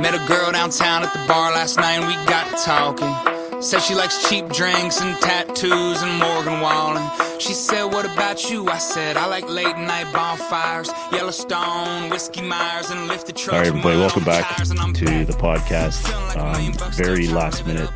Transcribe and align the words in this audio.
Met 0.00 0.14
a 0.14 0.26
girl 0.26 0.50
downtown 0.52 1.02
at 1.02 1.12
the 1.12 1.18
bar 1.28 1.52
last 1.52 1.76
night 1.76 1.98
and 1.98 2.06
we 2.06 2.14
got 2.26 2.58
talking. 2.58 3.62
Said 3.62 3.80
she 3.80 3.94
likes 3.94 4.28
cheap 4.28 4.48
drinks 4.48 5.00
and 5.00 5.20
tattoos 5.20 6.02
and 6.02 6.18
Morgan 6.18 6.60
Wallen. 6.60 7.02
She 7.38 7.52
said, 7.52 7.84
What 7.84 8.06
about 8.06 8.50
you? 8.50 8.68
I 8.68 8.78
said, 8.78 9.16
I 9.16 9.26
like 9.26 9.48
late 9.48 9.76
night 9.76 10.10
bonfires, 10.12 10.90
Yellowstone, 11.12 12.08
Whiskey 12.08 12.40
Myers, 12.40 12.90
and 12.90 13.06
lifted 13.06 13.36
trucks. 13.36 13.52
All 13.52 13.58
right, 13.58 13.68
everybody, 13.68 13.98
welcome 13.98 14.24
back 14.24 14.56
to 14.56 14.64
the 14.64 15.36
podcast. 15.38 16.08
Um, 16.36 16.72
very 16.92 17.28
last 17.28 17.66
minute 17.66 17.90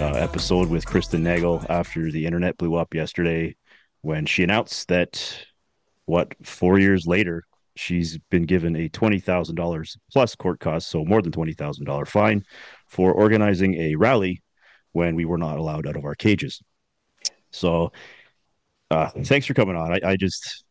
uh, 0.00 0.12
episode 0.16 0.68
with 0.68 0.84
Kristen 0.84 1.22
Nagle 1.22 1.64
after 1.68 2.10
the 2.10 2.26
internet 2.26 2.58
blew 2.58 2.74
up 2.74 2.92
yesterday 2.92 3.54
when 4.02 4.26
she 4.26 4.42
announced 4.42 4.88
that, 4.88 5.46
what, 6.06 6.34
four 6.44 6.78
years 6.78 7.06
later, 7.06 7.44
she's 7.76 8.18
been 8.30 8.44
given 8.44 8.76
a 8.76 8.88
$20,000 8.88 9.96
plus 10.12 10.34
court 10.34 10.60
costs, 10.60 10.90
so 10.90 11.04
more 11.04 11.22
than 11.22 11.32
$20,000 11.32 12.08
fine 12.08 12.42
for 12.86 13.12
organizing 13.12 13.74
a 13.74 13.94
rally 13.94 14.42
when 14.92 15.14
we 15.14 15.24
were 15.24 15.38
not 15.38 15.58
allowed 15.58 15.86
out 15.86 15.96
of 15.96 16.04
our 16.04 16.14
cages. 16.14 16.60
So, 17.50 17.92
uh, 18.90 19.08
thanks 19.24 19.46
for 19.46 19.54
coming 19.54 19.76
on. 19.76 19.92
I, 19.92 20.00
I 20.10 20.16
just, 20.16 20.64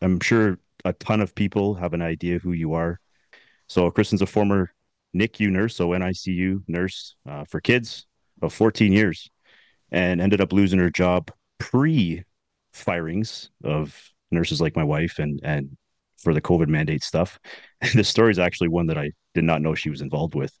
I'm 0.00 0.20
sure 0.20 0.58
a 0.84 0.92
ton 0.94 1.20
of 1.20 1.34
people 1.34 1.74
have 1.74 1.92
an 1.92 2.02
idea 2.02 2.38
who 2.38 2.52
you 2.52 2.74
are. 2.74 2.98
So, 3.68 3.90
Kristen's 3.90 4.22
a 4.22 4.26
former 4.26 4.72
NICU 5.14 5.50
nurse, 5.50 5.76
so 5.76 5.88
NICU 5.88 6.62
nurse 6.68 7.16
uh, 7.28 7.44
for 7.44 7.60
kids 7.60 8.06
of 8.40 8.52
14 8.52 8.92
years, 8.92 9.30
and 9.90 10.20
ended 10.20 10.40
up 10.40 10.52
losing 10.52 10.78
her 10.78 10.90
job 10.90 11.30
pre 11.58 12.24
firings 12.72 13.50
of 13.62 14.10
nurses 14.30 14.60
like 14.60 14.74
my 14.74 14.84
wife 14.84 15.18
and 15.18 15.40
and 15.42 15.76
for 16.22 16.32
the 16.34 16.40
COVID 16.40 16.68
mandate 16.68 17.02
stuff. 17.02 17.38
And 17.80 17.90
the 17.94 18.04
story 18.04 18.30
is 18.30 18.38
actually 18.38 18.68
one 18.68 18.86
that 18.86 18.98
I 18.98 19.10
did 19.34 19.44
not 19.44 19.62
know 19.62 19.74
she 19.74 19.90
was 19.90 20.00
involved 20.00 20.34
with. 20.34 20.52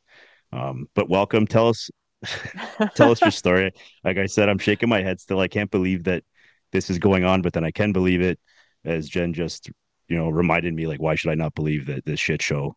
Um, 0.52 0.86
but 0.94 1.08
welcome. 1.08 1.46
Tell 1.46 1.68
us, 1.68 1.90
tell 2.94 3.10
us 3.10 3.20
your 3.22 3.30
story. 3.30 3.72
Like 4.04 4.18
I 4.18 4.26
said, 4.26 4.48
I'm 4.48 4.58
shaking 4.58 4.88
my 4.88 5.02
head 5.02 5.20
still. 5.20 5.40
I 5.40 5.48
can't 5.48 5.70
believe 5.70 6.04
that 6.04 6.24
this 6.72 6.90
is 6.90 6.98
going 6.98 7.24
on, 7.24 7.42
but 7.42 7.52
then 7.52 7.64
I 7.64 7.70
can 7.70 7.92
believe 7.92 8.20
it. 8.20 8.38
As 8.84 9.08
Jen 9.08 9.32
just, 9.32 9.70
you 10.08 10.16
know, 10.16 10.28
reminded 10.28 10.74
me, 10.74 10.88
like, 10.88 11.00
why 11.00 11.14
should 11.14 11.30
I 11.30 11.36
not 11.36 11.54
believe 11.54 11.86
that 11.86 12.04
this 12.04 12.18
shit 12.18 12.42
show 12.42 12.74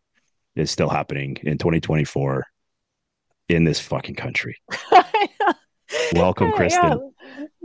is 0.54 0.70
still 0.70 0.88
happening 0.88 1.36
in 1.42 1.58
2024 1.58 2.44
in 3.48 3.64
this 3.64 3.80
fucking 3.80 4.14
country? 4.14 4.56
Welcome, 6.14 6.52
Kristen. 6.52 6.92
Yeah. 6.92 7.15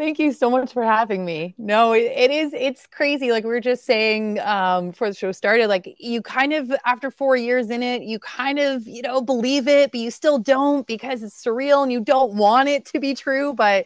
Thank 0.01 0.17
you 0.17 0.31
so 0.31 0.49
much 0.49 0.73
for 0.73 0.83
having 0.83 1.23
me. 1.25 1.53
No, 1.59 1.91
it, 1.91 2.11
it 2.15 2.31
is, 2.31 2.53
it's 2.55 2.87
crazy. 2.87 3.29
Like 3.31 3.43
we 3.43 3.51
were 3.51 3.59
just 3.59 3.85
saying 3.85 4.39
um, 4.39 4.89
before 4.89 5.09
the 5.09 5.13
show 5.13 5.31
started, 5.31 5.67
like 5.67 5.95
you 5.99 6.23
kind 6.23 6.53
of, 6.53 6.71
after 6.87 7.11
four 7.11 7.35
years 7.35 7.69
in 7.69 7.83
it, 7.83 8.01
you 8.01 8.17
kind 8.17 8.57
of, 8.57 8.87
you 8.87 9.03
know, 9.03 9.21
believe 9.21 9.67
it, 9.67 9.91
but 9.91 9.99
you 9.99 10.09
still 10.09 10.39
don't 10.39 10.87
because 10.87 11.21
it's 11.21 11.45
surreal 11.45 11.83
and 11.83 11.91
you 11.91 12.01
don't 12.01 12.33
want 12.33 12.67
it 12.67 12.85
to 12.85 12.99
be 12.99 13.13
true. 13.13 13.53
But 13.53 13.85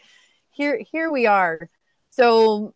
here, 0.51 0.79
here 0.89 1.11
we 1.11 1.25
are. 1.25 1.69
So 2.11 2.74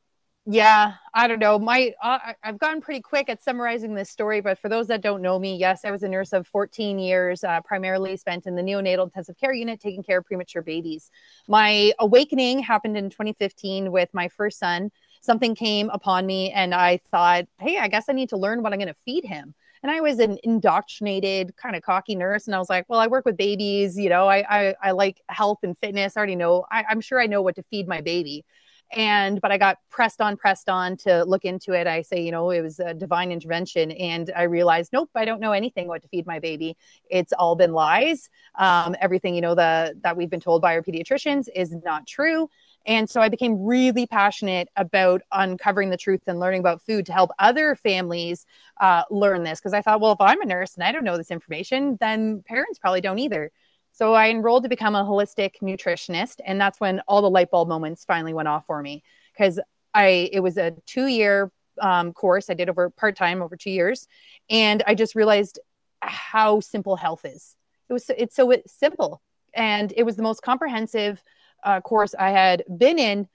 yeah, 0.51 0.95
I 1.13 1.27
don't 1.27 1.37
know. 1.37 1.59
My 1.59 1.93
uh, 2.01 2.33
I've 2.43 2.57
gotten 2.57 2.81
pretty 2.81 3.01
quick 3.01 3.29
at 3.29 3.43
summarizing 3.43 3.93
this 3.93 4.09
story, 4.09 4.41
but 4.41 4.57
for 4.57 4.67
those 4.67 4.87
that 4.87 5.01
don't 5.01 5.21
know 5.21 5.37
me, 5.37 5.55
yes, 5.55 5.85
I 5.85 5.91
was 5.91 6.01
a 6.01 6.09
nurse 6.09 6.33
of 6.33 6.47
14 6.47 6.97
years, 6.97 7.43
uh, 7.43 7.61
primarily 7.61 8.17
spent 8.17 8.47
in 8.47 8.55
the 8.55 8.63
neonatal 8.63 9.03
intensive 9.03 9.37
care 9.37 9.53
unit, 9.53 9.79
taking 9.79 10.01
care 10.01 10.17
of 10.17 10.25
premature 10.25 10.63
babies. 10.63 11.11
My 11.47 11.93
awakening 11.99 12.59
happened 12.63 12.97
in 12.97 13.11
2015 13.11 13.91
with 13.91 14.09
my 14.11 14.27
first 14.27 14.57
son. 14.57 14.89
Something 15.21 15.53
came 15.53 15.91
upon 15.91 16.25
me, 16.25 16.49
and 16.51 16.73
I 16.73 16.97
thought, 17.11 17.45
hey, 17.59 17.77
I 17.77 17.87
guess 17.87 18.05
I 18.09 18.13
need 18.13 18.29
to 18.29 18.37
learn 18.37 18.63
what 18.63 18.73
I'm 18.73 18.79
going 18.79 18.87
to 18.87 18.99
feed 19.05 19.25
him. 19.25 19.53
And 19.83 19.91
I 19.91 20.01
was 20.01 20.17
an 20.17 20.39
indoctrinated, 20.43 21.57
kind 21.57 21.75
of 21.75 21.83
cocky 21.83 22.15
nurse, 22.15 22.47
and 22.47 22.55
I 22.55 22.59
was 22.59 22.71
like, 22.71 22.85
well, 22.89 22.99
I 22.99 23.05
work 23.05 23.23
with 23.23 23.37
babies, 23.37 23.99
you 23.99 24.09
know, 24.09 24.27
I 24.27 24.43
I, 24.49 24.75
I 24.81 24.91
like 24.91 25.21
health 25.29 25.59
and 25.61 25.77
fitness. 25.77 26.17
I 26.17 26.19
already 26.21 26.35
know. 26.35 26.65
I, 26.71 26.85
I'm 26.89 27.01
sure 27.01 27.21
I 27.21 27.27
know 27.27 27.43
what 27.43 27.55
to 27.57 27.63
feed 27.69 27.87
my 27.87 28.01
baby 28.01 28.45
and 28.91 29.39
but 29.41 29.51
i 29.51 29.57
got 29.57 29.77
pressed 29.89 30.21
on 30.21 30.35
pressed 30.35 30.69
on 30.69 30.97
to 30.97 31.23
look 31.25 31.45
into 31.45 31.73
it. 31.73 31.87
I 31.87 32.01
say 32.01 32.21
you 32.21 32.31
know 32.31 32.49
it 32.49 32.61
was 32.61 32.79
a 32.79 32.93
divine 32.93 33.31
intervention. 33.31 33.91
And 33.91 34.31
i 34.35 34.43
realized 34.43 34.91
nope 34.93 35.09
i 35.15 35.25
don't 35.25 35.39
know 35.39 35.51
anything 35.51 35.87
what 35.87 36.01
to 36.01 36.07
feed 36.07 36.25
my 36.25 36.39
baby. 36.39 36.75
It's 37.09 37.33
all 37.33 37.55
been 37.55 37.73
lies. 37.73 38.29
Um, 38.55 38.95
everything 38.99 39.35
you 39.35 39.41
know 39.41 39.55
the 39.55 39.95
that 40.03 40.17
we've 40.17 40.29
been 40.29 40.39
told 40.39 40.61
by 40.61 40.75
our 40.75 40.81
pediatricians 40.81 41.47
is 41.55 41.75
not 41.83 42.07
true. 42.07 42.49
And 42.85 43.09
so 43.09 43.21
i 43.21 43.29
became 43.29 43.63
really 43.63 44.07
passionate 44.07 44.69
about 44.75 45.21
uncovering 45.31 45.89
the 45.89 45.97
truth 45.97 46.21
and 46.27 46.39
learning 46.39 46.61
about 46.61 46.81
food 46.81 47.05
to 47.07 47.13
help 47.13 47.31
other 47.39 47.75
families 47.75 48.45
uh, 48.81 49.03
learn 49.11 49.43
this. 49.43 49.59
Because 49.59 49.73
i 49.73 49.81
thought 49.81 50.01
well 50.01 50.13
if 50.13 50.21
i'm 50.21 50.41
a 50.41 50.45
nurse 50.45 50.75
and 50.75 50.83
i 50.83 50.91
don't 50.91 51.03
know 51.03 51.17
this 51.17 51.31
information 51.31 51.97
then 51.99 52.43
parents 52.47 52.79
probably 52.79 53.01
don't 53.01 53.19
either 53.19 53.51
so 53.99 54.13
I 54.13 54.29
enrolled 54.29 54.63
to 54.63 54.69
become 54.69 54.95
a 54.95 55.03
holistic 55.03 55.55
nutritionist, 55.61 56.39
and 56.45 56.59
that's 56.59 56.79
when 56.79 57.01
all 57.01 57.21
the 57.21 57.29
light 57.29 57.51
bulb 57.51 57.67
moments 57.67 58.05
finally 58.05 58.33
went 58.33 58.47
off 58.47 58.65
for 58.65 58.81
me 58.81 59.03
because 59.33 59.59
I 59.93 60.29
it 60.31 60.39
was 60.39 60.57
a 60.57 60.71
two 60.85 61.07
year 61.07 61.51
um, 61.81 62.13
course 62.13 62.49
I 62.49 62.53
did 62.53 62.69
over 62.69 62.89
part 62.91 63.17
time 63.17 63.41
over 63.41 63.57
two 63.57 63.71
years, 63.71 64.07
and 64.49 64.81
I 64.87 64.95
just 64.95 65.15
realized 65.15 65.59
how 66.01 66.61
simple 66.61 66.95
health 66.95 67.25
is. 67.25 67.57
It 67.89 67.93
was 67.93 68.09
it's 68.17 68.37
so 68.37 68.53
simple, 68.67 69.21
and 69.53 69.91
it 69.97 70.03
was 70.03 70.15
the 70.15 70.23
most 70.23 70.43
comprehensive 70.43 71.21
uh, 71.65 71.81
course 71.81 72.15
I 72.17 72.29
had 72.29 72.63
been 72.77 72.99
in. 72.99 73.27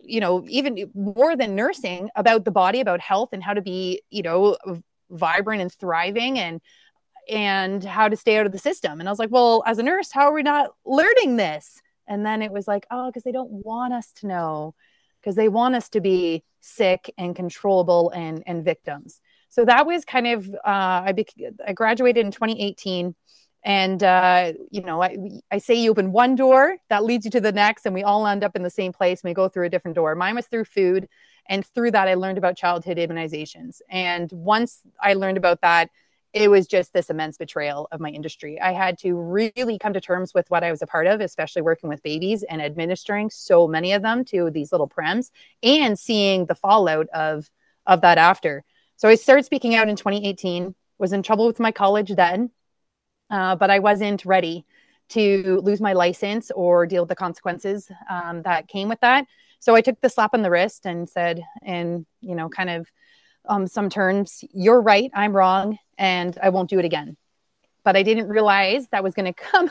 You 0.00 0.20
know, 0.20 0.46
even 0.48 0.90
more 0.94 1.36
than 1.36 1.54
nursing 1.54 2.08
about 2.16 2.46
the 2.46 2.50
body, 2.50 2.80
about 2.80 3.00
health, 3.00 3.34
and 3.34 3.42
how 3.42 3.52
to 3.52 3.60
be 3.60 4.00
you 4.08 4.22
know 4.22 4.56
vibrant 5.10 5.60
and 5.60 5.70
thriving 5.70 6.38
and 6.38 6.62
and 7.28 7.82
how 7.84 8.08
to 8.08 8.16
stay 8.16 8.38
out 8.38 8.46
of 8.46 8.52
the 8.52 8.58
system. 8.58 9.00
And 9.00 9.08
I 9.08 9.12
was 9.12 9.18
like, 9.18 9.30
well, 9.30 9.62
as 9.66 9.78
a 9.78 9.82
nurse, 9.82 10.10
how 10.12 10.28
are 10.28 10.34
we 10.34 10.42
not 10.42 10.70
learning 10.84 11.36
this? 11.36 11.80
And 12.06 12.24
then 12.24 12.42
it 12.42 12.52
was 12.52 12.68
like, 12.68 12.86
oh, 12.90 13.06
because 13.06 13.22
they 13.22 13.32
don't 13.32 13.50
want 13.50 13.92
us 13.94 14.12
to 14.20 14.26
know, 14.26 14.74
because 15.20 15.36
they 15.36 15.48
want 15.48 15.74
us 15.74 15.88
to 15.90 16.00
be 16.00 16.44
sick 16.60 17.12
and 17.16 17.34
controllable 17.34 18.10
and, 18.10 18.42
and 18.46 18.64
victims. 18.64 19.20
So 19.48 19.64
that 19.64 19.86
was 19.86 20.04
kind 20.04 20.26
of, 20.26 20.48
uh, 20.52 21.02
I, 21.06 21.12
bec- 21.12 21.34
I 21.66 21.72
graduated 21.72 22.24
in 22.24 22.32
2018. 22.32 23.14
And, 23.66 24.02
uh, 24.02 24.52
you 24.70 24.82
know, 24.82 25.02
I, 25.02 25.16
I 25.50 25.58
say 25.58 25.74
you 25.74 25.90
open 25.90 26.12
one 26.12 26.34
door 26.34 26.76
that 26.90 27.04
leads 27.04 27.24
you 27.24 27.30
to 27.30 27.40
the 27.40 27.52
next, 27.52 27.86
and 27.86 27.94
we 27.94 28.02
all 28.02 28.26
end 28.26 28.44
up 28.44 28.56
in 28.56 28.62
the 28.62 28.68
same 28.68 28.92
place 28.92 29.22
and 29.22 29.30
we 29.30 29.34
go 29.34 29.48
through 29.48 29.64
a 29.64 29.70
different 29.70 29.94
door. 29.94 30.14
Mine 30.14 30.34
was 30.34 30.46
through 30.46 30.64
food. 30.64 31.08
And 31.46 31.64
through 31.64 31.90
that, 31.92 32.08
I 32.08 32.14
learned 32.14 32.38
about 32.38 32.56
childhood 32.56 32.96
immunizations. 32.96 33.80
And 33.88 34.30
once 34.32 34.80
I 35.00 35.14
learned 35.14 35.36
about 35.36 35.60
that, 35.60 35.90
it 36.34 36.50
was 36.50 36.66
just 36.66 36.92
this 36.92 37.10
immense 37.10 37.38
betrayal 37.38 37.86
of 37.92 38.00
my 38.00 38.10
industry. 38.10 38.60
I 38.60 38.72
had 38.72 38.98
to 38.98 39.14
really 39.14 39.78
come 39.78 39.92
to 39.92 40.00
terms 40.00 40.34
with 40.34 40.50
what 40.50 40.64
I 40.64 40.70
was 40.72 40.82
a 40.82 40.86
part 40.86 41.06
of, 41.06 41.20
especially 41.20 41.62
working 41.62 41.88
with 41.88 42.02
babies 42.02 42.42
and 42.42 42.60
administering 42.60 43.30
so 43.30 43.68
many 43.68 43.92
of 43.92 44.02
them 44.02 44.24
to 44.26 44.50
these 44.50 44.72
little 44.72 44.88
prems 44.88 45.30
and 45.62 45.96
seeing 45.96 46.46
the 46.46 46.56
fallout 46.56 47.06
of 47.14 47.48
of 47.86 48.00
that 48.00 48.18
after. 48.18 48.64
So 48.96 49.08
I 49.08 49.14
started 49.14 49.44
speaking 49.44 49.76
out 49.76 49.88
in 49.88 49.96
2018. 49.96 50.74
Was 50.96 51.12
in 51.12 51.22
trouble 51.22 51.46
with 51.46 51.58
my 51.58 51.72
college 51.72 52.14
then, 52.14 52.50
uh, 53.28 53.56
but 53.56 53.68
I 53.68 53.80
wasn't 53.80 54.24
ready 54.24 54.64
to 55.10 55.60
lose 55.62 55.80
my 55.80 55.92
license 55.92 56.50
or 56.52 56.86
deal 56.86 57.02
with 57.02 57.08
the 57.08 57.16
consequences 57.16 57.90
um, 58.08 58.42
that 58.42 58.68
came 58.68 58.88
with 58.88 59.00
that. 59.00 59.26
So 59.58 59.74
I 59.74 59.80
took 59.80 60.00
the 60.00 60.08
slap 60.08 60.34
on 60.34 60.42
the 60.42 60.50
wrist 60.50 60.86
and 60.86 61.08
said, 61.08 61.42
and 61.62 62.06
you 62.20 62.36
know, 62.36 62.48
kind 62.48 62.70
of 62.70 62.88
um, 63.46 63.66
some 63.66 63.90
terms, 63.90 64.44
you're 64.52 64.80
right, 64.80 65.10
I'm 65.14 65.34
wrong, 65.34 65.78
and 65.98 66.36
I 66.42 66.48
won't 66.48 66.70
do 66.70 66.78
it 66.78 66.84
again. 66.84 67.16
But 67.84 67.96
I 67.96 68.02
didn't 68.02 68.28
realize 68.28 68.88
that 68.88 69.02
was 69.02 69.14
going 69.14 69.26
to 69.32 69.32
come 69.32 69.70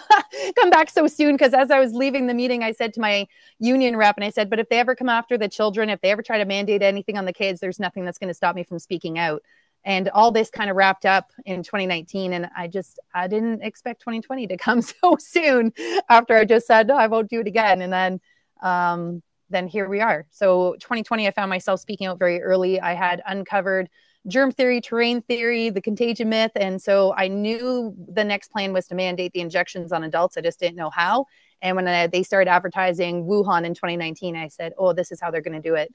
come 0.56 0.69
back 0.69 0.89
so 0.89 1.07
soon 1.07 1.35
because 1.35 1.53
as 1.53 1.72
I 1.72 1.79
was 1.79 1.94
leaving 1.94 2.28
the 2.28 2.33
meeting, 2.33 2.63
I 2.63 2.72
said 2.72 2.94
to 2.94 3.01
my 3.01 3.28
union 3.59 3.95
rep, 3.95 4.16
and 4.17 4.23
I 4.23 4.29
said, 4.29 4.50
"But 4.50 4.59
if 4.59 4.69
they 4.69 4.79
ever 4.79 4.95
come 4.95 5.09
after 5.09 5.38
the 5.38 5.50
children, 5.50 5.89
if 5.89 6.01
they 6.01 6.12
ever 6.12 6.22
try 6.22 6.38
to 6.38 6.45
mandate 6.45 6.81
anything 6.81 7.17
on 7.17 7.25
the 7.25 7.33
kids, 7.33 7.59
there's 7.59 7.79
nothing 7.79 8.06
that's 8.06 8.19
going 8.19 8.29
to 8.29 8.33
stop 8.33 8.56
me 8.56 8.63
from 8.63 8.79
speaking 8.79 9.17
out." 9.17 9.41
And 9.85 10.07
all 10.09 10.31
this 10.31 10.50
kind 10.50 10.69
of 10.69 10.78
wrapped 10.78 11.06
up 11.06 11.31
in 11.45 11.63
2019, 11.63 12.33
and 12.33 12.50
I 12.56 12.67
just 12.67 13.00
I 13.13 13.27
didn't 13.27 13.63
expect 13.63 14.01
2020 14.01 14.48
to 14.48 14.57
come 14.57 14.81
so 14.81 15.18
soon 15.19 15.74
after 16.09 16.38
I 16.38 16.45
just 16.45 16.68
said, 16.68 16.88
"No, 16.88 16.95
I 16.95 17.07
won't 17.07 17.30
do 17.30 17.39
it 17.42 17.48
again," 17.48 17.81
and 17.81 17.92
then 17.92 18.21
um, 18.62 19.24
then 19.53 19.67
here 19.67 19.88
we 19.88 20.01
are. 20.01 20.25
So 20.31 20.73
2020, 20.79 21.27
I 21.27 21.31
found 21.31 21.50
myself 21.50 21.79
speaking 21.79 22.07
out 22.07 22.19
very 22.19 22.41
early. 22.41 22.79
I 22.79 22.94
had 22.94 23.21
uncovered 23.25 23.89
germ 24.27 24.51
theory, 24.51 24.79
terrain 24.79 25.21
theory, 25.21 25.69
the 25.69 25.81
contagion 25.81 26.29
myth. 26.29 26.51
And 26.55 26.81
so 26.81 27.13
I 27.17 27.27
knew 27.27 27.94
the 28.07 28.23
next 28.23 28.51
plan 28.51 28.71
was 28.73 28.88
to 28.88 28.95
mandate 28.95 29.33
the 29.33 29.41
injections 29.41 29.91
on 29.91 30.03
adults. 30.03 30.38
I 30.38 30.41
just 30.41 30.59
didn't 30.59 30.77
know 30.77 30.89
how. 30.89 31.25
And 31.61 31.75
when 31.75 31.88
I, 31.88 32.07
they 32.07 32.23
started 32.23 32.50
advertising 32.50 33.25
Wuhan 33.25 33.65
in 33.65 33.73
2019, 33.73 34.35
I 34.35 34.47
said, 34.47 34.73
oh, 34.77 34.94
this 34.94 35.11
is 35.11 35.19
how 35.21 35.31
they're 35.31 35.41
going 35.41 35.61
to 35.61 35.69
do 35.69 35.75
it. 35.75 35.94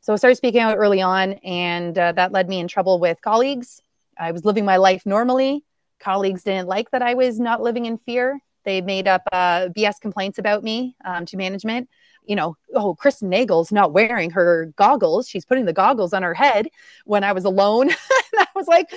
So 0.00 0.12
I 0.12 0.16
started 0.16 0.36
speaking 0.36 0.60
out 0.60 0.76
early 0.76 1.02
on, 1.02 1.32
and 1.44 1.98
uh, 1.98 2.12
that 2.12 2.30
led 2.30 2.48
me 2.48 2.60
in 2.60 2.68
trouble 2.68 3.00
with 3.00 3.20
colleagues. 3.22 3.80
I 4.18 4.32
was 4.32 4.44
living 4.44 4.64
my 4.64 4.76
life 4.76 5.04
normally. 5.04 5.64
Colleagues 5.98 6.44
didn't 6.44 6.68
like 6.68 6.90
that 6.92 7.02
I 7.02 7.14
was 7.14 7.40
not 7.40 7.60
living 7.60 7.86
in 7.86 7.98
fear. 7.98 8.38
They 8.64 8.80
made 8.80 9.08
up 9.08 9.22
uh, 9.32 9.68
BS 9.76 10.00
complaints 10.00 10.38
about 10.38 10.62
me 10.62 10.96
um, 11.04 11.26
to 11.26 11.36
management 11.36 11.88
you 12.26 12.36
know, 12.36 12.56
oh, 12.74 12.94
Kristen 12.94 13.28
Nagle's 13.28 13.72
not 13.72 13.92
wearing 13.92 14.30
her 14.30 14.72
goggles. 14.76 15.28
She's 15.28 15.44
putting 15.44 15.64
the 15.64 15.72
goggles 15.72 16.12
on 16.12 16.22
her 16.22 16.34
head 16.34 16.68
when 17.04 17.24
I 17.24 17.32
was 17.32 17.44
alone. 17.44 17.88
and 17.88 17.96
I 18.38 18.46
was 18.54 18.66
like, 18.66 18.92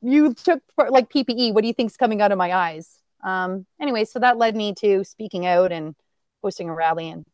you 0.00 0.34
took 0.34 0.62
like 0.76 1.10
PPE. 1.10 1.52
What 1.52 1.62
do 1.62 1.68
you 1.68 1.74
think's 1.74 1.96
coming 1.96 2.22
out 2.22 2.32
of 2.32 2.38
my 2.38 2.52
eyes? 2.52 2.98
Um, 3.22 3.66
anyway, 3.80 4.04
so 4.04 4.18
that 4.18 4.38
led 4.38 4.56
me 4.56 4.74
to 4.80 5.04
speaking 5.04 5.46
out 5.46 5.72
and 5.72 5.94
hosting 6.42 6.68
a 6.68 6.74
rally 6.74 7.10
and 7.10 7.26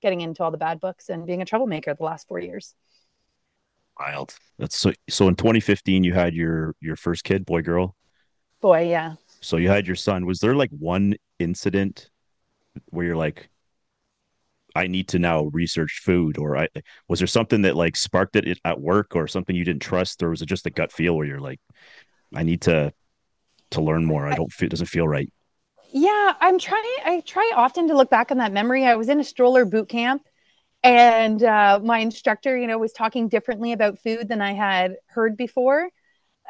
getting 0.00 0.20
into 0.20 0.42
all 0.42 0.50
the 0.50 0.58
bad 0.58 0.80
books 0.80 1.08
and 1.08 1.26
being 1.26 1.42
a 1.42 1.44
troublemaker 1.44 1.94
the 1.94 2.04
last 2.04 2.28
four 2.28 2.38
years. 2.38 2.74
Wild. 3.98 4.34
That's 4.58 4.76
so. 4.76 4.92
So 5.08 5.28
in 5.28 5.36
2015, 5.36 6.02
you 6.02 6.12
had 6.12 6.34
your 6.34 6.74
your 6.80 6.96
first 6.96 7.24
kid, 7.24 7.46
boy, 7.46 7.62
girl. 7.62 7.94
Boy, 8.60 8.88
yeah. 8.88 9.14
So 9.40 9.56
you 9.56 9.68
had 9.68 9.86
your 9.86 9.96
son. 9.96 10.26
Was 10.26 10.40
there 10.40 10.54
like 10.54 10.70
one 10.70 11.14
incident 11.38 12.10
where 12.86 13.06
you're 13.06 13.16
like, 13.16 13.48
I 14.74 14.86
need 14.86 15.08
to 15.08 15.18
now 15.18 15.44
research 15.52 16.00
food, 16.04 16.38
or 16.38 16.56
I 16.56 16.68
was 17.08 17.20
there 17.20 17.28
something 17.28 17.62
that 17.62 17.76
like 17.76 17.96
sparked 17.96 18.36
it 18.36 18.58
at 18.64 18.80
work, 18.80 19.14
or 19.14 19.28
something 19.28 19.54
you 19.54 19.64
didn't 19.64 19.82
trust, 19.82 20.22
or 20.22 20.30
was 20.30 20.42
it 20.42 20.46
just 20.46 20.66
a 20.66 20.70
gut 20.70 20.92
feel 20.92 21.16
where 21.16 21.26
you're 21.26 21.40
like, 21.40 21.60
I 22.34 22.42
need 22.42 22.62
to 22.62 22.92
to 23.72 23.82
learn 23.82 24.04
more. 24.04 24.26
I 24.26 24.34
don't 24.34 24.52
feel 24.52 24.66
it 24.66 24.70
doesn't 24.70 24.86
feel 24.86 25.06
right. 25.06 25.32
Yeah, 25.92 26.34
I'm 26.40 26.58
trying. 26.58 26.82
I 27.04 27.22
try 27.24 27.52
often 27.54 27.88
to 27.88 27.96
look 27.96 28.10
back 28.10 28.30
on 28.30 28.38
that 28.38 28.52
memory. 28.52 28.84
I 28.84 28.96
was 28.96 29.08
in 29.08 29.20
a 29.20 29.24
stroller 29.24 29.64
boot 29.64 29.88
camp, 29.88 30.22
and 30.82 31.42
uh, 31.42 31.80
my 31.82 31.98
instructor, 31.98 32.56
you 32.56 32.66
know, 32.66 32.78
was 32.78 32.92
talking 32.92 33.28
differently 33.28 33.72
about 33.72 33.98
food 33.98 34.28
than 34.28 34.40
I 34.40 34.54
had 34.54 34.96
heard 35.06 35.36
before. 35.36 35.88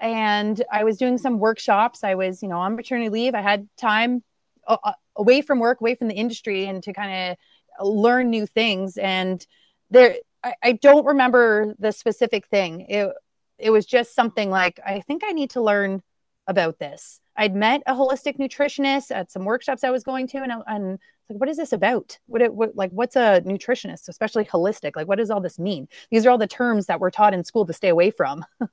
And 0.01 0.63
I 0.73 0.85
was 0.85 0.97
doing 0.97 1.19
some 1.19 1.39
workshops. 1.39 2.03
I 2.03 2.15
was, 2.15 2.43
you 2.43 2.49
know, 2.49 2.59
on 2.59 2.75
maternity 2.75 3.11
leave. 3.11 3.35
I 3.35 3.43
had 3.43 3.69
time 3.77 4.23
uh, 4.67 4.79
uh 4.83 4.93
away 5.17 5.43
from 5.43 5.61
work, 5.61 5.81
away 5.81 5.95
from 5.95 6.09
the 6.09 6.15
industry, 6.15 6.67
and 6.67 6.83
to 6.83 6.93
kind 6.93 7.31
of 7.31 7.37
learn 7.81 8.31
new 8.31 8.47
things. 8.47 8.97
And 8.97 9.45
there, 9.91 10.17
I, 10.43 10.55
I 10.63 10.73
don't 10.73 11.07
remember 11.07 11.75
the 11.79 11.93
specific 11.93 12.47
thing. 12.47 12.87
It 12.89 13.13
it 13.59 13.71
was 13.71 13.87
just 13.87 14.15
something 14.15 14.51
like 14.51 14.81
I 14.85 15.01
think 15.01 15.23
I 15.25 15.33
need 15.33 15.51
to 15.51 15.63
learn 15.63 16.03
about 16.47 16.79
this. 16.79 17.21
I'd 17.37 17.55
met 17.55 17.83
a 17.87 17.95
holistic 17.95 18.39
nutritionist 18.39 19.11
at 19.11 19.31
some 19.31 19.45
workshops 19.45 19.85
I 19.85 19.91
was 19.91 20.05
going 20.05 20.27
to, 20.29 20.39
and, 20.39 20.53
I, 20.53 20.59
and 20.67 20.99
like, 21.29 21.41
what 21.41 21.49
is 21.49 21.57
this 21.57 21.73
about? 21.73 22.19
What, 22.27 22.43
it, 22.43 22.55
what, 22.55 22.77
like, 22.77 22.91
what's 22.91 23.17
a 23.17 23.41
nutritionist, 23.45 24.09
especially 24.09 24.45
holistic? 24.45 24.93
Like, 24.95 25.09
what 25.09 25.19
does 25.19 25.31
all 25.31 25.41
this 25.41 25.59
mean? 25.59 25.89
These 26.11 26.27
are 26.27 26.31
all 26.31 26.39
the 26.39 26.47
terms 26.47 26.87
that 26.87 27.01
we're 27.01 27.11
taught 27.11 27.35
in 27.35 27.43
school 27.43 27.67
to 27.67 27.73
stay 27.73 27.89
away 27.89 28.11
from. 28.11 28.45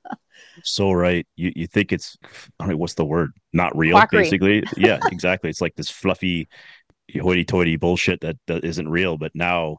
so 0.63 0.91
right, 0.91 1.25
you 1.35 1.51
you 1.55 1.67
think 1.67 1.91
it's, 1.91 2.17
I 2.59 2.67
mean, 2.67 2.77
what's 2.77 2.95
the 2.95 3.05
word? 3.05 3.31
Not 3.53 3.75
real, 3.75 3.95
Quackery. 3.95 4.23
basically. 4.23 4.63
yeah, 4.77 4.99
exactly. 5.11 5.49
It's 5.49 5.61
like 5.61 5.75
this 5.75 5.89
fluffy, 5.89 6.49
hoity-toity 7.19 7.77
bullshit 7.77 8.21
that, 8.21 8.37
that 8.47 8.63
isn't 8.63 8.89
real. 8.89 9.17
But 9.17 9.31
now, 9.33 9.77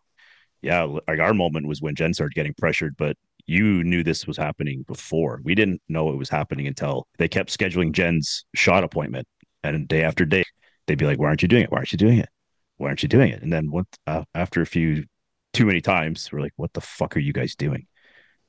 yeah, 0.60 0.82
like 0.82 1.20
our 1.20 1.34
moment 1.34 1.66
was 1.66 1.80
when 1.80 1.94
Jen 1.94 2.14
started 2.14 2.34
getting 2.34 2.54
pressured, 2.54 2.94
but 2.96 3.16
you 3.46 3.82
knew 3.84 4.02
this 4.02 4.26
was 4.26 4.36
happening 4.36 4.84
before. 4.86 5.40
We 5.44 5.54
didn't 5.54 5.82
know 5.88 6.10
it 6.10 6.18
was 6.18 6.28
happening 6.28 6.66
until 6.66 7.06
they 7.18 7.28
kept 7.28 7.56
scheduling 7.56 7.92
Jen's 7.92 8.44
shot 8.54 8.84
appointment, 8.84 9.26
and 9.64 9.88
day 9.88 10.02
after 10.02 10.24
day, 10.24 10.44
they'd 10.86 10.98
be 10.98 11.06
like, 11.06 11.18
"Why 11.18 11.26
aren't 11.26 11.42
you 11.42 11.48
doing 11.48 11.64
it? 11.64 11.72
Why 11.72 11.78
aren't 11.78 11.92
you 11.92 11.98
doing 11.98 12.18
it? 12.18 12.28
Why 12.76 12.88
aren't 12.88 13.02
you 13.02 13.08
doing 13.08 13.30
it?" 13.30 13.42
And 13.42 13.52
then 13.52 13.70
what? 13.70 13.86
Uh, 14.06 14.24
after 14.34 14.62
a 14.62 14.66
few, 14.66 15.04
too 15.52 15.66
many 15.66 15.80
times, 15.80 16.30
we're 16.32 16.40
like, 16.40 16.52
"What 16.56 16.72
the 16.72 16.80
fuck 16.80 17.16
are 17.16 17.20
you 17.20 17.32
guys 17.32 17.56
doing? 17.56 17.86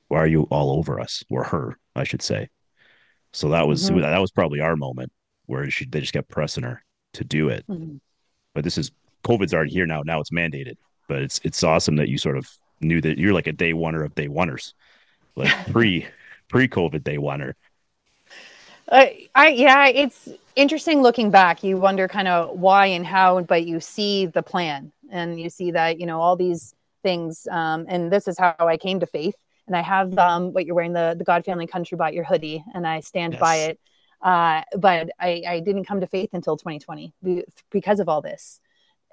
Why 0.08 0.18
are 0.18 0.26
you 0.26 0.42
all 0.44 0.78
over 0.78 1.00
us 1.00 1.24
or 1.28 1.44
her? 1.44 1.76
I 1.96 2.04
should 2.04 2.22
say." 2.22 2.48
So 3.32 3.48
that 3.48 3.66
was 3.66 3.90
mm-hmm. 3.90 4.00
that 4.00 4.20
was 4.20 4.30
probably 4.30 4.60
our 4.60 4.76
moment 4.76 5.12
where 5.46 5.68
she 5.70 5.86
they 5.86 6.00
just 6.00 6.12
kept 6.12 6.30
pressing 6.30 6.64
her 6.64 6.82
to 7.14 7.24
do 7.24 7.48
it. 7.48 7.66
Mm-hmm. 7.68 7.96
But 8.54 8.64
this 8.64 8.78
is 8.78 8.90
COVID's 9.24 9.52
already 9.52 9.70
here 9.70 9.86
now. 9.86 10.02
Now 10.04 10.20
it's 10.20 10.30
mandated. 10.30 10.76
But 11.08 11.22
it's 11.22 11.40
it's 11.44 11.62
awesome 11.62 11.96
that 11.96 12.08
you 12.08 12.18
sort 12.18 12.38
of 12.38 12.50
knew 12.80 13.00
that 13.00 13.18
you're 13.18 13.34
like 13.34 13.46
a 13.46 13.52
day 13.52 13.72
oneer 13.72 14.04
of 14.04 14.14
day 14.14 14.28
oneers 14.28 14.72
like 15.36 15.52
pre 15.72 16.06
pre 16.48 16.68
COVID 16.68 17.04
day 17.04 17.18
oneer. 17.18 17.54
Uh, 18.88 19.06
I 19.34 19.48
yeah, 19.48 19.86
it's 19.88 20.28
interesting 20.56 21.02
looking 21.02 21.30
back. 21.30 21.62
You 21.62 21.76
wonder 21.78 22.08
kind 22.08 22.28
of 22.28 22.58
why 22.58 22.86
and 22.86 23.06
how, 23.06 23.40
but 23.42 23.66
you 23.66 23.80
see 23.80 24.26
the 24.26 24.42
plan 24.42 24.92
and 25.10 25.40
you 25.40 25.50
see 25.50 25.70
that 25.72 25.98
you 26.00 26.06
know 26.06 26.20
all 26.20 26.36
these 26.36 26.74
things. 27.02 27.46
Um, 27.50 27.86
and 27.88 28.10
this 28.10 28.28
is 28.28 28.38
how 28.38 28.54
I 28.58 28.76
came 28.76 29.00
to 29.00 29.06
faith. 29.06 29.36
And 29.66 29.74
I 29.74 29.80
have 29.80 30.18
um, 30.18 30.52
what 30.52 30.66
you're 30.66 30.74
wearing 30.74 30.92
the 30.92 31.14
the 31.16 31.24
God 31.24 31.44
Family 31.44 31.66
Country 31.66 31.96
Bought 31.96 32.14
your 32.14 32.24
hoodie, 32.24 32.62
and 32.74 32.86
I 32.86 33.00
stand 33.00 33.34
yes. 33.34 33.40
by 33.40 33.56
it. 33.56 33.80
Uh, 34.24 34.62
but 34.76 35.10
I, 35.20 35.42
I 35.46 35.60
didn't 35.60 35.84
come 35.84 36.00
to 36.00 36.06
faith 36.08 36.30
until 36.32 36.56
2020 36.56 37.14
because 37.70 38.00
of 38.00 38.08
all 38.08 38.22
this. 38.22 38.60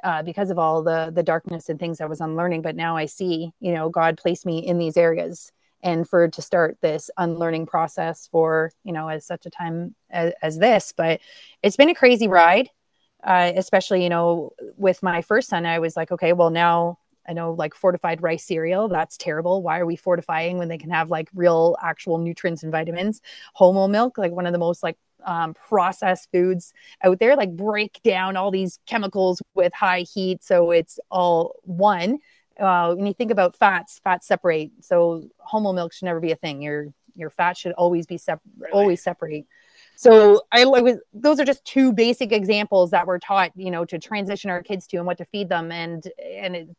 Uh, 0.04 0.24
because 0.24 0.50
of 0.50 0.58
all 0.58 0.81
the 0.81 1.12
the 1.13 1.22
darkness 1.22 1.69
and 1.69 1.80
things 1.80 2.02
I 2.02 2.08
was 2.08 2.22
unlearning. 2.22 2.63
But 2.63 2.75
now 2.75 2.98
I 2.98 3.06
see, 3.06 3.52
you 3.60 3.72
know, 3.72 3.88
God 3.90 4.18
placed 4.18 4.48
me 4.48 4.58
in 4.58 4.80
these 4.80 4.98
areas 4.98 5.52
and 5.84 6.08
for 6.08 6.28
to 6.28 6.42
start 6.42 6.78
this 6.81 7.10
unlearning 7.18 7.66
process 7.66 8.28
for 8.31 8.72
you 8.84 8.94
know 8.94 9.08
as 9.08 9.25
such 9.25 9.46
a 9.46 9.50
time 9.50 9.96
as, 10.10 10.34
as 10.42 10.58
this 10.58 10.94
but 10.96 11.22
it's 11.63 11.78
been 11.78 11.90
a 11.90 11.96
crazy 11.96 12.28
ride 12.28 12.69
uh, 13.24 13.52
especially 13.56 14.04
you 14.04 14.10
know 14.10 14.52
with 14.78 15.02
my 15.04 15.22
first 15.22 15.50
son 15.50 15.66
i 15.66 15.80
was 15.80 15.96
like 15.96 16.12
okay 16.12 16.34
well 16.34 16.50
now 16.50 16.98
i 17.27 17.33
know 17.33 17.53
like 17.53 17.73
fortified 17.73 18.21
rice 18.21 18.44
cereal 18.45 18.88
that's 18.88 19.18
terrible 19.18 19.62
why 19.62 19.79
are 19.79 19.85
we 19.85 19.95
fortifying 19.95 20.57
when 20.57 20.68
they 20.68 20.77
can 20.77 20.89
have 20.89 21.09
like 21.09 21.29
real 21.33 21.75
actual 21.81 22.18
nutrients 22.18 22.63
and 22.63 22.71
vitamins 22.71 23.21
homo 23.53 23.88
milk 23.88 24.18
like 24.18 24.31
one 24.31 24.45
of 24.45 24.53
the 24.53 24.59
most 24.59 24.83
like 24.83 24.97
um, 25.23 25.53
processed 25.53 26.29
foods 26.31 26.73
out 27.03 27.19
there 27.19 27.35
like 27.35 27.56
break 27.56 28.00
down 28.03 28.35
all 28.35 28.50
these 28.50 28.79
chemicals 28.88 29.39
with 29.53 29.71
high 29.71 30.01
heat 30.01 30.44
so 30.44 30.71
it's 30.71 31.00
all 31.12 31.57
one 31.62 32.18
uh, 32.59 32.94
when 32.94 33.07
you 33.07 33.13
think 33.13 33.31
about 33.31 33.56
fats, 33.56 34.00
fats 34.03 34.27
separate. 34.27 34.71
So 34.81 35.24
homo 35.39 35.74
milk 35.74 35.94
should 35.94 36.06
never 36.06 36.19
be 36.19 36.31
a 36.31 36.35
thing. 36.35 36.62
Your 36.62 36.88
your 37.15 37.29
fat 37.29 37.57
should 37.57 37.74
always 37.74 38.06
be 38.06 38.17
separate, 38.17 38.51
really? 38.57 38.71
always 38.71 39.03
separate. 39.03 39.45
So 39.95 40.41
I, 40.51 40.62
I 40.62 40.81
was 40.81 40.97
those 41.13 41.39
are 41.39 41.45
just 41.45 41.63
two 41.65 41.91
basic 41.91 42.31
examples 42.31 42.91
that 42.91 43.06
we're 43.06 43.19
taught, 43.19 43.51
you 43.56 43.71
know, 43.71 43.85
to 43.85 44.00
transition 44.00 44.50
our 44.50 44.63
kids 44.63 44.88
to 44.88 44.97
and 44.97 45.06
what 45.06 45.17
to 45.17 45.25
feed 45.25 45.50
them, 45.50 45.71
and 45.71 46.07
and 46.24 46.56
it, 46.56 46.69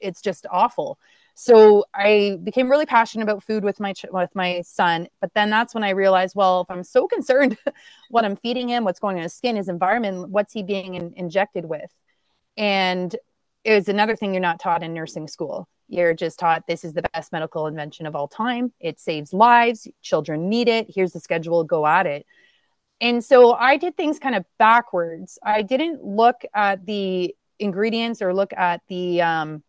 it's 0.00 0.20
just 0.20 0.46
awful. 0.50 0.98
So 1.34 1.84
I 1.94 2.38
became 2.42 2.68
really 2.68 2.86
passionate 2.86 3.22
about 3.22 3.44
food 3.44 3.62
with 3.62 3.78
my 3.78 3.94
with 4.10 4.34
my 4.34 4.60
son, 4.62 5.08
but 5.20 5.32
then 5.34 5.50
that's 5.50 5.74
when 5.74 5.84
I 5.84 5.90
realized, 5.90 6.34
well, 6.34 6.62
if 6.62 6.70
I'm 6.70 6.82
so 6.82 7.06
concerned 7.14 7.56
what 8.10 8.24
I'm 8.24 8.36
feeding 8.36 8.68
him, 8.68 8.84
what's 8.84 9.00
going 9.00 9.16
on 9.16 9.22
his 9.22 9.34
skin, 9.34 9.56
his 9.56 9.68
environment, 9.68 10.30
what's 10.30 10.52
he 10.52 10.62
being 10.62 10.94
in, 10.94 11.12
injected 11.16 11.64
with, 11.64 11.90
and 12.56 13.14
is 13.64 13.88
another 13.88 14.16
thing 14.16 14.32
you're 14.32 14.40
not 14.40 14.60
taught 14.60 14.82
in 14.82 14.94
nursing 14.94 15.28
school. 15.28 15.68
You're 15.88 16.14
just 16.14 16.38
taught 16.38 16.66
this 16.66 16.84
is 16.84 16.92
the 16.92 17.02
best 17.14 17.32
medical 17.32 17.66
invention 17.66 18.06
of 18.06 18.14
all 18.14 18.28
time. 18.28 18.72
It 18.80 19.00
saves 19.00 19.32
lives. 19.32 19.88
Children 20.02 20.48
need 20.48 20.68
it. 20.68 20.86
Here's 20.94 21.12
the 21.12 21.20
schedule. 21.20 21.64
Go 21.64 21.86
at 21.86 22.06
it. 22.06 22.26
And 23.00 23.24
so 23.24 23.52
I 23.52 23.76
did 23.76 23.96
things 23.96 24.18
kind 24.18 24.34
of 24.34 24.44
backwards. 24.58 25.38
I 25.42 25.62
didn't 25.62 26.04
look 26.04 26.42
at 26.54 26.84
the 26.84 27.34
ingredients 27.58 28.22
or 28.22 28.34
look 28.34 28.52
at 28.52 28.82
the 28.88 29.22
um, 29.22 29.62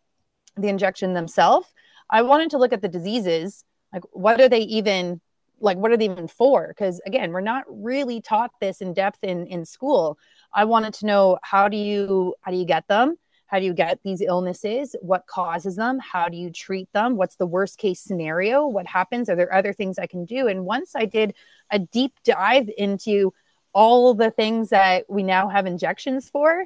the 0.62 0.68
injection 0.68 1.14
themselves. 1.14 1.68
I 2.10 2.22
wanted 2.22 2.52
to 2.52 2.58
look 2.58 2.74
at 2.74 2.82
the 2.82 2.88
diseases. 2.88 3.64
Like, 3.94 4.04
what 4.12 4.40
are 4.42 4.50
they 4.50 4.62
even 4.62 5.22
like? 5.60 5.78
What 5.78 5.92
are 5.92 5.98
they 5.98 6.06
even 6.06 6.28
for? 6.28 6.68
Because 6.68 7.02
again, 7.06 7.32
we're 7.32 7.42
not 7.42 7.66
really 7.68 8.22
taught 8.22 8.52
this 8.62 8.82
in 8.82 8.94
depth 8.94 9.20
in 9.24 9.48
in 9.48 9.66
school. 9.66 10.18
I 10.54 10.66
wanted 10.66 10.94
to 10.96 11.06
know 11.06 11.38
how 11.44 11.68
do 11.68 11.78
you 11.78 12.36
how 12.42 12.52
do 12.52 12.58
you 12.58 12.66
get 12.66 12.88
them? 12.88 13.18
How 13.48 13.58
do 13.58 13.66
you 13.66 13.74
get 13.74 14.00
these 14.04 14.22
illnesses? 14.22 14.96
What 15.02 15.26
causes 15.26 15.76
them? 15.76 15.98
How 15.98 16.30
do 16.30 16.38
you 16.38 16.52
treat 16.52 16.88
them? 16.94 17.16
What's 17.16 17.36
the 17.36 17.48
worst 17.48 17.80
case 17.80 18.00
scenario? 18.00 18.68
What 18.68 18.86
happens? 18.86 19.28
Are 19.28 19.36
there 19.36 19.52
other 19.52 19.74
things 19.74 19.98
I 19.98 20.06
can 20.06 20.26
do? 20.26 20.48
And 20.48 20.66
once 20.66 20.96
I 20.96 21.06
did 21.06 21.34
a 21.72 21.80
deep 21.80 22.14
dive 22.24 22.70
into 22.78 23.34
all 23.74 24.14
the 24.14 24.30
things 24.30 24.70
that 24.70 25.06
we 25.10 25.24
now 25.24 25.50
have 25.50 25.66
injections 25.66 26.30
for, 26.30 26.66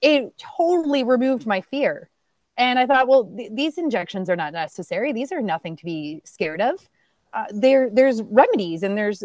it 0.00 0.36
totally 0.36 1.04
removed 1.04 1.46
my 1.46 1.60
fear. 1.60 2.10
And 2.56 2.78
I 2.78 2.86
thought, 2.86 3.08
well, 3.08 3.24
th- 3.36 3.50
these 3.52 3.78
injections 3.78 4.30
are 4.30 4.36
not 4.36 4.52
necessary. 4.52 5.12
These 5.12 5.32
are 5.32 5.40
nothing 5.40 5.76
to 5.76 5.84
be 5.84 6.22
scared 6.24 6.60
of. 6.60 6.88
Uh, 7.32 7.46
there, 7.50 7.90
there's 7.90 8.22
remedies 8.22 8.82
and 8.82 8.96
there's 8.96 9.24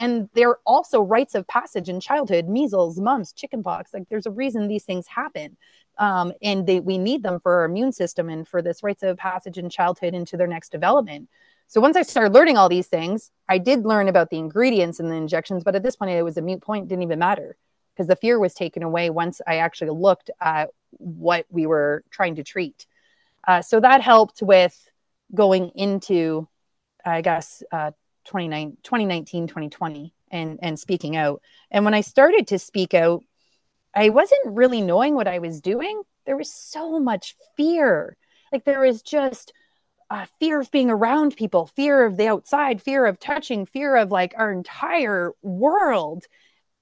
and 0.00 0.28
there 0.34 0.50
are 0.50 0.60
also 0.64 1.02
rites 1.02 1.34
of 1.34 1.46
passage 1.48 1.88
in 1.88 1.98
childhood 1.98 2.46
measles 2.46 3.00
mumps 3.00 3.32
chickenpox 3.32 3.92
like 3.92 4.08
there's 4.08 4.26
a 4.26 4.30
reason 4.30 4.68
these 4.68 4.84
things 4.84 5.06
happen 5.06 5.56
um, 5.98 6.32
and 6.42 6.66
they, 6.66 6.80
we 6.80 6.96
need 6.96 7.22
them 7.22 7.40
for 7.40 7.56
our 7.56 7.64
immune 7.64 7.92
system 7.92 8.28
and 8.28 8.46
for 8.46 8.62
this 8.62 8.82
rites 8.82 9.02
of 9.02 9.16
passage 9.16 9.58
in 9.58 9.68
childhood 9.68 10.14
into 10.14 10.36
their 10.36 10.46
next 10.46 10.70
development. 10.70 11.28
So 11.66 11.80
once 11.80 11.96
I 11.96 12.02
started 12.02 12.32
learning 12.32 12.56
all 12.56 12.68
these 12.68 12.86
things, 12.86 13.30
I 13.48 13.58
did 13.58 13.84
learn 13.84 14.08
about 14.08 14.30
the 14.30 14.38
ingredients 14.38 15.00
in 15.00 15.08
the 15.08 15.16
injections, 15.16 15.64
but 15.64 15.74
at 15.74 15.82
this 15.82 15.96
point 15.96 16.12
it 16.12 16.22
was 16.22 16.36
a 16.36 16.42
mute 16.42 16.62
point, 16.62 16.88
didn't 16.88 17.02
even 17.02 17.18
matter 17.18 17.56
because 17.94 18.06
the 18.06 18.16
fear 18.16 18.38
was 18.38 18.54
taken 18.54 18.82
away 18.82 19.10
once 19.10 19.40
I 19.46 19.56
actually 19.56 19.90
looked 19.90 20.30
at 20.40 20.70
what 20.92 21.46
we 21.50 21.66
were 21.66 22.04
trying 22.10 22.36
to 22.36 22.44
treat. 22.44 22.86
Uh, 23.46 23.62
so 23.62 23.80
that 23.80 24.00
helped 24.00 24.42
with 24.42 24.76
going 25.34 25.70
into, 25.74 26.48
I 27.04 27.20
guess, 27.20 27.62
uh, 27.72 27.92
2019, 28.24 29.46
2020 29.46 30.14
and, 30.30 30.58
and 30.62 30.78
speaking 30.78 31.16
out. 31.16 31.42
And 31.70 31.84
when 31.84 31.94
I 31.94 32.02
started 32.02 32.48
to 32.48 32.58
speak 32.58 32.94
out, 32.94 33.24
I 33.94 34.10
wasn't 34.10 34.54
really 34.54 34.82
knowing 34.82 35.14
what 35.14 35.28
I 35.28 35.38
was 35.38 35.60
doing. 35.60 36.02
There 36.26 36.36
was 36.36 36.52
so 36.52 37.00
much 37.00 37.36
fear. 37.56 38.16
Like 38.52 38.64
there 38.64 38.80
was 38.80 39.02
just 39.02 39.52
uh, 40.10 40.26
fear 40.38 40.60
of 40.60 40.70
being 40.70 40.90
around 40.90 41.36
people, 41.36 41.66
fear 41.66 42.04
of 42.04 42.16
the 42.16 42.28
outside, 42.28 42.80
fear 42.82 43.06
of 43.06 43.18
touching, 43.18 43.66
fear 43.66 43.96
of 43.96 44.10
like 44.10 44.34
our 44.36 44.52
entire 44.52 45.32
world. 45.42 46.24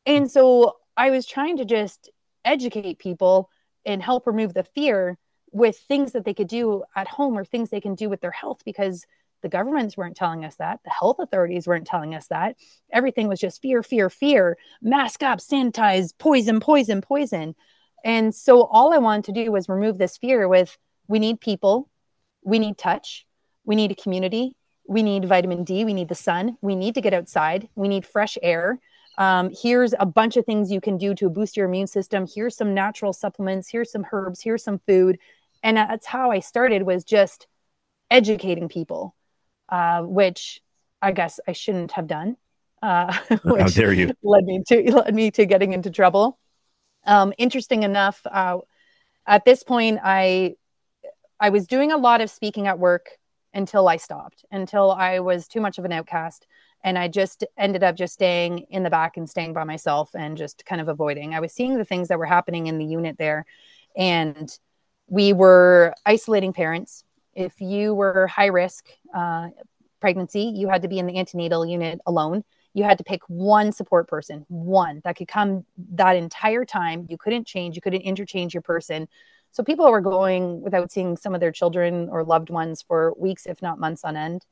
And 0.05 0.31
so 0.31 0.77
I 0.97 1.11
was 1.11 1.27
trying 1.27 1.59
to 1.59 1.65
just 1.65 2.11
educate 2.45 2.99
people 2.99 3.51
and 3.87 4.03
help 4.03 4.27
remove 4.27 4.53
the 4.53 4.65
fear 4.65 5.17
with 5.53 5.79
things 5.79 6.13
that 6.13 6.25
they 6.25 6.35
could 6.35 6.49
do 6.49 6.83
at 6.95 7.09
home 7.09 7.39
or 7.39 7.45
things 7.45 7.71
they 7.71 7.81
can 7.81 7.95
do 7.95 8.11
with 8.11 8.21
their 8.21 8.31
health 8.31 8.61
because 8.65 9.07
the 9.43 9.49
governments 9.49 9.97
weren't 9.97 10.17
telling 10.17 10.45
us 10.45 10.57
that. 10.57 10.81
The 10.85 10.91
health 10.91 11.19
authorities 11.19 11.67
weren't 11.67 11.87
telling 11.87 12.15
us 12.15 12.27
that. 12.29 12.57
Everything 12.93 13.29
was 13.29 13.41
just 13.41 13.63
fear, 13.63 13.83
fear, 13.83 14.11
fear, 14.11 14.59
mask 14.83 15.23
up, 15.23 15.39
sanitize, 15.39 16.13
poison, 16.19 16.61
poison, 16.61 17.01
poison. 17.01 17.55
And 18.05 18.35
so 18.35 18.65
all 18.65 18.93
I 18.93 18.99
wanted 18.99 19.25
to 19.27 19.45
do 19.45 19.53
was 19.53 19.69
remove 19.69 19.99
this 19.99 20.17
fear 20.17 20.49
with 20.49 20.77
we 21.09 21.19
need 21.19 21.41
people, 21.41 21.89
we 22.43 22.59
need 22.59 22.77
touch, 22.79 23.27
we 23.65 23.77
need 23.77 23.93
a 23.93 23.95
community, 23.95 24.57
we 24.89 25.03
need 25.03 25.25
vitamin 25.25 25.65
D, 25.65 25.85
we 25.85 25.95
need 25.95 26.09
the 26.09 26.15
sun, 26.15 26.57
we 26.61 26.75
need 26.75 26.95
to 26.95 27.01
get 27.01 27.15
outside, 27.15 27.69
we 27.75 27.89
need 27.89 28.07
fresh 28.07 28.37
air. 28.43 28.81
Um, 29.19 29.51
here's 29.63 29.95
a 29.99 30.07
bunch 30.07 30.37
of 30.37 30.45
things 30.45 30.71
you 30.71 30.81
can 30.81 30.99
do 30.99 31.15
to 31.15 31.31
boost 31.31 31.57
your 31.57 31.67
immune 31.67 31.87
system. 31.87 32.27
Here's 32.33 32.57
some 32.57 32.75
natural 32.75 33.13
supplements. 33.13 33.69
Here's 33.69 33.91
some 33.91 34.07
herbs. 34.13 34.43
Here's 34.43 34.63
some 34.63 34.79
food. 34.87 35.19
And 35.63 35.77
that's 35.77 36.07
how 36.07 36.31
I 36.31 36.41
started 36.41 36.83
was 36.83 37.03
just 37.05 37.47
educating 38.11 38.69
people, 38.69 39.15
uh, 39.69 40.03
which 40.03 40.61
I 41.01 41.13
guess 41.13 41.41
I 41.47 41.53
shouldn't 41.53 41.93
have 41.93 42.07
done. 42.07 42.37
Uh, 42.83 43.13
How 43.45 43.67
dare 43.69 43.93
you? 43.93 44.13
Led 44.23 44.45
me 44.45 44.63
to 44.69 44.93
led 44.93 45.15
me 45.15 45.31
to 45.33 45.47
getting 45.47 45.73
into 45.73 45.91
trouble. 45.91 46.39
Um, 47.05 47.33
interesting 47.39 47.85
enough, 47.85 48.21
uh, 48.31 48.59
at 49.27 49.45
this 49.45 49.63
point, 49.63 49.99
I 50.03 50.57
I 51.41 51.51
was 51.51 51.67
doing 51.67 51.93
a 51.93 51.97
lot 51.97 52.21
of 52.21 52.31
speaking 52.31 52.67
at 52.67 52.79
work 52.79 53.09
until 53.55 53.89
I 53.89 53.97
stopped, 53.97 54.45
until 54.51 54.91
I 54.93 55.21
was 55.21 55.49
too 55.49 55.61
much 55.61 55.79
of 55.79 55.85
an 55.85 55.93
outcast. 55.93 56.47
And 56.85 56.99
I 56.99 57.09
just 57.09 57.45
ended 57.57 57.83
up 57.83 57.97
just 57.97 58.15
staying 58.15 58.67
in 58.71 58.83
the 58.83 58.91
back 58.91 59.17
and 59.17 59.29
staying 59.29 59.53
by 59.53 59.65
myself 59.65 60.11
and 60.15 60.37
just 60.37 60.65
kind 60.65 60.81
of 60.81 60.89
avoiding. 60.89 61.35
I 61.35 61.41
was 61.41 61.53
seeing 61.53 61.77
the 61.77 61.85
things 61.85 62.09
that 62.09 62.19
were 62.19 62.27
happening 62.27 62.69
in 62.69 62.79
the 62.79 62.85
unit 62.85 63.19
there. 63.19 63.45
And 63.97 64.57
we 65.09 65.33
were 65.33 65.95
isolating 66.05 66.53
parents. 66.53 67.05
If 67.35 67.61
you 67.61 67.95
were 67.95 68.27
high 68.27 68.47
risk 68.47 68.87
uh, 69.15 69.49
pregnancy, 70.01 70.53
you 70.55 70.69
had 70.69 70.83
to 70.83 70.89
be 70.89 70.99
in 70.99 71.07
the 71.07 71.19
antenatal 71.19 71.67
unit 71.67 72.01
alone. 72.07 72.45
You 72.75 72.85
had 72.85 72.99
to 72.99 73.05
pick 73.05 73.23
one 73.29 73.73
support 73.73 74.07
person, 74.07 74.45
one 74.49 75.01
that 75.05 75.17
could 75.17 75.29
come 75.29 75.65
that 75.93 76.17
entire 76.17 76.65
time. 76.65 77.07
You 77.09 77.17
couldn't 77.17 77.47
change, 77.47 77.75
you 77.75 77.83
couldn't 77.83 78.03
interchange 78.03 78.53
your 78.55 78.63
person. 78.63 79.09
So 79.51 79.63
people 79.63 79.91
were 79.91 80.03
going 80.03 80.61
without 80.61 80.93
seeing 80.93 81.17
some 81.17 81.35
of 81.35 81.41
their 81.41 81.53
children 81.53 82.11
or 82.11 82.23
loved 82.23 82.51
ones 82.51 82.83
for 82.83 83.15
weeks, 83.17 83.47
if 83.47 83.63
not 83.63 83.81
months 83.81 84.05
on 84.05 84.15
end. 84.17 84.45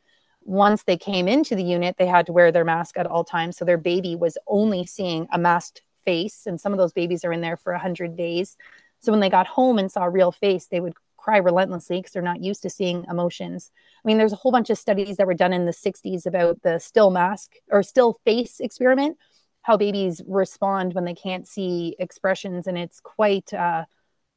Once 0.44 0.82
they 0.84 0.96
came 0.96 1.26
into 1.26 1.54
the 1.54 1.62
unit, 1.62 1.96
they 1.98 2.06
had 2.06 2.26
to 2.26 2.32
wear 2.32 2.52
their 2.52 2.64
mask 2.64 2.98
at 2.98 3.06
all 3.06 3.24
times. 3.24 3.56
So 3.56 3.64
their 3.64 3.78
baby 3.78 4.14
was 4.14 4.38
only 4.46 4.84
seeing 4.84 5.26
a 5.32 5.38
masked 5.38 5.82
face. 6.04 6.46
And 6.46 6.60
some 6.60 6.72
of 6.72 6.78
those 6.78 6.92
babies 6.92 7.24
are 7.24 7.32
in 7.32 7.40
there 7.40 7.56
for 7.56 7.72
100 7.72 8.16
days. 8.16 8.56
So 9.00 9.10
when 9.10 9.20
they 9.20 9.30
got 9.30 9.46
home 9.46 9.78
and 9.78 9.90
saw 9.90 10.04
a 10.04 10.10
real 10.10 10.32
face, 10.32 10.66
they 10.66 10.80
would 10.80 10.94
cry 11.16 11.38
relentlessly 11.38 11.98
because 11.98 12.12
they're 12.12 12.22
not 12.22 12.42
used 12.42 12.62
to 12.62 12.70
seeing 12.70 13.06
emotions. 13.08 13.70
I 14.04 14.06
mean, 14.06 14.18
there's 14.18 14.34
a 14.34 14.36
whole 14.36 14.52
bunch 14.52 14.68
of 14.68 14.78
studies 14.78 15.16
that 15.16 15.26
were 15.26 15.34
done 15.34 15.54
in 15.54 15.64
the 15.64 15.72
60s 15.72 16.26
about 16.26 16.60
the 16.62 16.78
still 16.78 17.10
mask 17.10 17.52
or 17.70 17.82
still 17.82 18.20
face 18.24 18.60
experiment, 18.60 19.16
how 19.62 19.78
babies 19.78 20.20
respond 20.26 20.92
when 20.92 21.04
they 21.04 21.14
can't 21.14 21.48
see 21.48 21.96
expressions. 21.98 22.66
And 22.66 22.76
it's 22.76 23.00
quite, 23.00 23.52
uh, 23.54 23.84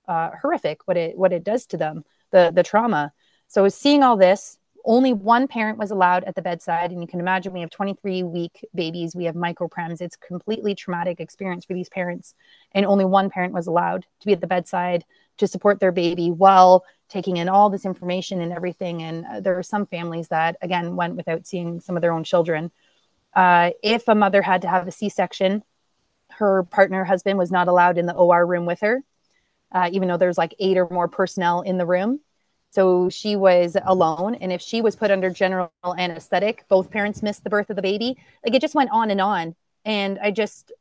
uh, 0.07 0.31
horrific 0.41 0.79
what 0.85 0.97
it 0.97 1.17
what 1.17 1.33
it 1.33 1.43
does 1.43 1.65
to 1.65 1.77
them 1.77 2.03
the 2.31 2.51
the 2.53 2.63
trauma 2.63 3.11
so 3.47 3.67
seeing 3.67 4.03
all 4.03 4.17
this 4.17 4.57
only 4.85 5.13
one 5.13 5.47
parent 5.47 5.77
was 5.77 5.91
allowed 5.91 6.23
at 6.25 6.35
the 6.35 6.41
bedside 6.41 6.91
and 6.91 7.01
you 7.01 7.07
can 7.07 7.19
imagine 7.19 7.53
we 7.53 7.61
have 7.61 7.69
23 7.69 8.23
week 8.23 8.65
babies 8.73 9.15
we 9.15 9.25
have 9.25 9.35
microprems 9.35 10.01
it's 10.01 10.15
completely 10.15 10.73
traumatic 10.73 11.19
experience 11.19 11.65
for 11.65 11.73
these 11.73 11.89
parents 11.89 12.35
and 12.73 12.85
only 12.85 13.05
one 13.05 13.29
parent 13.29 13.53
was 13.53 13.67
allowed 13.67 14.05
to 14.19 14.25
be 14.25 14.33
at 14.33 14.41
the 14.41 14.47
bedside 14.47 15.03
to 15.37 15.47
support 15.47 15.79
their 15.79 15.91
baby 15.91 16.31
while 16.31 16.83
taking 17.09 17.37
in 17.37 17.47
all 17.47 17.69
this 17.69 17.85
information 17.85 18.41
and 18.41 18.51
everything. 18.51 19.03
And 19.03 19.25
uh, 19.25 19.39
there 19.39 19.57
are 19.57 19.63
some 19.63 19.85
families 19.85 20.27
that 20.29 20.57
again 20.61 20.95
went 20.95 21.15
without 21.15 21.47
seeing 21.47 21.79
some 21.79 21.95
of 21.95 22.01
their 22.01 22.11
own 22.11 22.23
children. 22.23 22.71
Uh, 23.33 23.71
if 23.83 24.07
a 24.07 24.15
mother 24.15 24.41
had 24.41 24.63
to 24.63 24.67
have 24.67 24.87
a 24.87 24.91
c-section 24.91 25.63
her 26.29 26.63
partner 26.63 27.03
husband 27.03 27.37
was 27.37 27.51
not 27.51 27.67
allowed 27.67 27.97
in 27.97 28.05
the 28.05 28.13
or 28.13 28.45
room 28.45 28.65
with 28.65 28.79
her 28.81 29.01
uh, 29.71 29.89
even 29.91 30.07
though 30.07 30.17
there's 30.17 30.37
like 30.37 30.55
eight 30.59 30.77
or 30.77 30.87
more 30.89 31.07
personnel 31.07 31.61
in 31.61 31.77
the 31.77 31.85
room. 31.85 32.19
So 32.69 33.09
she 33.09 33.35
was 33.35 33.77
alone. 33.85 34.35
And 34.35 34.51
if 34.51 34.61
she 34.61 34.81
was 34.81 34.95
put 34.95 35.11
under 35.11 35.29
general 35.29 35.71
anesthetic, 35.97 36.65
both 36.67 36.91
parents 36.91 37.23
missed 37.23 37.43
the 37.43 37.49
birth 37.49 37.69
of 37.69 37.75
the 37.75 37.81
baby. 37.81 38.17
Like 38.45 38.53
it 38.53 38.61
just 38.61 38.75
went 38.75 38.91
on 38.91 39.09
and 39.09 39.21
on. 39.21 39.55
And 39.85 40.19
I 40.19 40.31
just, 40.31 40.71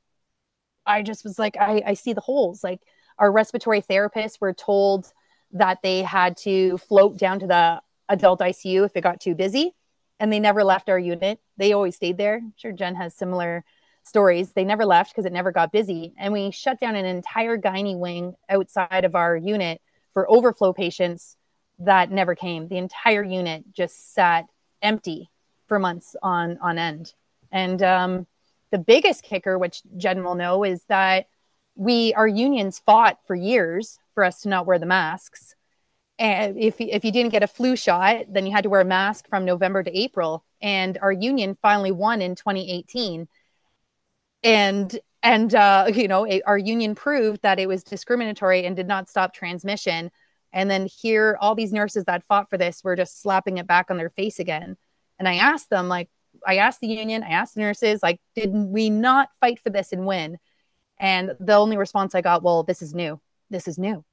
I 0.85 1.03
just 1.03 1.25
was 1.25 1.39
like, 1.39 1.57
I, 1.57 1.83
I 1.87 1.95
see 1.95 2.13
the 2.13 2.21
holes. 2.21 2.65
Like 2.65 2.81
our 3.19 3.31
respiratory 3.31 3.83
therapists 3.83 4.41
were 4.41 4.53
told 4.53 5.13
that 5.53 5.79
they 5.83 6.03
had 6.03 6.37
to 6.39 6.77
float 6.79 7.17
down 7.17 7.41
to 7.41 7.47
the 7.47 7.81
adult 8.09 8.41
ICU 8.41 8.85
if 8.85 8.97
it 8.97 9.03
got 9.03 9.21
too 9.21 9.35
busy. 9.35 9.75
And 10.19 10.33
they 10.33 10.41
never 10.41 10.65
left 10.65 10.89
our 10.89 10.99
unit. 10.99 11.41
They 11.57 11.73
always 11.73 11.97
stayed 11.97 12.19
there. 12.19 12.37
I'm 12.37 12.55
sure 12.57 12.73
Jen 12.73 12.95
has 12.97 13.15
similar 13.15 13.65
stories. 14.03 14.53
They 14.53 14.65
never 14.65 14.85
left 14.85 15.13
because 15.13 15.27
it 15.27 15.33
never 15.33 15.53
got 15.53 15.73
busy. 15.73 16.15
And 16.19 16.33
we 16.33 16.51
shut 16.51 16.81
down 16.81 16.97
an 16.97 17.05
entire 17.05 17.59
gynae 17.59 17.99
wing 17.99 18.35
outside 18.49 19.05
of 19.05 19.15
our 19.15 19.37
unit 19.37 19.81
for 20.15 20.31
overflow 20.31 20.73
patients 20.73 21.36
that 21.79 22.11
never 22.11 22.35
came. 22.35 22.69
The 22.69 22.79
entire 22.79 23.23
unit 23.23 23.65
just 23.73 24.15
sat 24.15 24.47
empty 24.83 25.31
for 25.67 25.79
months 25.79 26.17
on 26.23 26.59
on 26.63 26.79
end. 26.79 27.15
And 27.53 27.83
um, 27.83 28.27
the 28.71 28.79
biggest 28.79 29.23
kicker, 29.23 29.59
which 29.59 29.83
Jen 29.97 30.25
will 30.25 30.35
know, 30.35 30.65
is 30.65 30.83
that 30.89 31.27
we 31.75 32.15
our 32.15 32.29
unions 32.29 32.81
fought 32.85 33.19
for 33.27 33.35
years 33.35 33.99
for 34.15 34.25
us 34.25 34.43
to 34.43 34.49
not 34.49 34.67
wear 34.67 34.79
the 34.79 34.87
masks. 34.87 35.55
And 36.19 36.59
if 36.59 36.81
if 36.81 37.05
you 37.05 37.13
didn't 37.13 37.33
get 37.33 37.43
a 37.43 37.49
flu 37.49 37.77
shot, 37.77 38.27
then 38.31 38.47
you 38.47 38.53
had 38.53 38.65
to 38.65 38.71
wear 38.71 38.81
a 38.81 38.85
mask 38.85 39.29
from 39.29 39.45
November 39.45 39.83
to 39.83 39.99
April. 39.99 40.45
And 40.63 40.99
our 41.03 41.13
union 41.13 41.57
finally 41.61 41.93
won 41.93 42.23
in 42.23 42.35
2018 42.35 43.29
and 44.43 44.99
and 45.23 45.55
uh, 45.55 45.91
you 45.93 46.09
know 46.09 46.25
it, 46.25 46.43
our 46.47 46.59
union 46.59 46.95
proved 46.95 47.43
that 47.43 47.59
it 47.59 47.67
was 47.67 47.83
discriminatory 47.83 48.65
and 48.65 48.77
did 48.77 48.87
not 48.87 49.09
stop 49.09 49.35
transmission 49.35 50.11
and 50.53 50.71
then 50.71 50.87
here 50.87 51.37
all 51.41 51.55
these 51.55 51.73
nurses 51.73 52.05
that 52.05 52.25
fought 52.25 52.49
for 52.49 52.59
this 52.59 52.83
were 52.83 52.97
just 52.97 53.21
slapping 53.21 53.59
it 53.59 53.67
back 53.67 53.91
on 53.91 53.97
their 53.97 54.11
face 54.11 54.39
again. 54.39 54.77
And 55.19 55.29
i 55.29 55.37
asked 55.37 55.71
them 55.71 55.89
like 55.89 56.09
i 56.47 56.57
asked 56.59 56.81
the 56.81 56.89
union 56.89 57.23
i 57.23 57.31
asked 57.31 57.55
the 57.55 57.61
nurses 57.61 58.01
like 58.03 58.21
did 58.35 58.53
we 58.53 58.91
not 58.91 59.31
fight 59.41 59.61
for 59.61 59.71
this 59.71 59.93
and 59.93 60.07
win? 60.07 60.39
And 60.99 61.33
the 61.41 61.55
only 61.55 61.77
response 61.77 62.15
i 62.15 62.21
got 62.21 62.43
well 62.43 62.63
this 62.63 62.83
is 62.83 62.95
new. 62.95 63.21
This 63.51 63.69
is 63.69 63.79
new. 63.79 64.05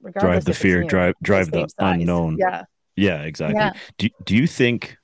Regardless 0.00 0.44
drive 0.44 0.44
the 0.44 0.54
fear 0.54 0.84
drive 0.84 1.14
drive 1.22 1.50
the 1.50 1.68
unknown. 1.78 2.36
Yeah. 2.38 2.64
Yeah 2.96 3.22
exactly. 3.22 3.56
Yeah. 3.56 3.72
do, 3.98 4.08
do 4.24 4.36
you 4.36 4.46
think 4.46 4.96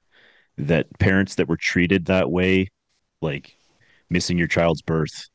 that 0.58 0.86
parents 0.98 1.36
that 1.36 1.48
were 1.48 1.56
treated 1.56 2.06
that 2.06 2.30
way 2.30 2.68
like 3.22 3.56
missing 4.08 4.38
your 4.38 4.48
child's 4.48 4.82
birth. 4.82 5.28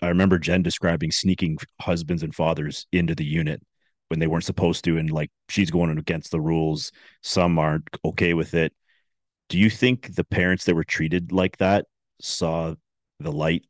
I 0.00 0.08
remember 0.08 0.38
Jen 0.38 0.62
describing 0.62 1.10
sneaking 1.10 1.58
husbands 1.80 2.22
and 2.22 2.34
fathers 2.34 2.86
into 2.92 3.14
the 3.14 3.24
unit 3.24 3.62
when 4.08 4.20
they 4.20 4.26
weren't 4.26 4.44
supposed 4.44 4.84
to, 4.84 4.98
and 4.98 5.10
like 5.10 5.30
she's 5.48 5.70
going 5.70 5.96
against 5.98 6.30
the 6.30 6.40
rules. 6.40 6.92
Some 7.22 7.58
aren't 7.58 7.88
okay 8.04 8.34
with 8.34 8.54
it. 8.54 8.72
Do 9.48 9.58
you 9.58 9.70
think 9.70 10.14
the 10.14 10.24
parents 10.24 10.64
that 10.64 10.74
were 10.74 10.84
treated 10.84 11.32
like 11.32 11.58
that 11.58 11.86
saw 12.20 12.74
the 13.20 13.32
light 13.32 13.64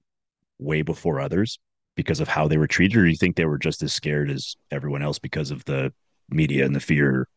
way 0.58 0.82
before 0.82 1.20
others 1.20 1.58
because 1.96 2.20
of 2.20 2.28
how 2.28 2.48
they 2.48 2.58
were 2.58 2.66
treated, 2.66 2.96
or 2.96 3.04
do 3.04 3.10
you 3.10 3.16
think 3.16 3.36
they 3.36 3.44
were 3.44 3.58
just 3.58 3.82
as 3.82 3.92
scared 3.92 4.30
as 4.30 4.56
everyone 4.70 5.02
else 5.02 5.18
because 5.18 5.50
of 5.50 5.64
the 5.64 5.92
media 6.30 6.64
and 6.64 6.74
the 6.74 6.80
fear? 6.80 7.28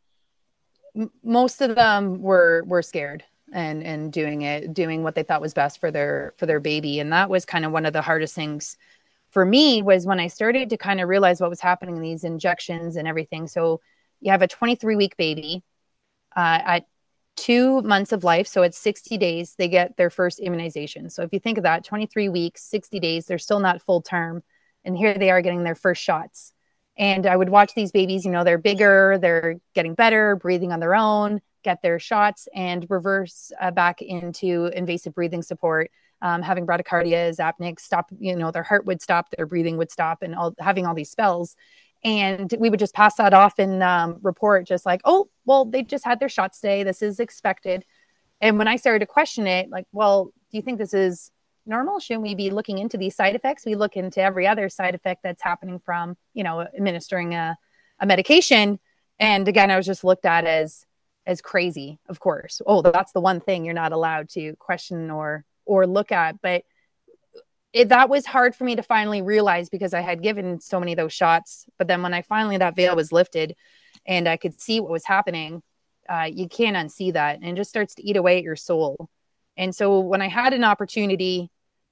Most 1.23 1.61
of 1.61 1.75
them 1.75 2.21
were 2.21 2.63
were 2.65 2.81
scared 2.81 3.23
and 3.51 3.83
and 3.83 4.11
doing 4.11 4.41
it 4.41 4.73
doing 4.73 5.03
what 5.03 5.15
they 5.15 5.23
thought 5.23 5.41
was 5.41 5.53
best 5.53 5.79
for 5.79 5.91
their 5.91 6.33
for 6.37 6.45
their 6.45 6.59
baby. 6.59 6.99
And 6.99 7.13
that 7.13 7.29
was 7.29 7.45
kind 7.45 7.65
of 7.65 7.71
one 7.71 7.85
of 7.85 7.93
the 7.93 8.01
hardest 8.01 8.35
things 8.35 8.77
for 9.29 9.45
me 9.45 9.81
was 9.81 10.05
when 10.05 10.19
i 10.19 10.27
started 10.27 10.69
to 10.69 10.77
kind 10.77 11.01
of 11.01 11.09
realize 11.09 11.41
what 11.41 11.49
was 11.49 11.59
happening 11.59 11.97
in 11.97 12.01
these 12.01 12.23
injections 12.23 12.95
and 12.95 13.07
everything. 13.07 13.47
So 13.47 13.81
you 14.21 14.31
have 14.31 14.41
a 14.41 14.47
23 14.47 14.95
week 14.95 15.17
baby 15.17 15.63
uh, 16.35 16.59
at 16.63 16.87
two 17.35 17.81
months 17.81 18.13
of 18.13 18.23
life. 18.23 18.47
So 18.47 18.63
it's 18.63 18.77
60 18.77 19.17
days 19.17 19.55
they 19.57 19.67
get 19.67 19.97
their 19.97 20.09
first 20.09 20.39
immunization. 20.39 21.09
So 21.09 21.23
if 21.23 21.33
you 21.33 21.39
think 21.39 21.57
of 21.57 21.65
that 21.65 21.83
23 21.83 22.29
weeks 22.29 22.63
60 22.63 22.99
days 22.99 23.25
they're 23.25 23.37
still 23.37 23.59
not 23.59 23.81
full 23.81 24.01
term. 24.01 24.41
And 24.83 24.97
here 24.97 25.17
they 25.17 25.31
are 25.31 25.41
getting 25.41 25.63
their 25.63 25.75
first 25.75 26.01
shots. 26.01 26.53
And 26.97 27.25
i 27.27 27.35
would 27.35 27.49
watch 27.49 27.73
these 27.75 27.91
babies 27.91 28.25
you 28.25 28.31
know 28.31 28.43
they're 28.43 28.57
bigger 28.57 29.17
they're 29.21 29.57
getting 29.73 29.95
better 29.95 30.37
breathing 30.37 30.71
on 30.71 30.79
their 30.79 30.95
own 30.95 31.41
get 31.65 31.81
their 31.81 31.99
shots 31.99 32.47
and 32.53 32.85
reverse 32.89 33.51
uh, 33.59 33.71
back 33.71 34.01
into 34.01 34.67
invasive 34.67 35.13
breathing 35.13 35.41
support. 35.41 35.91
Um, 36.21 36.41
having 36.41 36.65
bradycardias 36.65 37.39
apneic 37.39 37.77
stop 37.79 38.09
you 38.17 38.35
know 38.35 38.49
their 38.49 38.63
heart 38.63 38.85
would 38.85 39.01
stop 39.01 39.29
their 39.31 39.45
breathing 39.45 39.75
would 39.77 39.91
stop 39.91 40.21
and 40.21 40.33
all 40.33 40.55
having 40.59 40.85
all 40.85 40.95
these 40.95 41.11
spells. 41.11 41.55
And 42.05 42.53
we 42.59 42.69
would 42.69 42.79
just 42.79 42.93
pass 42.93 43.15
that 43.15 43.33
off 43.33 43.59
and 43.59 43.83
um, 43.83 44.19
report 44.21 44.65
just 44.65 44.85
like 44.85 45.01
oh 45.03 45.27
well 45.45 45.65
they 45.65 45.83
just 45.83 46.05
had 46.05 46.19
their 46.21 46.29
shots 46.29 46.61
today. 46.61 46.83
This 46.83 47.01
is 47.01 47.19
expected. 47.19 47.83
And 48.39 48.57
when 48.57 48.67
i 48.67 48.75
started 48.77 48.99
to 48.99 49.05
question 49.07 49.45
it 49.47 49.69
like 49.69 49.85
well 49.91 50.25
do 50.51 50.57
you 50.57 50.61
think 50.61 50.77
this 50.77 50.93
is 50.93 51.31
normal? 51.65 51.99
Shouldn't 51.99 52.23
we 52.23 52.35
be 52.35 52.51
looking 52.51 52.77
into 52.77 52.97
these 52.97 53.15
side 53.15 53.35
effects? 53.35 53.65
We 53.65 53.75
look 53.75 53.97
into 53.97 54.21
every 54.21 54.45
other 54.45 54.69
side 54.69 54.93
effect 54.93 55.21
that's 55.23 55.41
happening 55.41 55.79
from 55.79 56.15
you 56.33 56.43
know 56.43 56.61
administering 56.61 57.33
a, 57.33 57.57
a 57.99 58.05
medication. 58.05 58.79
And 59.19 59.47
again 59.47 59.69
i 59.69 59.77
was 59.77 59.85
just 59.85 60.03
looked 60.03 60.25
at 60.25 60.45
as 60.45 60.85
as 61.27 61.41
crazy 61.41 61.99
of 62.07 62.19
course 62.19 62.61
oh 62.65 62.81
that's 62.81 63.11
the 63.11 63.21
one 63.21 63.39
thing 63.39 63.65
you're 63.65 63.73
not 63.73 63.91
allowed 63.91 64.29
to 64.29 64.55
question 64.57 65.09
or 65.09 65.43
or 65.65 65.87
look 65.87 66.11
at 66.11 66.41
but 66.41 66.63
it, 67.75 67.89
that 67.89 68.07
was 68.07 68.25
hard 68.25 68.55
for 68.55 68.63
me 68.63 68.77
to 68.77 68.81
finally 68.81 69.21
realize 69.21 69.67
because 69.67 69.93
I 69.93 69.99
had 69.99 70.23
given 70.23 70.61
so 70.61 70.79
many 70.79 70.93
of 70.93 70.97
those 70.97 71.11
shots. 71.11 71.65
But 71.77 71.89
then 71.89 72.01
when 72.01 72.13
I 72.13 72.21
finally 72.21 72.55
that 72.55 72.73
veil 72.73 72.95
was 72.95 73.11
lifted 73.11 73.53
and 74.05 74.29
I 74.29 74.37
could 74.37 74.59
see 74.61 74.79
what 74.79 74.91
was 74.91 75.03
happening, 75.03 75.61
uh, 76.07 76.29
you 76.31 76.47
can't 76.47 76.77
unsee 76.77 77.11
that 77.11 77.39
and 77.41 77.45
it 77.45 77.55
just 77.57 77.69
starts 77.69 77.95
to 77.95 78.07
eat 78.07 78.15
away 78.15 78.37
at 78.37 78.43
your 78.43 78.55
soul. 78.55 79.09
And 79.57 79.75
so 79.75 79.99
when 79.99 80.21
I 80.21 80.29
had 80.29 80.53
an 80.53 80.63
opportunity 80.63 81.51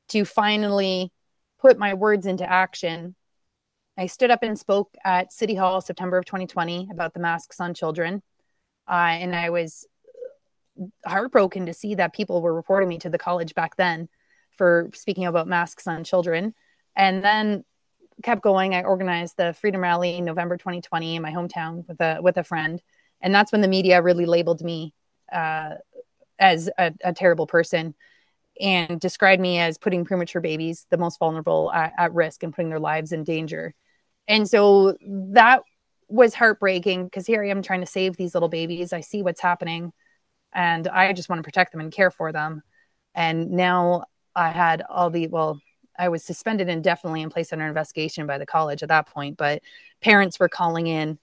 to 0.10 0.24
finally 0.24 1.12
put 1.60 1.78
my 1.78 1.96
words 1.96 2.28
into 2.28 2.50
action, 2.50 3.14
I 3.98 4.06
stood 4.06 4.32
up 4.32 4.42
and 4.42 4.58
spoke 4.58 4.96
at 5.04 5.34
City 5.34 5.56
Hall 5.56 5.82
September 5.82 6.18
of 6.18 6.24
2020 6.24 6.88
about 6.92 7.14
the 7.14 7.20
masks 7.20 7.60
on 7.60 7.74
children. 7.74 8.24
Uh, 8.88 9.16
and 9.20 9.36
I 9.36 9.50
was 9.50 9.88
heartbroken 11.06 11.68
to 11.68 11.74
see 11.74 11.96
that 11.96 12.14
people 12.14 12.42
were 12.42 12.54
reporting 12.54 12.90
me 12.90 12.98
to 13.00 13.10
the 13.10 13.18
college 13.18 13.54
back 13.54 13.76
then 13.76 14.10
for 14.58 14.90
speaking 14.94 15.26
about 15.26 15.48
masks 15.48 15.88
on 15.88 16.04
children. 16.04 16.54
And 16.96 17.24
then 17.24 17.64
kept 18.22 18.42
going. 18.42 18.76
I 18.76 18.84
organized 18.84 19.38
the 19.38 19.54
Freedom 19.54 19.82
Rally 19.82 20.18
in 20.18 20.26
November 20.26 20.58
2020 20.58 21.16
in 21.16 21.22
my 21.22 21.32
hometown 21.32 21.88
with 21.88 22.00
a 22.00 22.20
with 22.22 22.38
a 22.38 22.44
friend, 22.44 22.82
and 23.22 23.34
that's 23.34 23.52
when 23.52 23.62
the 23.62 23.68
media 23.68 24.02
really 24.02 24.26
labeled 24.26 24.62
me 24.62 24.94
uh, 25.32 25.72
as 26.38 26.70
a, 26.78 26.94
a, 27.04 27.14
terrible 27.14 27.48
person 27.48 27.96
and 28.60 29.00
described 29.00 29.42
me 29.42 29.58
as 29.58 29.78
putting 29.78 30.06
premature 30.06 30.42
babies, 30.42 30.86
the 30.92 30.98
most 30.98 31.18
vulnerable, 31.18 31.72
at, 31.72 31.94
at 31.98 32.14
risk 32.14 32.44
and 32.44 32.54
putting 32.54 32.70
their 32.70 32.80
lives 32.80 33.12
in 33.12 33.24
danger. 33.24 33.74
And 34.28 34.48
so 34.48 34.96
that 35.02 35.64
was 36.08 36.34
heartbreaking 36.34 37.06
because 37.06 37.26
here 37.26 37.44
I 37.44 37.50
am 37.50 37.62
trying 37.62 37.82
to 37.82 37.86
save 37.86 38.18
these 38.18 38.34
little 38.34 38.50
babies. 38.50 38.94
I 38.94 39.02
see 39.02 39.22
what's 39.22 39.42
happening, 39.42 39.94
and 40.54 40.88
I 40.88 41.14
just 41.14 41.30
want 41.30 41.40
to 41.40 41.44
protect 41.44 41.72
them 41.72 41.82
and 41.82 41.92
care 41.92 42.12
for 42.12 42.32
them. 42.32 42.64
And 43.16 43.52
now 43.52 44.06
I 44.36 44.50
had 44.50 44.84
all 44.90 45.10
the 45.10 45.28
well, 45.28 45.60
I 45.98 46.10
was 46.10 46.24
suspended 46.24 46.70
indefinitely 46.70 47.22
and 47.24 47.32
placed 47.32 47.54
under 47.54 47.68
investigation 47.68 48.26
by 48.28 48.38
the 48.38 48.46
college 48.46 48.84
at 48.84 48.90
that 48.90 49.08
point. 49.08 49.38
But 49.38 49.62
parents 50.02 50.40
were 50.40 50.50
calling 50.50 50.88
in 50.88 51.20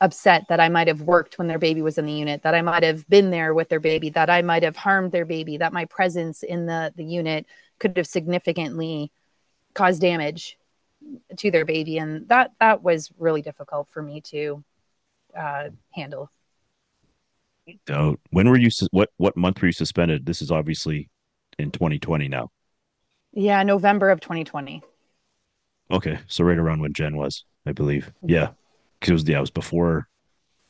upset 0.00 0.44
that 0.48 0.60
I 0.60 0.68
might 0.68 0.88
have 0.88 1.00
worked 1.02 1.38
when 1.38 1.46
their 1.46 1.58
baby 1.58 1.82
was 1.82 1.98
in 1.98 2.06
the 2.06 2.12
unit, 2.12 2.42
that 2.42 2.54
I 2.54 2.62
might 2.62 2.82
have 2.82 3.08
been 3.08 3.30
there 3.30 3.54
with 3.54 3.68
their 3.68 3.80
baby, 3.80 4.10
that 4.10 4.28
I 4.30 4.42
might 4.42 4.62
have 4.62 4.76
harmed 4.76 5.12
their 5.12 5.24
baby, 5.24 5.56
that 5.58 5.72
my 5.72 5.84
presence 5.86 6.42
in 6.42 6.66
the, 6.66 6.92
the 6.96 7.04
unit 7.04 7.46
could 7.78 7.96
have 7.96 8.06
significantly 8.06 9.12
caused 9.72 10.00
damage 10.00 10.58
to 11.36 11.50
their 11.50 11.64
baby. 11.64 11.98
And 11.98 12.28
that 12.28 12.52
that 12.60 12.82
was 12.82 13.10
really 13.18 13.42
difficult 13.42 13.88
for 13.88 14.02
me 14.02 14.20
to 14.22 14.64
uh, 15.36 15.70
handle. 15.92 16.30
So 17.88 18.16
when 18.30 18.48
were 18.48 18.58
you 18.58 18.70
what 18.90 19.10
what 19.16 19.36
month 19.36 19.60
were 19.60 19.66
you 19.66 19.72
suspended? 19.72 20.26
This 20.26 20.42
is 20.42 20.50
obviously 20.50 21.08
in 21.58 21.70
2020 21.70 22.28
now. 22.28 22.50
Yeah, 23.32 23.62
November 23.62 24.10
of 24.10 24.20
2020. 24.20 24.82
Okay, 25.90 26.18
so 26.26 26.44
right 26.44 26.58
around 26.58 26.80
when 26.80 26.92
Jen 26.92 27.16
was, 27.16 27.44
I 27.66 27.72
believe. 27.72 28.12
Yeah, 28.22 28.50
because 29.00 29.10
it 29.10 29.14
was 29.14 29.28
yeah, 29.28 29.38
it 29.38 29.40
was 29.40 29.50
before 29.50 30.08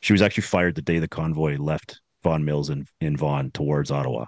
she 0.00 0.12
was 0.12 0.22
actually 0.22 0.42
fired 0.42 0.74
the 0.74 0.82
day 0.82 0.98
the 0.98 1.08
convoy 1.08 1.56
left 1.56 2.00
Vaughan 2.22 2.44
Mills 2.44 2.70
in 2.70 2.86
in 3.00 3.16
Vaughan 3.16 3.50
towards 3.50 3.90
Ottawa. 3.90 4.26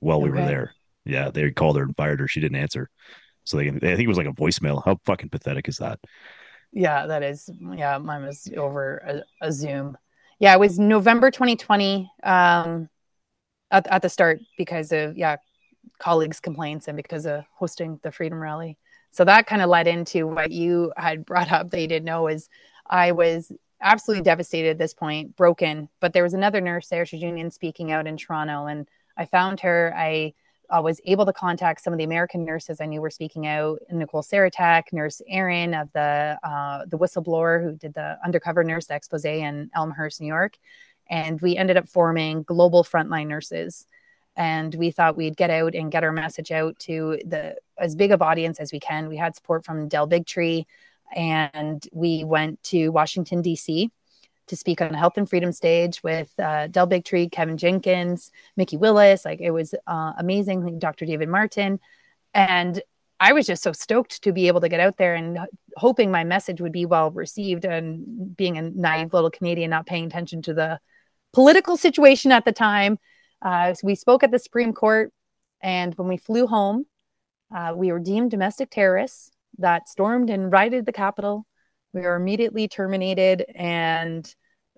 While 0.00 0.20
we 0.20 0.30
okay. 0.30 0.40
were 0.40 0.46
there, 0.46 0.74
yeah, 1.04 1.30
they 1.30 1.50
called 1.50 1.76
her 1.76 1.82
and 1.82 1.96
fired 1.96 2.20
her. 2.20 2.28
She 2.28 2.40
didn't 2.40 2.58
answer, 2.58 2.90
so 3.46 3.56
they 3.56 3.68
I 3.68 3.70
think 3.70 4.00
it 4.00 4.08
was 4.08 4.18
like 4.18 4.26
a 4.26 4.32
voicemail. 4.32 4.84
How 4.84 4.98
fucking 5.06 5.30
pathetic 5.30 5.68
is 5.68 5.78
that? 5.78 6.00
Yeah, 6.72 7.06
that 7.06 7.22
is. 7.22 7.48
Yeah, 7.74 7.96
mine 7.98 8.24
was 8.24 8.50
over 8.56 8.98
a, 8.98 9.46
a 9.46 9.52
Zoom. 9.52 9.96
Yeah, 10.38 10.52
it 10.52 10.60
was 10.60 10.78
November 10.78 11.30
2020 11.30 12.10
um, 12.22 12.90
at, 13.70 13.86
at 13.86 14.02
the 14.02 14.08
start 14.08 14.40
because 14.58 14.92
of 14.92 15.16
yeah 15.16 15.36
colleagues' 15.98 16.40
complaints 16.40 16.88
and 16.88 16.96
because 16.96 17.24
of 17.24 17.44
hosting 17.54 18.00
the 18.02 18.12
Freedom 18.12 18.42
Rally. 18.42 18.76
So 19.12 19.24
that 19.24 19.46
kind 19.46 19.62
of 19.62 19.70
led 19.70 19.86
into 19.86 20.26
what 20.26 20.50
you 20.50 20.92
had 20.96 21.24
brought 21.24 21.50
up 21.50 21.70
that 21.70 21.80
you 21.80 21.86
didn't 21.86 22.04
know 22.04 22.26
is 22.26 22.50
I 22.90 23.12
was 23.12 23.50
absolutely 23.80 24.24
devastated 24.24 24.70
at 24.70 24.78
this 24.78 24.92
point, 24.92 25.36
broken. 25.36 25.88
But 26.00 26.12
there 26.12 26.22
was 26.22 26.34
another 26.34 26.60
nurse 26.60 26.88
there, 26.88 27.04
union 27.04 27.50
speaking 27.50 27.92
out 27.92 28.06
in 28.06 28.16
Toronto, 28.16 28.66
and 28.66 28.88
I 29.16 29.24
found 29.24 29.60
her. 29.60 29.94
I 29.96 30.34
uh, 30.70 30.80
was 30.82 31.00
able 31.04 31.26
to 31.26 31.32
contact 31.32 31.82
some 31.82 31.92
of 31.92 31.98
the 31.98 32.04
American 32.04 32.44
nurses 32.44 32.80
I 32.80 32.86
knew 32.86 33.00
were 33.00 33.10
speaking 33.10 33.46
out, 33.46 33.80
Nicole 33.90 34.22
Sirotek, 34.22 34.84
Nurse 34.92 35.22
Erin 35.28 35.74
of 35.74 35.92
the 35.92 36.38
uh, 36.42 36.84
the 36.86 36.98
whistleblower 36.98 37.62
who 37.62 37.76
did 37.76 37.94
the 37.94 38.18
undercover 38.24 38.64
nurse 38.64 38.90
expose 38.90 39.24
in 39.24 39.70
Elmhurst, 39.74 40.20
New 40.20 40.26
York, 40.26 40.58
and 41.08 41.40
we 41.40 41.56
ended 41.56 41.76
up 41.76 41.88
forming 41.88 42.42
global 42.42 42.84
frontline 42.84 43.26
nurses 43.26 43.86
and 44.36 44.74
we 44.74 44.90
thought 44.90 45.16
we'd 45.16 45.36
get 45.36 45.50
out 45.50 45.74
and 45.74 45.90
get 45.90 46.04
our 46.04 46.12
message 46.12 46.52
out 46.52 46.78
to 46.78 47.18
the 47.24 47.56
as 47.78 47.94
big 47.94 48.12
of 48.12 48.22
audience 48.22 48.60
as 48.60 48.72
we 48.72 48.78
can. 48.78 49.08
We 49.08 49.16
had 49.16 49.34
support 49.34 49.64
from 49.64 49.88
Del 49.88 50.08
Bigtree, 50.08 50.66
and 51.14 51.86
we 51.92 52.24
went 52.24 52.62
to 52.64 52.90
Washington 52.90 53.42
D.C. 53.42 53.90
to 54.46 54.56
speak 54.56 54.80
on 54.80 54.92
the 54.92 54.98
Health 54.98 55.16
and 55.16 55.28
Freedom 55.28 55.52
stage 55.52 56.02
with 56.02 56.32
uh, 56.38 56.68
Del 56.68 56.88
Bigtree, 56.88 57.30
Kevin 57.30 57.56
Jenkins, 57.56 58.30
Mikki 58.56 58.76
Willis. 58.76 59.24
Like 59.24 59.40
it 59.40 59.50
was 59.50 59.74
uh, 59.86 60.12
amazing. 60.18 60.78
Dr. 60.78 61.06
David 61.06 61.28
Martin, 61.28 61.80
and 62.34 62.82
I 63.18 63.32
was 63.32 63.46
just 63.46 63.62
so 63.62 63.72
stoked 63.72 64.22
to 64.24 64.32
be 64.32 64.46
able 64.48 64.60
to 64.60 64.68
get 64.68 64.80
out 64.80 64.98
there 64.98 65.14
and 65.14 65.38
hoping 65.76 66.10
my 66.10 66.24
message 66.24 66.60
would 66.60 66.72
be 66.72 66.86
well 66.86 67.10
received. 67.10 67.64
And 67.64 68.36
being 68.36 68.58
a 68.58 68.62
naive 68.62 69.12
little 69.12 69.30
Canadian, 69.30 69.70
not 69.70 69.86
paying 69.86 70.06
attention 70.06 70.42
to 70.42 70.54
the 70.54 70.78
political 71.32 71.76
situation 71.76 72.32
at 72.32 72.44
the 72.44 72.52
time 72.52 72.98
uh, 73.42 73.74
so 73.74 73.86
we 73.86 73.94
spoke 73.94 74.22
at 74.22 74.30
the 74.30 74.38
Supreme 74.38 74.72
Court, 74.72 75.12
and 75.60 75.94
when 75.94 76.08
we 76.08 76.16
flew 76.16 76.46
home, 76.46 76.86
uh, 77.54 77.72
we 77.76 77.92
were 77.92 77.98
deemed 77.98 78.30
domestic 78.30 78.70
terrorists 78.70 79.30
that 79.58 79.88
stormed 79.88 80.30
and 80.30 80.50
rioted 80.50 80.86
the 80.86 80.92
Capitol. 80.92 81.46
We 81.96 82.02
were 82.02 82.16
immediately 82.16 82.68
terminated, 82.68 83.46
and 83.54 84.30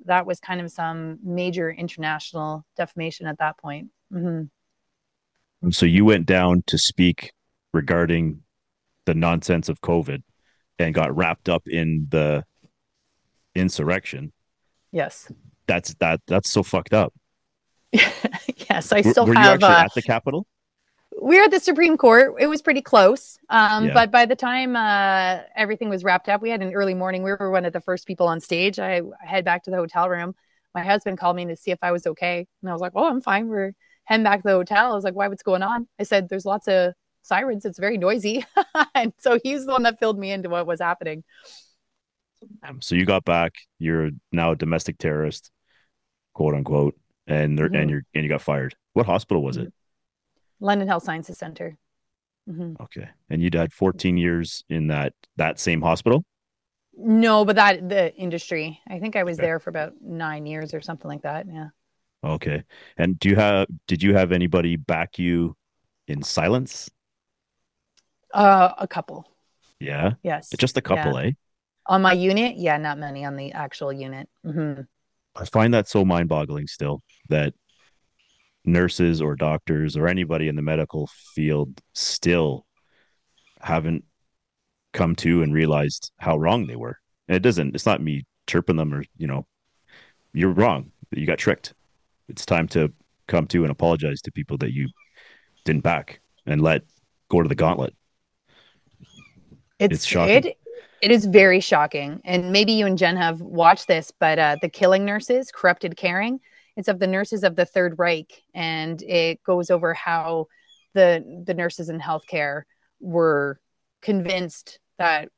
that 0.05 0.25
was 0.25 0.39
kind 0.39 0.61
of 0.61 0.71
some 0.71 1.19
major 1.25 1.69
international 1.69 2.65
defamation 2.77 3.27
at 3.27 3.39
that 3.39 3.59
point. 3.59 3.89
Mm-hmm. 4.15 5.71
So 5.71 5.85
you 5.85 6.05
went 6.05 6.27
down 6.27 6.63
to 6.69 6.79
speak 6.79 7.33
regarding 7.73 8.43
the 9.05 9.15
nonsense 9.15 9.69
of 9.69 9.81
COVID 9.81 10.23
and 10.79 10.95
got 10.95 11.17
wrapped 11.17 11.49
up 11.49 11.67
in 11.67 12.07
the 12.09 12.45
insurrection. 13.57 14.33
Yes. 14.93 15.29
That's 15.67 15.95
that 15.95 16.21
that's 16.29 16.49
so 16.49 16.63
fucked 16.63 16.95
up. 16.95 17.13
yes, 17.93 18.93
I 18.93 19.01
still 19.01 19.27
were, 19.27 19.33
were 19.33 19.39
have. 19.41 19.61
You 19.61 19.67
uh, 19.67 19.83
at 19.87 19.95
the 19.95 20.03
Capitol? 20.03 20.47
We 21.21 21.39
are 21.39 21.45
at 21.45 21.51
the 21.51 21.61
Supreme 21.61 21.97
Court. 21.97 22.35
It 22.39 22.47
was 22.47 22.63
pretty 22.63 22.83
close, 22.83 23.39
um, 23.51 23.87
yeah. 23.87 23.95
but 23.95 24.11
by 24.11 24.27
the 24.27 24.37
time 24.37 24.77
uh, 24.77 25.41
everything 25.57 25.89
was 25.89 26.05
wrapped 26.05 26.29
up, 26.29 26.41
we 26.41 26.51
had 26.51 26.63
an 26.63 26.73
early 26.75 26.95
morning. 26.95 27.23
We 27.23 27.33
were 27.33 27.51
one 27.51 27.65
of 27.65 27.73
the 27.73 27.81
first 27.81 28.07
people 28.07 28.29
on 28.29 28.41
stage. 28.41 28.79
I, 28.79 28.99
I 28.99 29.27
head 29.27 29.45
back 29.45 29.65
to 29.65 29.71
the 29.71 29.77
hotel 29.77 30.09
room. 30.09 30.35
My 30.75 30.83
husband 30.83 31.19
called 31.19 31.37
me 31.37 31.47
to 31.47 31.57
see 31.57 31.71
if 31.71 31.79
I 31.83 31.93
was 31.93 32.07
okay, 32.07 32.47
and 32.63 32.71
I 32.71 32.73
was 32.73 32.81
like, 32.81 32.93
"Oh, 32.95 33.09
I'm 33.09 33.21
fine." 33.21 33.49
We're 33.49 33.73
heading 34.05 34.25
back 34.25 34.43
to 34.43 34.49
the 34.49 34.55
hotel. 34.55 34.93
I 34.93 34.95
was 34.95 35.05
like, 35.05 35.15
"Why? 35.15 35.29
What's 35.29 35.43
going 35.43 35.63
on?" 35.63 35.89
I 35.99 36.05
said, 36.05 36.29
"There's 36.29 36.47
lots 36.47 36.69
of 36.69 36.93
sirens. 37.23 37.65
It's 37.65 37.79
very 37.79 37.99
noisy," 37.99 38.45
and 38.95 39.13
so 39.19 39.39
he's 39.43 39.67
the 39.67 39.73
one 39.73 39.83
that 39.85 39.99
filled 39.99 40.19
me 40.19 40.31
into 40.31 40.49
what 40.49 40.67
was 40.67 40.81
happening. 40.81 41.25
So 42.81 42.95
you 42.95 43.05
got 43.05 43.25
back. 43.25 43.55
You're 43.79 44.11
now 44.31 44.53
a 44.53 44.57
domestic 44.57 44.99
terrorist, 44.99 45.51
quote 46.35 46.55
unquote 46.55 46.95
and 47.29 47.59
mm-hmm. 47.59 47.75
and 47.75 47.91
you 47.91 48.03
and 48.15 48.25
you 48.25 48.29
got 48.29 48.43
fired. 48.43 48.75
What 48.95 49.07
hospital 49.07 49.43
was 49.43 49.57
it? 49.59 49.73
London 50.61 50.89
Health 50.89 51.05
Sciences 51.05 51.39
Center. 51.39 51.77
Mm-hmm. 52.49 52.83
Okay, 52.83 53.09
and 53.31 53.43
you 53.43 53.51
died 53.51 53.73
14 53.73 54.17
years 54.17 54.65
in 54.69 54.89
that 54.89 55.13
that 55.37 55.59
same 55.59 55.83
hospital. 55.83 56.25
No, 56.97 57.45
but 57.45 57.57
that 57.57 57.89
the 57.89 58.15
industry. 58.17 58.81
I 58.89 58.99
think 58.99 59.17
I 59.17 59.23
was 59.23 59.39
okay. 59.39 59.47
there 59.47 59.61
for 59.61 59.71
about 59.71 59.93
nine 60.01 60.47
years 60.47 60.75
or 60.75 60.81
something 60.81 61.09
like 61.09 61.23
that. 61.23 61.47
Yeah. 61.47 61.69
Okay, 62.25 62.65
and 62.97 63.19
do 63.19 63.29
you 63.29 63.37
have? 63.37 63.69
Did 63.87 64.03
you 64.03 64.15
have 64.15 64.33
anybody 64.33 64.77
back 64.77 65.19
you 65.19 65.57
in 66.07 66.23
silence? 66.23 66.91
Uh, 68.33 68.73
a 68.79 68.89
couple. 68.89 69.27
Yeah. 69.81 70.13
Yes. 70.23 70.51
Just 70.59 70.77
a 70.77 70.83
couple, 70.83 71.21
yeah. 71.21 71.29
eh? 71.29 71.33
On 71.87 72.03
my 72.03 72.13
unit, 72.13 72.57
yeah, 72.57 72.77
not 72.77 72.99
many 72.99 73.25
on 73.25 73.37
the 73.37 73.53
actual 73.53 73.93
unit. 73.93 74.29
Mm-hmm. 74.45 74.83
I 75.37 75.45
find 75.47 75.73
that 75.75 75.89
so 75.89 76.05
mind 76.05 76.29
boggling 76.29 76.67
still 76.67 77.03
that 77.29 77.55
nurses 78.73 79.21
or 79.21 79.37
doctors 79.37 79.97
or 79.97 80.09
anybody 80.09 80.49
in 80.49 80.57
the 80.57 80.63
medical 80.63 81.09
field 81.35 81.81
still 81.95 82.67
haven't 83.61 84.05
come 84.93 85.15
to 85.17 85.43
and 85.43 85.53
realized 85.53 86.13
how 86.19 86.37
wrong 86.37 86.67
they 86.67 86.77
were. 86.77 86.99
And 87.27 87.37
it 87.37 87.41
doesn't. 87.41 87.75
It's 87.75 87.87
not 87.87 88.03
me 88.03 88.25
chirping 88.47 88.77
them 88.77 88.95
or 88.95 89.05
you 89.17 89.27
know, 89.27 89.47
you're 90.33 90.53
wrong. 90.53 90.93
You 91.11 91.27
got 91.27 91.39
tricked. 91.39 91.75
It's 92.29 92.47
time 92.47 92.69
to 92.69 92.93
come 93.27 93.47
to 93.49 93.63
and 93.63 93.71
apologize 93.71 94.23
to 94.23 94.33
people 94.33 94.59
that 94.59 94.73
you 94.73 94.89
didn't 95.65 95.83
back 95.83 96.21
and 96.47 96.63
let 96.63 96.83
go 97.29 97.43
to 97.43 97.49
the 97.49 97.55
gauntlet. 97.55 97.95
It's, 99.79 99.95
it's 99.95 100.05
shocking. 100.05 100.45
It, 100.45 100.59
it 101.01 101.11
is 101.11 101.27
very 101.27 101.61
shocking. 101.61 102.21
And 102.25 102.53
maybe 102.53 102.73
you 102.73 102.87
and 102.87 102.99
Jen 102.99 103.17
have 103.17 103.41
watched 103.41 103.87
this, 103.87 104.13
but 104.19 104.39
uh, 104.39 104.57
the 104.61 104.69
killing 104.69 105.05
nurses, 105.05 105.51
corrupted 105.53 105.97
caring. 105.97 106.41
It's 106.79 106.87
of 106.87 107.01
the 107.01 107.09
nurses 107.09 107.43
of 107.43 107.57
the 107.57 107.67
Third 107.67 107.99
Reich, 107.99 108.45
and 108.55 109.03
it 109.03 109.43
goes 109.43 109.69
over 109.69 109.93
how 109.95 110.47
the 110.95 111.43
the 111.45 111.53
nurses 111.53 111.89
in 111.89 111.99
healthcare 111.99 112.63
were 113.01 113.61
convinced 114.01 114.79
that 114.97 115.29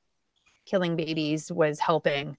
killing 0.67 0.97
babies 0.97 1.51
was 1.51 1.81
helping 1.81 2.37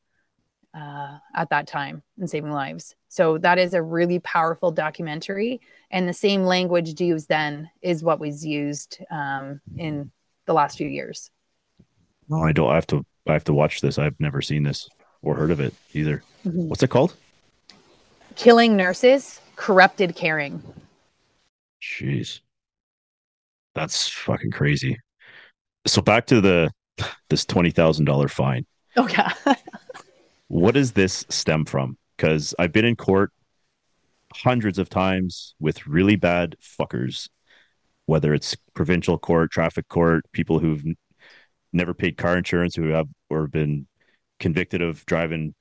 uh, 0.75 1.17
at 1.35 1.49
that 1.49 1.65
time 1.65 2.03
and 2.19 2.29
saving 2.29 2.51
lives. 2.51 2.95
So 3.07 3.39
that 3.39 3.57
is 3.57 3.73
a 3.73 3.81
really 3.81 4.19
powerful 4.19 4.69
documentary, 4.69 5.61
and 5.89 6.07
the 6.07 6.13
same 6.13 6.43
language 6.43 7.01
used 7.01 7.27
then 7.27 7.71
is 7.81 8.03
what 8.03 8.19
was 8.19 8.45
used 8.45 9.03
um, 9.09 9.61
in 9.77 10.11
the 10.45 10.53
last 10.53 10.77
few 10.77 10.87
years. 10.87 11.31
No, 12.29 12.43
I 12.43 12.51
don't. 12.51 12.69
I 12.69 12.75
have 12.75 12.87
to. 12.87 13.03
I 13.27 13.33
have 13.33 13.45
to 13.45 13.53
watch 13.53 13.81
this. 13.81 13.97
I've 13.97 14.19
never 14.19 14.43
seen 14.43 14.61
this 14.61 14.87
or 15.23 15.33
heard 15.33 15.49
of 15.49 15.59
it 15.59 15.73
either. 15.93 16.21
Mm-hmm. 16.45 16.67
What's 16.67 16.83
it 16.83 16.91
called? 16.91 17.15
Killing 18.35 18.75
nurses, 18.75 19.39
corrupted 19.55 20.15
caring. 20.15 20.61
Jeez, 21.81 22.39
that's 23.75 24.07
fucking 24.07 24.51
crazy. 24.51 24.97
So 25.87 26.01
back 26.01 26.27
to 26.27 26.41
the 26.41 26.71
this 27.29 27.45
twenty 27.45 27.71
thousand 27.71 28.05
dollar 28.05 28.27
fine. 28.27 28.65
Oh, 28.97 29.05
okay. 29.05 29.23
what 30.47 30.73
does 30.73 30.91
this 30.91 31.25
stem 31.29 31.65
from? 31.65 31.97
Because 32.17 32.53
I've 32.59 32.71
been 32.71 32.85
in 32.85 32.95
court 32.95 33.31
hundreds 34.33 34.79
of 34.79 34.89
times 34.89 35.55
with 35.59 35.87
really 35.87 36.15
bad 36.15 36.55
fuckers, 36.61 37.29
whether 38.05 38.33
it's 38.33 38.55
provincial 38.73 39.17
court, 39.17 39.51
traffic 39.51 39.87
court, 39.87 40.23
people 40.31 40.59
who've 40.59 40.83
never 41.73 41.93
paid 41.93 42.17
car 42.17 42.37
insurance, 42.37 42.75
who 42.75 42.89
have 42.89 43.07
or 43.29 43.47
been 43.47 43.87
convicted 44.39 44.81
of 44.81 45.05
driving 45.05 45.53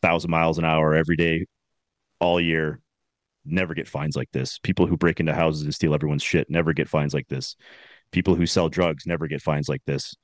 thousand 0.00 0.30
miles 0.30 0.58
an 0.58 0.64
hour 0.64 0.94
every 0.94 1.16
day, 1.16 1.46
all 2.20 2.40
year, 2.40 2.80
never 3.44 3.74
get 3.74 3.88
fines 3.88 4.16
like 4.16 4.30
this. 4.32 4.58
People 4.58 4.86
who 4.86 4.96
break 4.96 5.20
into 5.20 5.34
houses 5.34 5.62
and 5.62 5.74
steal 5.74 5.94
everyone's 5.94 6.22
shit 6.22 6.50
never 6.50 6.72
get 6.72 6.88
fines 6.88 7.14
like 7.14 7.28
this. 7.28 7.56
People 8.12 8.34
who 8.34 8.46
sell 8.46 8.68
drugs 8.68 9.06
never 9.06 9.26
get 9.26 9.42
fines 9.42 9.68
like 9.68 9.82
this. 9.86 10.14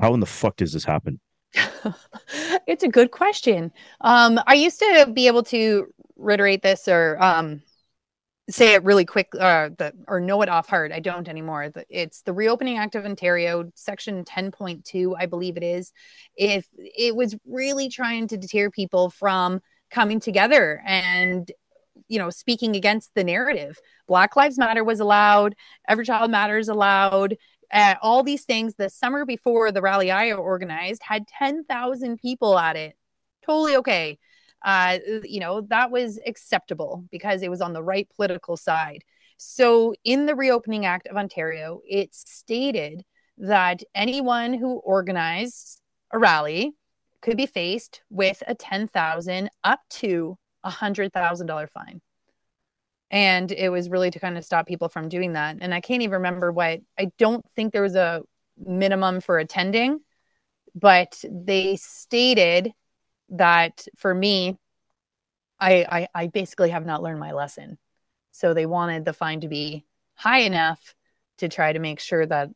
How 0.00 0.14
in 0.14 0.20
the 0.20 0.26
fuck 0.26 0.56
does 0.56 0.72
this 0.72 0.84
happen? 0.84 1.20
it's 2.66 2.84
a 2.84 2.88
good 2.88 3.10
question. 3.10 3.72
Um, 4.00 4.40
I 4.46 4.54
used 4.54 4.78
to 4.78 5.10
be 5.12 5.26
able 5.26 5.42
to 5.44 5.86
reiterate 6.16 6.62
this 6.62 6.86
or 6.86 7.20
um, 7.22 7.62
say 8.48 8.74
it 8.74 8.84
really 8.84 9.04
quick 9.04 9.28
uh, 9.38 9.70
the, 9.76 9.92
or 10.08 10.20
know 10.20 10.42
it 10.42 10.48
off 10.48 10.68
heart. 10.68 10.92
I 10.92 11.00
don't 11.00 11.28
anymore. 11.28 11.72
It's 11.88 12.22
the 12.22 12.32
Reopening 12.32 12.78
Act 12.78 12.94
of 12.94 13.04
Ontario, 13.04 13.70
Section 13.74 14.24
10.2, 14.24 15.14
I 15.18 15.26
believe 15.26 15.56
it 15.56 15.62
is. 15.62 15.92
If 16.36 16.66
it 16.76 17.14
was 17.14 17.36
really 17.46 17.88
trying 17.88 18.28
to 18.28 18.36
deter 18.36 18.70
people 18.70 19.10
from 19.10 19.60
coming 19.90 20.20
together 20.20 20.82
and 20.86 21.50
you 22.08 22.18
know 22.18 22.30
speaking 22.30 22.76
against 22.76 23.10
the 23.14 23.24
narrative. 23.24 23.78
Black 24.06 24.36
lives 24.36 24.58
matter 24.58 24.84
was 24.84 25.00
allowed. 25.00 25.54
Every 25.88 26.04
child 26.04 26.30
matters 26.30 26.68
allowed. 26.68 27.36
Uh, 27.72 27.94
all 28.02 28.22
these 28.24 28.44
things 28.44 28.74
the 28.74 28.90
summer 28.90 29.24
before 29.24 29.70
the 29.70 29.80
rally 29.80 30.10
i 30.10 30.32
organized 30.32 31.02
had 31.04 31.26
10,000 31.28 32.18
people 32.18 32.58
at 32.58 32.76
it. 32.76 32.96
Totally 33.46 33.76
okay. 33.76 34.18
Uh, 34.62 34.98
you 35.24 35.40
know, 35.40 35.62
that 35.62 35.90
was 35.90 36.18
acceptable 36.26 37.04
because 37.10 37.42
it 37.42 37.50
was 37.50 37.60
on 37.60 37.72
the 37.72 37.82
right 37.82 38.08
political 38.16 38.56
side. 38.56 39.04
So, 39.38 39.94
in 40.04 40.26
the 40.26 40.34
Reopening 40.34 40.84
Act 40.84 41.06
of 41.06 41.16
Ontario, 41.16 41.80
it 41.88 42.14
stated 42.14 43.04
that 43.38 43.82
anyone 43.94 44.52
who 44.52 44.74
organized 44.80 45.80
a 46.12 46.18
rally 46.18 46.74
could 47.22 47.36
be 47.36 47.46
faced 47.46 48.02
with 48.10 48.42
a 48.46 48.54
ten 48.54 48.88
thousand 48.88 49.50
up 49.64 49.80
to 49.90 50.36
a 50.64 50.70
hundred 50.70 51.12
thousand 51.12 51.46
dollar 51.46 51.66
fine. 51.66 52.00
And 53.10 53.50
it 53.50 53.70
was 53.70 53.90
really 53.90 54.10
to 54.10 54.20
kind 54.20 54.38
of 54.38 54.44
stop 54.44 54.66
people 54.66 54.88
from 54.88 55.08
doing 55.08 55.32
that. 55.32 55.56
And 55.60 55.74
I 55.74 55.80
can't 55.80 56.02
even 56.02 56.14
remember 56.14 56.52
what 56.52 56.80
I 56.98 57.10
don't 57.18 57.44
think 57.56 57.72
there 57.72 57.82
was 57.82 57.96
a 57.96 58.22
minimum 58.56 59.20
for 59.20 59.38
attending, 59.38 60.00
but 60.74 61.22
they 61.28 61.76
stated 61.76 62.72
that 63.30 63.86
for 63.96 64.14
me, 64.14 64.58
I, 65.58 65.84
I, 65.90 66.08
I 66.14 66.26
basically 66.28 66.70
have 66.70 66.86
not 66.86 67.02
learned 67.02 67.20
my 67.20 67.32
lesson. 67.32 67.78
So 68.30 68.54
they 68.54 68.66
wanted 68.66 69.04
the 69.04 69.12
fine 69.12 69.40
to 69.40 69.48
be 69.48 69.84
high 70.14 70.40
enough 70.40 70.94
to 71.38 71.48
try 71.48 71.72
to 71.72 71.78
make 71.78 72.00
sure 72.00 72.24
that 72.24 72.50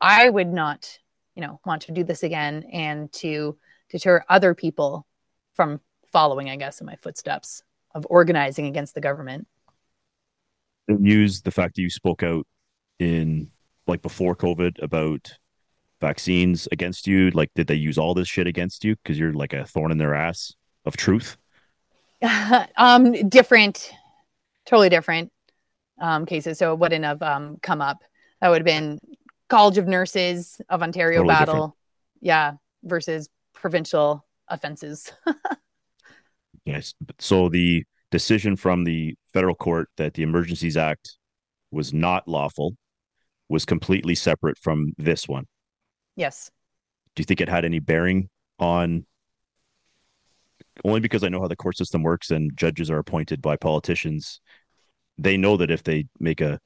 I 0.00 0.28
would 0.28 0.52
not, 0.52 0.98
you 1.34 1.42
know, 1.42 1.60
want 1.64 1.82
to 1.82 1.92
do 1.92 2.04
this 2.04 2.22
again 2.22 2.64
and 2.72 3.12
to 3.14 3.56
deter 3.90 4.24
other 4.28 4.54
people 4.54 5.06
from 5.52 5.80
following, 6.12 6.48
I 6.48 6.56
guess, 6.56 6.80
in 6.80 6.86
my 6.86 6.96
footsteps 6.96 7.62
of 7.94 8.06
organizing 8.08 8.66
against 8.66 8.94
the 8.94 9.00
government. 9.00 9.46
Use 10.88 11.42
the 11.42 11.50
fact 11.50 11.76
that 11.76 11.82
you 11.82 11.90
spoke 11.90 12.22
out 12.22 12.46
in 12.98 13.50
like 13.86 14.02
before 14.02 14.34
COVID 14.34 14.82
about 14.82 15.38
vaccines 16.00 16.66
against 16.72 17.06
you? 17.06 17.30
Like, 17.30 17.50
did 17.54 17.66
they 17.66 17.74
use 17.74 17.98
all 17.98 18.14
this 18.14 18.28
shit 18.28 18.46
against 18.46 18.84
you 18.84 18.96
because 18.96 19.18
you're 19.18 19.32
like 19.32 19.52
a 19.52 19.64
thorn 19.64 19.92
in 19.92 19.98
their 19.98 20.14
ass 20.14 20.54
of 20.84 20.96
truth? 20.96 21.36
um, 22.76 23.28
different, 23.28 23.92
totally 24.66 24.88
different 24.88 25.30
um, 26.00 26.26
cases. 26.26 26.58
So 26.58 26.72
it 26.72 26.78
wouldn't 26.78 27.04
have 27.04 27.22
um, 27.22 27.58
come 27.62 27.80
up. 27.80 27.98
That 28.40 28.48
would 28.48 28.60
have 28.60 28.66
been 28.66 29.00
College 29.48 29.78
of 29.78 29.86
Nurses 29.86 30.60
of 30.68 30.82
Ontario 30.82 31.18
totally 31.18 31.34
battle, 31.34 31.54
different. 31.54 31.74
yeah, 32.20 32.52
versus 32.84 33.28
provincial 33.60 34.26
offenses. 34.48 35.12
yes. 36.64 36.94
So 37.18 37.48
the 37.48 37.84
decision 38.10 38.56
from 38.56 38.84
the 38.84 39.14
federal 39.32 39.54
court 39.54 39.88
that 39.96 40.14
the 40.14 40.22
Emergencies 40.22 40.76
Act 40.76 41.16
was 41.70 41.92
not 41.92 42.26
lawful 42.26 42.76
was 43.48 43.64
completely 43.64 44.14
separate 44.14 44.58
from 44.58 44.92
this 44.96 45.28
one. 45.28 45.46
Yes. 46.16 46.50
Do 47.14 47.20
you 47.20 47.24
think 47.24 47.40
it 47.40 47.48
had 47.48 47.64
any 47.64 47.78
bearing 47.78 48.28
on? 48.58 49.06
Only 50.84 51.00
because 51.00 51.22
I 51.22 51.28
know 51.28 51.40
how 51.40 51.48
the 51.48 51.56
court 51.56 51.76
system 51.76 52.02
works 52.02 52.30
and 52.30 52.56
judges 52.56 52.90
are 52.90 52.98
appointed 52.98 53.42
by 53.42 53.56
politicians. 53.56 54.40
They 55.18 55.36
know 55.36 55.58
that 55.58 55.70
if 55.70 55.82
they 55.82 56.06
make 56.18 56.40
a 56.40 56.58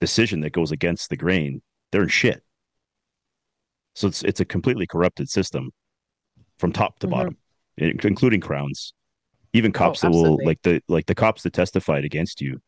decision 0.00 0.40
that 0.40 0.52
goes 0.52 0.70
against 0.70 1.10
the 1.10 1.16
grain, 1.16 1.60
they're 1.90 2.02
in 2.02 2.08
shit. 2.08 2.43
So 3.94 4.08
it's 4.08 4.22
it's 4.22 4.40
a 4.40 4.44
completely 4.44 4.86
corrupted 4.86 5.28
system 5.28 5.70
from 6.58 6.72
top 6.72 6.98
to 7.00 7.06
mm-hmm. 7.06 7.14
bottom, 7.14 7.36
including 7.78 8.40
crowns. 8.40 8.92
Even 9.52 9.70
oh, 9.70 9.78
cops 9.78 10.02
oh, 10.02 10.08
that 10.08 10.14
will 10.14 10.38
like 10.44 10.60
the 10.62 10.82
like 10.88 11.06
the 11.06 11.14
cops 11.14 11.42
that 11.42 11.52
testified 11.52 12.04
against 12.04 12.40
you 12.40 12.60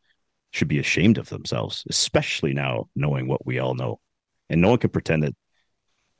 should 0.51 0.67
be 0.67 0.79
ashamed 0.79 1.17
of 1.17 1.29
themselves, 1.29 1.83
especially 1.89 2.53
now 2.53 2.87
knowing 2.95 3.27
what 3.27 3.45
we 3.45 3.59
all 3.59 3.75
know. 3.75 3.99
And 4.49 4.61
no 4.61 4.69
one 4.69 4.79
can 4.79 4.89
pretend 4.89 5.23
that 5.23 5.35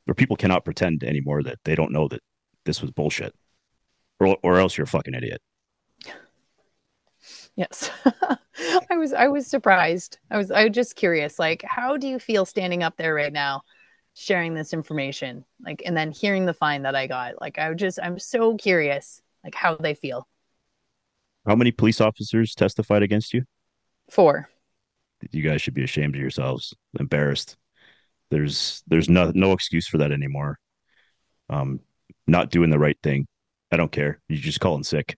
or 0.08 0.14
people 0.14 0.38
cannot 0.38 0.66
pretend 0.66 1.04
anymore 1.04 1.44
that 1.44 1.60
they 1.64 1.76
don't 1.76 1.92
know 1.92 2.08
that 2.08 2.22
this 2.66 2.82
was 2.82 2.92
bullshit, 2.92 3.34
or 4.20 4.38
or 4.44 4.60
else 4.60 4.78
you're 4.78 4.86
a 4.86 4.88
fucking 4.88 5.14
idiot. 5.14 5.42
Yes, 7.56 7.90
I 8.06 8.98
was 8.98 9.14
I 9.14 9.28
was 9.28 9.48
surprised. 9.48 10.20
I 10.30 10.38
was 10.38 10.52
I 10.52 10.66
was 10.66 10.76
just 10.76 10.96
curious. 10.96 11.40
Like, 11.40 11.64
how 11.68 11.98
do 11.98 12.08
you 12.08 12.20
feel 12.20 12.46
standing 12.46 12.84
up 12.84 12.98
there 12.98 13.14
right 13.14 13.34
now, 13.34 13.62
sharing 14.18 14.56
this 14.56 14.74
information? 14.74 15.46
Like, 15.64 15.84
and 15.86 15.96
then 15.96 16.12
hearing 16.12 16.46
the 16.46 16.54
fine 16.54 16.84
that 16.84 16.96
I 16.96 17.08
got. 17.08 17.40
Like, 17.40 17.60
I 17.60 17.74
just 17.74 18.00
I'm 18.02 18.18
so 18.20 18.58
curious. 18.58 19.22
Like, 19.44 19.56
how 19.56 19.76
they 19.76 19.94
feel. 19.94 20.28
How 21.46 21.56
many 21.56 21.72
police 21.72 22.02
officers 22.02 22.56
testified 22.56 23.04
against 23.04 23.34
you? 23.34 23.44
Four. 24.10 24.50
You 25.32 25.42
guys 25.42 25.62
should 25.62 25.74
be 25.74 25.84
ashamed 25.84 26.16
of 26.16 26.22
yourselves, 26.22 26.74
embarrassed. 27.00 27.58
There's 28.30 28.84
there's 28.88 29.10
no 29.10 29.32
no 29.34 29.54
excuse 29.54 29.88
for 29.88 30.00
that 30.00 30.12
anymore. 30.12 30.60
Um, 31.50 31.80
not 32.28 32.52
doing 32.52 32.70
the 32.70 32.80
right 32.80 32.98
thing. 33.02 33.28
I 33.72 33.78
don't 33.78 33.92
care. 33.92 34.20
You 34.28 34.38
just 34.38 34.60
call 34.60 34.76
in 34.76 34.84
sick. 34.84 35.16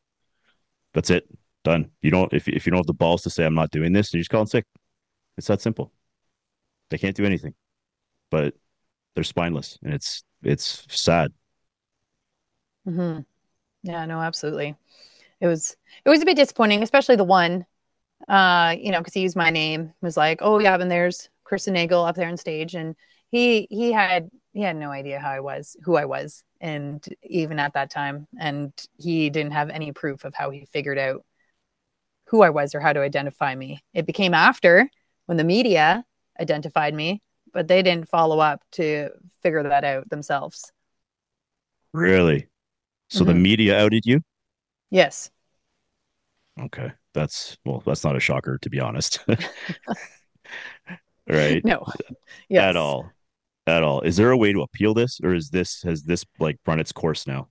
That's 0.93 1.09
it. 1.09 1.27
Done. 1.63 1.89
You 2.01 2.12
don't 2.12 2.31
if 2.33 2.47
if 2.47 2.65
you 2.65 2.71
don't 2.71 2.79
have 2.79 2.85
the 2.85 2.93
balls 2.93 3.23
to 3.23 3.29
say 3.29 3.45
I'm 3.45 3.55
not 3.55 3.71
doing 3.71 3.93
this, 3.93 4.13
you 4.13 4.19
just 4.19 4.29
call 4.29 4.41
in 4.41 4.47
sick. 4.47 4.65
It's 5.38 5.47
that 5.47 5.62
simple. 5.62 5.91
They 6.89 6.97
can't 6.97 7.15
do 7.15 7.25
anything, 7.25 7.53
but 8.31 8.53
they're 9.19 9.23
spineless, 9.25 9.77
and 9.84 9.93
it's 9.93 10.23
it's 10.43 10.86
sad. 10.89 11.34
Hmm. 12.86 13.19
Yeah. 13.84 14.05
No. 14.05 14.21
Absolutely. 14.21 14.77
It 15.41 15.47
was 15.47 15.75
it 16.05 16.10
was 16.10 16.21
a 16.21 16.25
bit 16.25 16.38
disappointing, 16.38 16.84
especially 16.84 17.17
the 17.17 17.25
one. 17.25 17.65
Uh, 18.29 18.77
you 18.79 18.91
know, 18.91 18.99
because 18.99 19.13
he 19.13 19.19
used 19.19 19.36
my 19.36 19.49
name. 19.49 19.93
Was 20.01 20.15
like, 20.15 20.39
oh 20.41 20.60
yeah, 20.60 20.79
and 20.79 20.89
there's 20.89 21.29
Kristen 21.43 21.73
Nagle 21.73 22.05
up 22.05 22.15
there 22.15 22.29
on 22.29 22.38
stage, 22.38 22.75
and 22.75 22.95
he 23.29 23.67
he 23.69 23.91
had 23.91 24.29
he 24.53 24.62
had 24.62 24.77
no 24.77 24.89
idea 24.89 25.19
how 25.19 25.32
I 25.32 25.41
was, 25.41 25.75
who 25.84 25.97
I 25.97 26.05
was, 26.05 26.45
and 26.62 27.05
even 27.23 27.60
at 27.60 27.73
that 27.73 27.91
time, 27.91 28.25
and 28.39 28.71
he 28.97 29.29
didn't 29.29 29.51
have 29.51 29.69
any 29.69 29.91
proof 29.91 30.23
of 30.23 30.34
how 30.34 30.49
he 30.49 30.63
figured 30.63 30.97
out 30.97 31.25
who 32.27 32.41
I 32.41 32.51
was 32.51 32.73
or 32.73 32.79
how 32.79 32.93
to 32.93 33.01
identify 33.01 33.53
me. 33.53 33.84
It 33.93 34.05
became 34.05 34.34
after 34.34 34.89
when 35.25 35.38
the 35.38 35.43
media 35.43 36.05
identified 36.39 36.93
me, 36.93 37.21
but 37.53 37.67
they 37.67 37.81
didn't 37.81 38.07
follow 38.07 38.39
up 38.39 38.62
to 38.73 39.09
figure 39.41 39.63
that 39.63 39.83
out 39.83 40.09
themselves. 40.09 40.71
Really? 41.93 42.47
So 43.09 43.21
mm-hmm. 43.21 43.27
the 43.27 43.39
media 43.39 43.79
outed 43.79 44.05
you? 44.05 44.21
Yes. 44.91 45.29
Okay. 46.59 46.91
That's 47.13 47.57
well, 47.65 47.81
that's 47.85 48.03
not 48.03 48.15
a 48.15 48.19
shocker 48.19 48.57
to 48.62 48.69
be 48.69 48.79
honest. 48.79 49.19
right? 51.27 51.63
No. 51.65 51.85
Yes. 52.49 52.63
At 52.63 52.75
all. 52.75 53.09
At 53.65 53.83
all. 53.83 54.01
Is 54.01 54.17
there 54.17 54.31
a 54.31 54.38
way 54.38 54.53
to 54.53 54.62
appeal 54.62 54.93
this 54.93 55.19
or 55.23 55.33
is 55.33 55.49
this 55.49 55.81
has 55.83 56.03
this 56.03 56.25
like 56.39 56.57
run 56.65 56.79
its 56.79 56.91
course 56.91 57.25
now? 57.25 57.47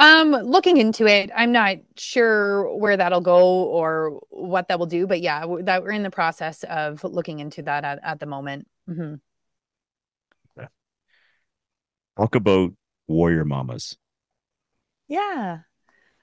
Um, 0.00 0.30
looking 0.30 0.76
into 0.76 1.06
it, 1.06 1.30
I'm 1.34 1.50
not 1.50 1.78
sure 1.96 2.76
where 2.76 2.96
that'll 2.96 3.20
go 3.20 3.64
or 3.64 4.20
what 4.30 4.68
that 4.68 4.78
will 4.78 4.86
do, 4.86 5.08
but 5.08 5.20
yeah, 5.20 5.44
that 5.62 5.82
we're 5.82 5.90
in 5.90 6.04
the 6.04 6.10
process 6.10 6.62
of 6.64 7.02
looking 7.02 7.40
into 7.40 7.62
that 7.62 7.84
at, 7.84 7.98
at 8.04 8.20
the 8.20 8.26
moment. 8.26 8.68
Mm-hmm. 8.88 9.14
Okay. 10.56 10.68
Talk 12.16 12.36
about 12.36 12.70
warrior 13.08 13.44
mamas. 13.44 13.96
Yeah. 15.08 15.58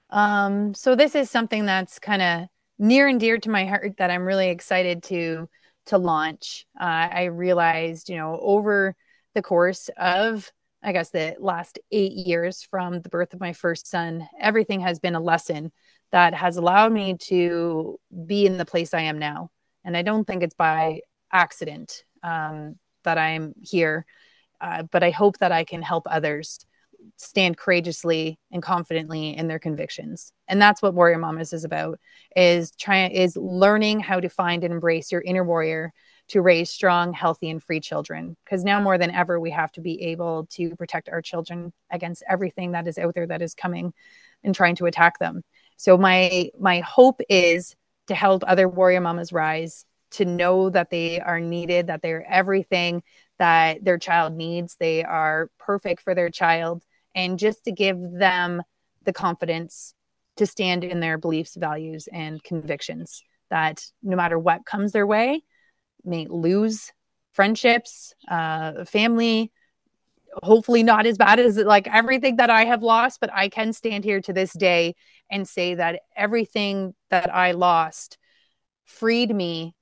Um, 0.08 0.72
so 0.72 0.94
this 0.94 1.14
is 1.14 1.30
something 1.30 1.66
that's 1.66 1.98
kind 1.98 2.22
of 2.22 2.48
near 2.78 3.08
and 3.08 3.20
dear 3.20 3.38
to 3.38 3.50
my 3.50 3.66
heart 3.66 3.96
that 3.98 4.10
I'm 4.10 4.24
really 4.24 4.48
excited 4.48 5.02
to 5.04 5.48
to 5.86 5.98
launch. 5.98 6.66
Uh, 6.80 7.08
I 7.12 7.24
realized, 7.24 8.08
you 8.08 8.16
know, 8.16 8.38
over 8.40 8.96
the 9.34 9.42
course 9.42 9.88
of 9.96 10.50
I 10.86 10.92
guess 10.92 11.10
the 11.10 11.34
last 11.40 11.80
eight 11.90 12.12
years 12.12 12.62
from 12.62 13.00
the 13.00 13.08
birth 13.08 13.34
of 13.34 13.40
my 13.40 13.52
first 13.52 13.88
son, 13.88 14.28
everything 14.40 14.80
has 14.82 15.00
been 15.00 15.16
a 15.16 15.20
lesson 15.20 15.72
that 16.12 16.32
has 16.32 16.56
allowed 16.56 16.92
me 16.92 17.16
to 17.22 17.98
be 18.24 18.46
in 18.46 18.56
the 18.56 18.64
place 18.64 18.94
I 18.94 19.00
am 19.02 19.18
now. 19.18 19.50
And 19.84 19.96
I 19.96 20.02
don't 20.02 20.24
think 20.24 20.44
it's 20.44 20.54
by 20.54 21.00
accident 21.32 22.04
um, 22.22 22.76
that 23.02 23.18
I'm 23.18 23.52
here, 23.60 24.06
uh, 24.60 24.84
but 24.84 25.02
I 25.02 25.10
hope 25.10 25.38
that 25.38 25.50
I 25.50 25.64
can 25.64 25.82
help 25.82 26.06
others 26.08 26.64
stand 27.16 27.56
courageously 27.56 28.38
and 28.52 28.62
confidently 28.62 29.36
in 29.36 29.48
their 29.48 29.58
convictions 29.58 30.32
and 30.48 30.60
that's 30.60 30.82
what 30.82 30.94
warrior 30.94 31.18
mamas 31.18 31.52
is 31.52 31.64
about 31.64 32.00
is 32.34 32.72
trying 32.72 33.12
is 33.12 33.36
learning 33.36 34.00
how 34.00 34.18
to 34.18 34.28
find 34.28 34.64
and 34.64 34.72
embrace 34.72 35.12
your 35.12 35.20
inner 35.20 35.44
warrior 35.44 35.92
to 36.28 36.42
raise 36.42 36.70
strong 36.70 37.12
healthy 37.12 37.50
and 37.50 37.62
free 37.62 37.80
children. 37.80 38.36
Because 38.44 38.64
now 38.64 38.80
more 38.80 38.98
than 38.98 39.10
ever 39.10 39.38
we 39.38 39.50
have 39.50 39.72
to 39.72 39.80
be 39.80 40.02
able 40.02 40.46
to 40.50 40.74
protect 40.76 41.08
our 41.08 41.22
children 41.22 41.72
against 41.90 42.22
everything 42.28 42.72
that 42.72 42.86
is 42.88 42.98
out 42.98 43.14
there 43.14 43.26
that 43.26 43.42
is 43.42 43.54
coming 43.54 43.92
and 44.44 44.54
trying 44.54 44.76
to 44.76 44.86
attack 44.86 45.18
them. 45.18 45.42
So 45.76 45.96
my 45.96 46.50
my 46.58 46.80
hope 46.80 47.20
is 47.28 47.76
to 48.08 48.14
help 48.14 48.42
other 48.46 48.68
warrior 48.68 49.00
mamas 49.00 49.32
rise 49.32 49.84
to 50.12 50.24
know 50.24 50.70
that 50.70 50.90
they 50.90 51.20
are 51.20 51.40
needed 51.40 51.88
that 51.88 52.00
they're 52.00 52.24
everything 52.30 53.02
that 53.38 53.84
their 53.84 53.98
child 53.98 54.32
needs 54.32 54.76
they 54.76 55.02
are 55.02 55.50
perfect 55.58 56.00
for 56.00 56.14
their 56.14 56.30
child 56.30 56.84
and 57.16 57.40
just 57.40 57.64
to 57.64 57.72
give 57.72 57.98
them 58.00 58.62
the 59.02 59.12
confidence 59.12 59.94
to 60.36 60.46
stand 60.46 60.84
in 60.84 61.00
their 61.00 61.18
beliefs, 61.18 61.56
values, 61.56 62.08
and 62.12 62.42
convictions 62.44 63.22
that 63.50 63.82
no 64.02 64.16
matter 64.16 64.38
what 64.38 64.66
comes 64.66 64.92
their 64.92 65.06
way, 65.06 65.42
may 66.06 66.26
lose 66.28 66.92
friendships, 67.32 68.14
uh, 68.28 68.84
family, 68.84 69.52
hopefully 70.42 70.82
not 70.82 71.06
as 71.06 71.18
bad 71.18 71.38
as 71.38 71.56
like 71.56 71.88
everything 71.88 72.36
that 72.36 72.50
I 72.50 72.64
have 72.64 72.82
lost, 72.82 73.20
but 73.20 73.30
I 73.32 73.48
can 73.48 73.72
stand 73.72 74.04
here 74.04 74.20
to 74.22 74.32
this 74.32 74.52
day 74.52 74.94
and 75.30 75.48
say 75.48 75.74
that 75.74 76.00
everything 76.16 76.94
that 77.10 77.34
I 77.34 77.52
lost 77.52 78.18
freed 78.84 79.34
me 79.34 79.74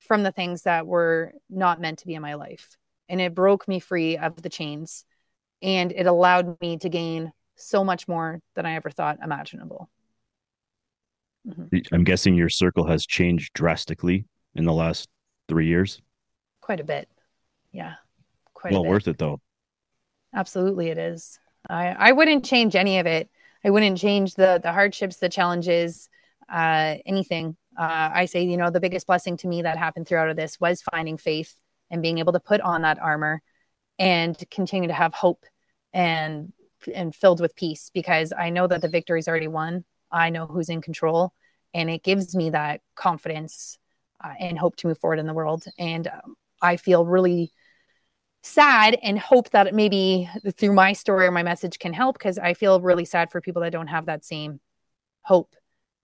from 0.00 0.22
the 0.22 0.32
things 0.32 0.62
that 0.62 0.86
were 0.86 1.32
not 1.48 1.80
meant 1.80 2.00
to 2.00 2.06
be 2.06 2.14
in 2.14 2.22
my 2.22 2.34
life. 2.34 2.76
And 3.08 3.20
it 3.20 3.34
broke 3.34 3.68
me 3.68 3.80
free 3.80 4.16
of 4.16 4.40
the 4.40 4.48
chains 4.48 5.04
and 5.62 5.92
it 5.92 6.06
allowed 6.06 6.60
me 6.60 6.78
to 6.78 6.88
gain 6.88 7.32
so 7.56 7.84
much 7.84 8.08
more 8.08 8.40
than 8.54 8.66
I 8.66 8.74
ever 8.74 8.90
thought 8.90 9.18
imaginable. 9.22 9.90
Mm-hmm. 11.46 11.94
I'm 11.94 12.04
guessing 12.04 12.34
your 12.34 12.48
circle 12.48 12.86
has 12.86 13.06
changed 13.06 13.52
drastically 13.52 14.26
in 14.54 14.64
the 14.64 14.72
last 14.72 15.08
three 15.50 15.66
years. 15.66 16.00
Quite 16.62 16.80
a 16.80 16.84
bit. 16.84 17.08
Yeah. 17.72 17.94
Quite 18.54 18.72
well 18.72 18.84
worth 18.84 19.08
it 19.08 19.18
though. 19.18 19.40
Absolutely 20.34 20.88
it 20.88 20.96
is. 20.96 21.38
I, 21.68 21.88
I 21.88 22.12
wouldn't 22.12 22.44
change 22.44 22.76
any 22.76 23.00
of 23.00 23.06
it. 23.06 23.28
I 23.64 23.70
wouldn't 23.70 23.98
change 23.98 24.34
the 24.34 24.60
the 24.62 24.72
hardships, 24.72 25.16
the 25.16 25.28
challenges, 25.28 26.08
uh, 26.48 26.94
anything. 27.04 27.56
Uh, 27.76 28.10
I 28.14 28.24
say, 28.26 28.44
you 28.44 28.56
know, 28.56 28.70
the 28.70 28.80
biggest 28.80 29.06
blessing 29.06 29.36
to 29.38 29.48
me 29.48 29.62
that 29.62 29.76
happened 29.76 30.06
throughout 30.06 30.30
of 30.30 30.36
this 30.36 30.58
was 30.60 30.82
finding 30.82 31.16
faith 31.16 31.54
and 31.90 32.00
being 32.00 32.18
able 32.18 32.32
to 32.32 32.40
put 32.40 32.60
on 32.60 32.82
that 32.82 33.00
armor 33.00 33.42
and 33.98 34.36
continue 34.50 34.88
to 34.88 34.94
have 34.94 35.12
hope 35.12 35.44
and 35.92 36.52
and 36.94 37.14
filled 37.14 37.40
with 37.40 37.56
peace 37.56 37.90
because 37.92 38.32
I 38.32 38.50
know 38.50 38.68
that 38.68 38.82
the 38.82 38.88
victory's 38.88 39.28
already 39.28 39.48
won. 39.48 39.84
I 40.12 40.30
know 40.30 40.46
who's 40.46 40.68
in 40.68 40.80
control, 40.80 41.32
and 41.74 41.90
it 41.90 42.04
gives 42.04 42.36
me 42.36 42.50
that 42.50 42.82
confidence 42.94 43.78
uh, 44.22 44.34
and 44.38 44.58
hope 44.58 44.76
to 44.76 44.86
move 44.88 44.98
forward 44.98 45.18
in 45.18 45.26
the 45.26 45.34
world. 45.34 45.64
And 45.78 46.06
um, 46.08 46.36
I 46.60 46.76
feel 46.76 47.04
really 47.04 47.52
sad 48.42 48.98
and 49.02 49.18
hope 49.18 49.50
that 49.50 49.74
maybe 49.74 50.28
through 50.56 50.72
my 50.72 50.92
story 50.92 51.26
or 51.26 51.30
my 51.30 51.42
message 51.42 51.78
can 51.78 51.92
help 51.92 52.18
because 52.18 52.38
I 52.38 52.54
feel 52.54 52.80
really 52.80 53.04
sad 53.04 53.30
for 53.30 53.40
people 53.40 53.62
that 53.62 53.72
don't 53.72 53.88
have 53.88 54.06
that 54.06 54.24
same 54.24 54.60
hope. 55.22 55.54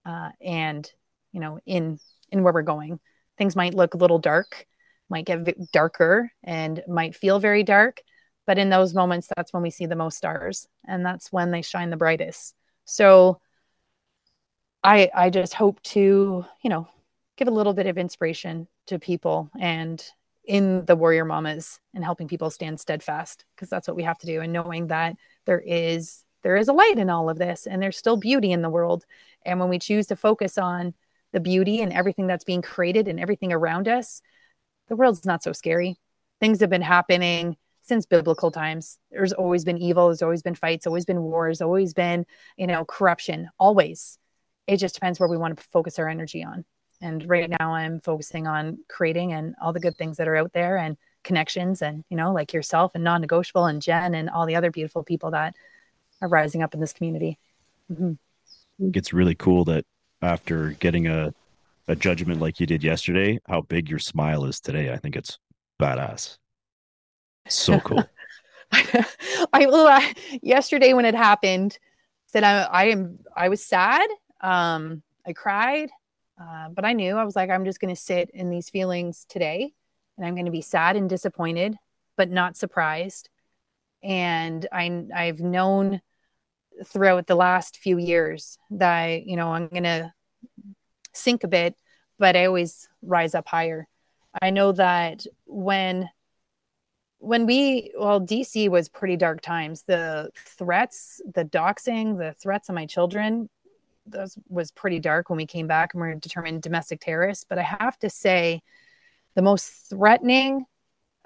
Uh, 0.05 0.31
and 0.41 0.91
you 1.33 1.41
know, 1.41 1.59
in 1.67 1.99
in 2.31 2.43
where 2.43 2.53
we're 2.53 2.63
going, 2.63 2.99
things 3.39 3.57
might 3.57 3.75
look 3.75 3.95
a 3.95 3.99
little 3.99 4.19
dark, 4.19 4.67
might 5.09 5.27
get 5.27 5.73
darker, 5.73 6.31
and 6.43 6.83
might 6.89 7.15
feel 7.15 7.39
very 7.39 7.63
dark 7.63 8.01
but 8.47 8.59
in 8.59 8.71
those 8.71 8.95
moments 8.95 9.29
that's 9.37 9.53
when 9.53 9.63
we 9.63 9.71
see 9.71 9.87
the 9.87 9.97
most 9.97 10.17
stars 10.17 10.67
and 10.87 11.05
that's 11.05 11.31
when 11.33 11.51
they 11.51 11.63
shine 11.63 11.91
the 11.91 11.97
brightest 11.97 12.55
so 12.85 13.41
i 14.83 15.11
i 15.15 15.29
just 15.29 15.53
hope 15.53 15.83
to 15.83 16.45
you 16.63 16.71
know 16.71 16.89
give 17.37 17.49
a 17.49 17.53
little 17.53 17.75
bit 17.75 17.87
of 17.87 17.99
inspiration 17.99 18.67
to 18.87 18.99
people 18.99 19.51
and 19.59 20.05
in 20.45 20.85
the 20.85 20.97
warrior 20.97 21.25
mamas 21.25 21.81
and 21.95 22.05
helping 22.05 22.29
people 22.29 22.51
stand 22.51 22.79
steadfast 22.79 23.45
because 23.55 23.69
that's 23.69 23.89
what 23.89 23.97
we 23.97 24.05
have 24.05 24.19
to 24.19 24.27
do 24.27 24.41
and 24.41 24.53
knowing 24.53 24.87
that 24.87 25.17
there 25.45 25.63
is 25.65 26.25
there 26.43 26.57
is 26.57 26.69
a 26.69 26.73
light 26.73 26.99
in 26.99 27.11
all 27.11 27.29
of 27.29 27.39
this 27.39 27.67
and 27.67 27.83
there's 27.83 27.97
still 27.97 28.17
beauty 28.17 28.53
in 28.53 28.63
the 28.63 28.71
world 28.71 29.05
and 29.45 29.59
when 29.59 29.69
we 29.69 29.79
choose 29.79 30.07
to 30.07 30.15
focus 30.15 30.57
on 30.57 30.95
the 31.33 31.41
beauty 31.41 31.83
and 31.83 31.93
everything 31.93 32.29
that's 32.29 32.45
being 32.45 32.63
created 32.63 33.09
and 33.09 33.19
everything 33.19 33.53
around 33.53 33.89
us 33.89 34.23
the 34.89 34.95
world's 34.95 35.25
not 35.25 35.43
so 35.43 35.53
scary 35.53 35.99
things 36.41 36.61
have 36.61 36.71
been 36.71 36.83
happening 36.83 37.57
since 37.87 38.05
biblical 38.05 38.51
times. 38.51 38.99
There's 39.11 39.33
always 39.33 39.65
been 39.65 39.79
evil, 39.79 40.09
there's 40.09 40.23
always 40.23 40.43
been 40.43 40.55
fights, 40.55 40.87
always 40.87 41.05
been 41.05 41.23
wars, 41.23 41.61
always 41.63 41.95
been, 41.95 42.27
you 42.57 42.67
know, 42.67 42.85
corruption, 42.85 43.49
always. 43.59 44.19
It 44.67 44.79
just 44.79 44.95
depends 44.95 45.21
where 45.21 45.29
we 45.29 45.37
want 45.37 45.57
to 45.57 45.65
focus 45.65 45.99
our 45.99 46.09
energy 46.09 46.43
on. 46.43 46.65
And 47.01 47.29
right 47.29 47.51
now 47.51 47.75
I'm 47.75 48.01
focusing 48.01 48.47
on 48.47 48.79
creating 48.89 49.33
and 49.33 49.55
all 49.61 49.73
the 49.73 49.81
good 49.81 49.97
things 49.97 50.17
that 50.17 50.29
are 50.29 50.37
out 50.37 50.53
there 50.53 50.77
and 50.79 50.97
connections 51.25 51.83
and, 51.83 52.05
you 52.09 52.17
know, 52.17 52.33
like 52.33 52.53
yourself 52.53 52.93
and 52.95 53.05
non 53.05 53.21
negotiable 53.21 53.67
and 53.67 53.83
Jen 53.83 54.15
and 54.15 54.31
all 54.31 54.47
the 54.47 54.57
other 54.57 54.71
beautiful 54.71 55.03
people 55.03 55.31
that 55.33 55.55
are 56.23 56.29
rising 56.29 56.63
up 56.63 56.75
in 56.75 56.81
this 56.81 56.93
community. 56.93 57.39
Mm-hmm. 57.93 58.13
It's 58.95 59.13
really 59.13 59.35
cool 59.35 59.65
that 59.65 59.85
after 60.23 60.71
getting 60.73 61.07
a, 61.07 61.35
a 61.89 61.97
judgment 61.97 62.41
like 62.41 62.61
you 62.61 62.67
did 62.67 62.83
yesterday, 62.83 63.39
how 63.47 63.63
big 63.63 63.89
your 63.89 63.99
smile 63.99 64.45
is 64.45 64.61
today. 64.61 64.93
I 64.93 64.97
think 64.97 65.17
it's 65.17 65.39
badass. 65.81 66.39
So 67.49 67.81
cool. 67.85 68.05
I, 68.73 69.07
I 69.53 70.15
yesterday 70.43 70.93
when 70.93 71.05
it 71.05 71.15
happened 71.15 71.79
said 72.27 72.45
I, 72.45 72.63
I 72.63 72.85
am 72.87 73.19
I 73.35 73.49
was 73.49 73.65
sad. 73.65 74.09
Um, 74.41 75.03
I 75.27 75.33
cried, 75.33 75.91
uh, 76.41 76.69
but 76.69 76.85
I 76.85 76.93
knew 76.93 77.17
I 77.17 77.25
was 77.25 77.37
like 77.37 77.51
I'm 77.51 77.65
just 77.65 77.81
going 77.81 77.95
to 77.95 78.01
sit 78.01 78.31
in 78.31 78.51
these 78.51 78.71
feelings 78.71 79.27
today, 79.29 79.73
and 80.17 80.27
I'm 80.27 80.35
going 80.35 80.47
to 80.47 80.53
be 80.53 80.63
sad 80.63 80.97
and 80.97 81.09
disappointed, 81.09 81.77
but 82.17 82.31
not 82.31 82.57
surprised. 82.57 83.29
And 84.03 84.67
I 84.73 85.05
I've 85.15 85.41
known 85.41 86.01
throughout 86.85 87.27
the 87.27 87.35
last 87.35 87.79
few 87.79 87.97
years 87.99 88.59
that 88.71 88.93
I, 88.93 89.23
you 89.27 89.37
know 89.37 89.53
I'm 89.53 89.69
going 89.69 89.85
to 89.85 90.13
sink 91.15 91.45
a 91.45 91.49
bit, 91.49 91.75
but 92.19 92.37
I 92.37 92.47
always 92.47 92.89
rise 93.03 93.35
up 93.35 93.49
higher. 93.49 93.89
I 94.41 94.51
know 94.51 94.73
that 94.73 95.27
when 95.47 96.09
when 97.19 97.47
we 97.47 97.91
well 97.99 98.21
dc 98.21 98.69
was 98.69 98.91
pretty 98.91 99.17
dark 99.17 99.41
times 99.41 99.85
the 99.85 100.31
threats 100.37 101.21
the 101.35 101.45
doxing 101.47 102.19
the 102.19 102.35
threats 102.35 102.69
on 102.69 102.75
my 102.75 102.85
children 102.85 103.49
those 104.07 104.39
was 104.49 104.71
pretty 104.71 104.99
dark 105.01 105.29
when 105.29 105.37
we 105.37 105.47
came 105.47 105.67
back 105.67 105.95
and 105.95 106.03
we 106.03 106.09
are 106.09 106.15
determined 106.15 106.63
domestic 106.63 107.01
terrorists 107.01 107.45
but 107.49 107.59
i 107.59 107.63
have 107.63 107.99
to 107.99 108.09
say 108.09 108.61
the 109.35 109.43
most 109.43 109.89
threatening 109.91 110.65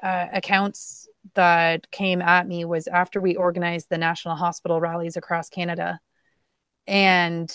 uh, 0.03 0.27
accounts 0.33 1.09
that 1.35 1.91
came 1.91 2.23
at 2.23 2.47
me 2.47 2.65
was 2.65 2.87
after 2.87 3.21
we 3.21 3.37
organized 3.37 3.89
the 3.89 3.99
national 3.99 4.35
hospital 4.35 4.81
rallies 4.81 5.17
across 5.17 5.49
Canada. 5.49 6.01
And 6.87 7.51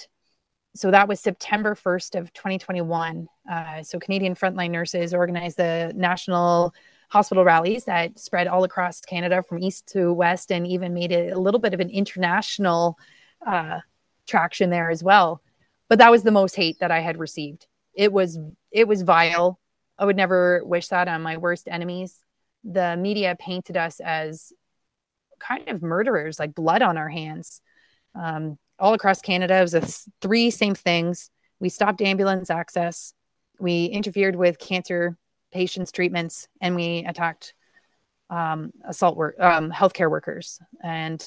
so 0.75 0.91
that 0.91 1.07
was 1.07 1.19
September 1.19 1.75
1st 1.75 2.19
of 2.19 2.33
2021. 2.33 3.27
Uh, 3.49 3.83
so 3.83 3.99
Canadian 3.99 4.35
frontline 4.35 4.71
nurses 4.71 5.13
organized 5.13 5.57
the 5.57 5.91
national 5.95 6.73
hospital 7.09 7.43
rallies 7.43 7.85
that 7.85 8.19
spread 8.19 8.47
all 8.47 8.63
across 8.63 9.01
Canada 9.01 9.43
from 9.47 9.59
east 9.59 9.87
to 9.87 10.13
west 10.13 10.51
and 10.51 10.67
even 10.67 10.93
made 10.93 11.11
it 11.11 11.33
a 11.33 11.39
little 11.39 11.59
bit 11.59 11.73
of 11.73 11.79
an 11.79 11.89
international 11.89 12.97
uh, 13.45 13.79
traction 14.27 14.69
there 14.69 14.89
as 14.89 15.03
well. 15.03 15.41
But 15.89 15.99
that 15.99 16.11
was 16.11 16.23
the 16.23 16.31
most 16.31 16.55
hate 16.55 16.79
that 16.79 16.91
I 16.91 16.99
had 16.99 17.17
received. 17.17 17.67
It 17.93 18.11
was 18.11 18.37
it 18.71 18.87
was 18.87 19.03
vile. 19.03 19.59
I 19.97 20.05
would 20.05 20.17
never 20.17 20.61
wish 20.65 20.89
that 20.89 21.07
on 21.07 21.21
my 21.21 21.37
worst 21.37 21.67
enemies. 21.69 22.17
The 22.63 22.97
media 22.97 23.37
painted 23.39 23.77
us 23.77 23.99
as 23.99 24.51
kind 25.39 25.69
of 25.69 25.81
murderers, 25.81 26.39
like 26.39 26.55
blood 26.55 26.81
on 26.81 26.97
our 26.97 27.09
hands. 27.09 27.61
Um, 28.15 28.57
all 28.79 28.93
across 28.93 29.21
Canada, 29.21 29.57
it 29.57 29.61
was 29.61 29.73
a 29.73 29.81
three 30.21 30.49
same 30.49 30.75
things. 30.75 31.29
We 31.59 31.69
stopped 31.69 32.01
ambulance 32.01 32.49
access. 32.49 33.13
We 33.59 33.85
interfered 33.85 34.35
with 34.35 34.59
cancer 34.59 35.17
patients' 35.53 35.91
treatments, 35.91 36.47
and 36.59 36.75
we 36.75 37.05
attacked 37.07 37.53
um, 38.29 38.71
assault 38.85 39.15
work, 39.15 39.35
um, 39.39 39.71
healthcare 39.71 40.09
workers. 40.09 40.59
And 40.83 41.23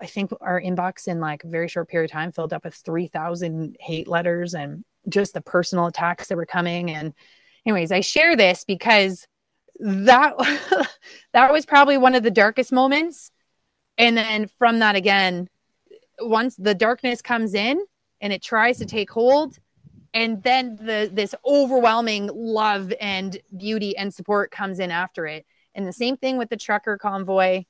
I 0.00 0.06
think 0.06 0.32
our 0.40 0.60
inbox 0.60 1.06
in 1.06 1.20
like 1.20 1.44
a 1.44 1.48
very 1.48 1.68
short 1.68 1.88
period 1.88 2.10
of 2.10 2.12
time 2.12 2.32
filled 2.32 2.52
up 2.52 2.64
with 2.64 2.74
3,000 2.74 3.76
hate 3.80 4.08
letters 4.08 4.54
and 4.54 4.84
just 5.08 5.34
the 5.34 5.40
personal 5.40 5.86
attacks 5.86 6.28
that 6.28 6.36
were 6.36 6.46
coming. 6.46 6.90
And 6.90 7.14
anyways, 7.66 7.92
I 7.92 8.00
share 8.00 8.36
this 8.36 8.64
because 8.64 9.26
that 9.78 10.34
that 11.32 11.52
was 11.52 11.66
probably 11.66 11.98
one 11.98 12.14
of 12.14 12.22
the 12.22 12.30
darkest 12.30 12.72
moments. 12.72 13.30
And 13.98 14.16
then 14.16 14.48
from 14.58 14.80
that 14.80 14.96
again, 14.96 15.48
once 16.20 16.56
the 16.56 16.74
darkness 16.74 17.22
comes 17.22 17.54
in 17.54 17.84
and 18.20 18.32
it 18.32 18.42
tries 18.42 18.78
to 18.78 18.86
take 18.86 19.10
hold, 19.10 19.58
and 20.12 20.42
then 20.42 20.76
the 20.76 21.10
this 21.12 21.34
overwhelming 21.44 22.30
love 22.32 22.92
and 23.00 23.36
beauty 23.56 23.96
and 23.96 24.14
support 24.14 24.50
comes 24.50 24.78
in 24.78 24.90
after 24.90 25.26
it. 25.26 25.44
And 25.74 25.86
the 25.86 25.92
same 25.92 26.16
thing 26.16 26.38
with 26.38 26.50
the 26.50 26.56
trucker 26.56 26.96
convoy. 26.98 27.64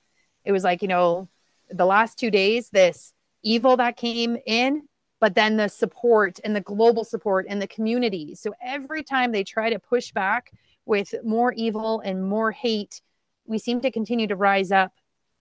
It 0.44 0.52
was 0.52 0.62
like, 0.62 0.82
you 0.82 0.88
know, 0.88 1.30
the 1.70 1.86
last 1.86 2.18
two 2.18 2.30
days, 2.30 2.70
this 2.70 3.12
evil 3.42 3.76
that 3.76 3.96
came 3.96 4.36
in 4.46 4.88
but 5.24 5.34
then 5.34 5.56
the 5.56 5.68
support 5.68 6.38
and 6.44 6.54
the 6.54 6.60
global 6.60 7.02
support 7.02 7.46
and 7.48 7.62
the 7.62 7.66
community. 7.66 8.34
So 8.34 8.52
every 8.62 9.02
time 9.02 9.32
they 9.32 9.42
try 9.42 9.70
to 9.70 9.78
push 9.78 10.12
back 10.12 10.52
with 10.84 11.14
more 11.24 11.54
evil 11.54 12.00
and 12.00 12.28
more 12.28 12.52
hate, 12.52 13.00
we 13.46 13.56
seem 13.58 13.80
to 13.80 13.90
continue 13.90 14.26
to 14.26 14.36
rise 14.36 14.70
up 14.70 14.92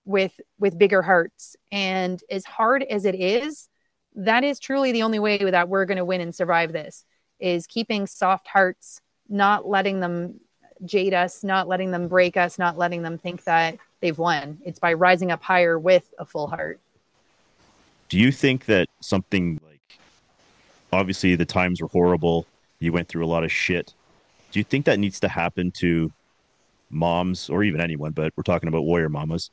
with 0.05 0.39
with 0.57 0.79
bigger 0.79 1.01
hearts. 1.01 1.57
And 1.69 2.21
as 2.31 2.45
hard 2.45 2.83
as 2.83 3.03
it 3.03 3.15
is, 3.15 3.67
that 4.15 4.45
is 4.45 4.57
truly 4.57 4.93
the 4.93 5.03
only 5.03 5.19
way 5.19 5.37
that 5.37 5.67
we're 5.67 5.83
going 5.83 5.97
to 5.97 6.05
win 6.05 6.21
and 6.21 6.33
survive 6.33 6.71
this 6.71 7.03
is 7.41 7.67
keeping 7.67 8.07
soft 8.07 8.47
hearts, 8.47 9.01
not 9.27 9.67
letting 9.67 9.99
them 9.99 10.39
jade 10.85 11.13
us, 11.13 11.43
not 11.43 11.67
letting 11.67 11.91
them 11.91 12.07
break 12.07 12.37
us, 12.37 12.57
not 12.57 12.77
letting 12.77 13.01
them 13.01 13.17
think 13.17 13.43
that 13.43 13.77
they've 14.03 14.17
won. 14.17 14.59
It's 14.65 14.79
by 14.79 14.93
rising 14.93 15.31
up 15.31 15.41
higher 15.41 15.79
with 15.79 16.13
a 16.19 16.25
full 16.25 16.47
heart. 16.47 16.79
Do 18.09 18.19
you 18.19 18.33
think 18.33 18.65
that 18.65 18.89
something 18.99 19.61
like 19.65 19.73
obviously 20.91 21.35
the 21.35 21.45
times 21.45 21.81
were 21.81 21.87
horrible. 21.87 22.45
You 22.79 22.91
went 22.91 23.07
through 23.07 23.25
a 23.25 23.27
lot 23.27 23.45
of 23.45 23.51
shit. 23.51 23.93
Do 24.51 24.59
you 24.59 24.63
think 24.63 24.85
that 24.85 24.99
needs 24.99 25.21
to 25.21 25.29
happen 25.29 25.71
to 25.71 26.11
moms 26.89 27.49
or 27.49 27.63
even 27.63 27.81
anyone, 27.81 28.11
but 28.11 28.33
we're 28.35 28.43
talking 28.43 28.67
about 28.67 28.83
warrior 28.83 29.09
mamas? 29.09 29.49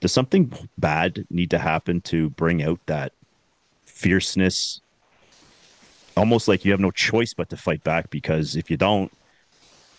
Does 0.00 0.12
something 0.12 0.52
bad 0.78 1.26
need 1.28 1.50
to 1.50 1.58
happen 1.58 2.00
to 2.02 2.30
bring 2.30 2.62
out 2.62 2.78
that 2.86 3.12
fierceness? 3.84 4.80
Almost 6.16 6.46
like 6.48 6.64
you 6.64 6.70
have 6.70 6.80
no 6.80 6.92
choice 6.92 7.34
but 7.34 7.50
to 7.50 7.56
fight 7.56 7.82
back 7.82 8.10
because 8.10 8.54
if 8.54 8.70
you 8.70 8.76
don't, 8.76 9.12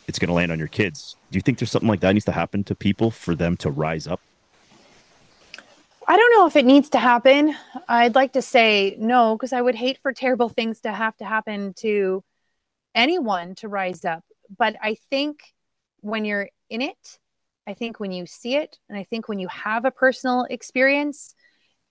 it's 0.07 0.19
going 0.19 0.29
to 0.29 0.33
land 0.33 0.51
on 0.51 0.59
your 0.59 0.67
kids. 0.69 1.15
Do 1.31 1.37
you 1.37 1.41
think 1.41 1.59
there's 1.59 1.71
something 1.71 1.89
like 1.89 1.99
that 1.99 2.13
needs 2.13 2.25
to 2.25 2.31
happen 2.31 2.63
to 2.65 2.75
people 2.75 3.11
for 3.11 3.35
them 3.35 3.57
to 3.57 3.69
rise 3.69 4.07
up? 4.07 4.21
I 6.07 6.15
don't 6.15 6.31
know 6.31 6.47
if 6.47 6.55
it 6.55 6.65
needs 6.65 6.89
to 6.91 6.99
happen. 6.99 7.53
I'd 7.89 8.15
like 8.15 8.33
to 8.33 8.41
say 8.41 8.95
no, 8.97 9.35
because 9.35 9.51
I 9.51 9.61
would 9.61 9.75
hate 9.75 9.97
for 10.01 10.13
terrible 10.13 10.47
things 10.47 10.79
to 10.81 10.91
have 10.91 11.17
to 11.17 11.25
happen 11.25 11.73
to 11.79 12.23
anyone 12.95 13.55
to 13.55 13.67
rise 13.67 14.05
up. 14.05 14.23
But 14.57 14.77
I 14.81 14.95
think 15.09 15.41
when 15.99 16.23
you're 16.23 16.49
in 16.69 16.81
it, 16.81 17.19
I 17.67 17.73
think 17.73 17.99
when 17.99 18.13
you 18.13 18.25
see 18.25 18.55
it, 18.55 18.79
and 18.87 18.97
I 18.97 19.03
think 19.03 19.27
when 19.27 19.39
you 19.39 19.49
have 19.49 19.83
a 19.83 19.91
personal 19.91 20.47
experience, 20.49 21.35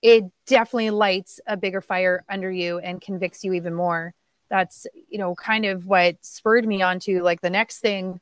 it 0.01 0.25
definitely 0.47 0.89
lights 0.89 1.39
a 1.47 1.59
bigger 1.59 1.83
fire 1.83 2.25
under 2.29 2.51
you 2.51 2.79
and 2.79 2.99
convicts 2.99 3.45
you 3.45 3.53
even 3.53 3.75
more. 3.75 4.15
That's, 4.49 4.87
you 5.09 5.19
know, 5.19 5.35
kind 5.35 5.65
of 5.65 5.87
what 5.87 6.17
spurred 6.23 6.67
me 6.67 6.83
on 6.83 7.01
to 7.01 7.23
like 7.23 7.41
the 7.41 7.51
next 7.51 7.81
thing 7.81 8.21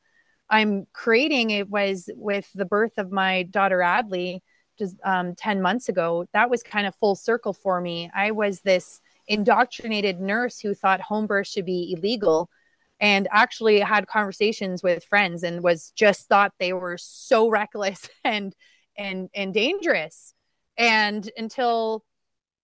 I'm 0.49 0.87
creating. 0.93 1.51
It 1.51 1.69
was 1.69 2.09
with 2.15 2.49
the 2.53 2.65
birth 2.65 2.97
of 2.97 3.11
my 3.11 3.43
daughter, 3.43 3.79
Adley 3.79 4.41
just 4.77 4.95
um, 5.03 5.35
10 5.35 5.61
months 5.61 5.89
ago, 5.89 6.25
that 6.33 6.49
was 6.49 6.63
kind 6.63 6.87
of 6.87 6.95
full 6.95 7.15
circle 7.15 7.53
for 7.53 7.79
me. 7.81 8.09
I 8.13 8.31
was 8.31 8.61
this 8.61 9.01
indoctrinated 9.27 10.19
nurse 10.19 10.59
who 10.59 10.73
thought 10.73 11.01
home 11.01 11.27
birth 11.27 11.47
should 11.47 11.65
be 11.65 11.95
illegal 11.97 12.49
and 12.99 13.27
actually 13.31 13.79
had 13.79 14.07
conversations 14.07 14.83
with 14.83 15.03
friends 15.03 15.43
and 15.43 15.63
was 15.63 15.91
just 15.95 16.27
thought 16.27 16.53
they 16.59 16.73
were 16.73 16.97
so 16.97 17.49
reckless 17.49 18.09
and 18.23 18.55
and 18.97 19.29
and 19.33 19.53
dangerous 19.53 20.33
and 20.77 21.29
until 21.35 22.05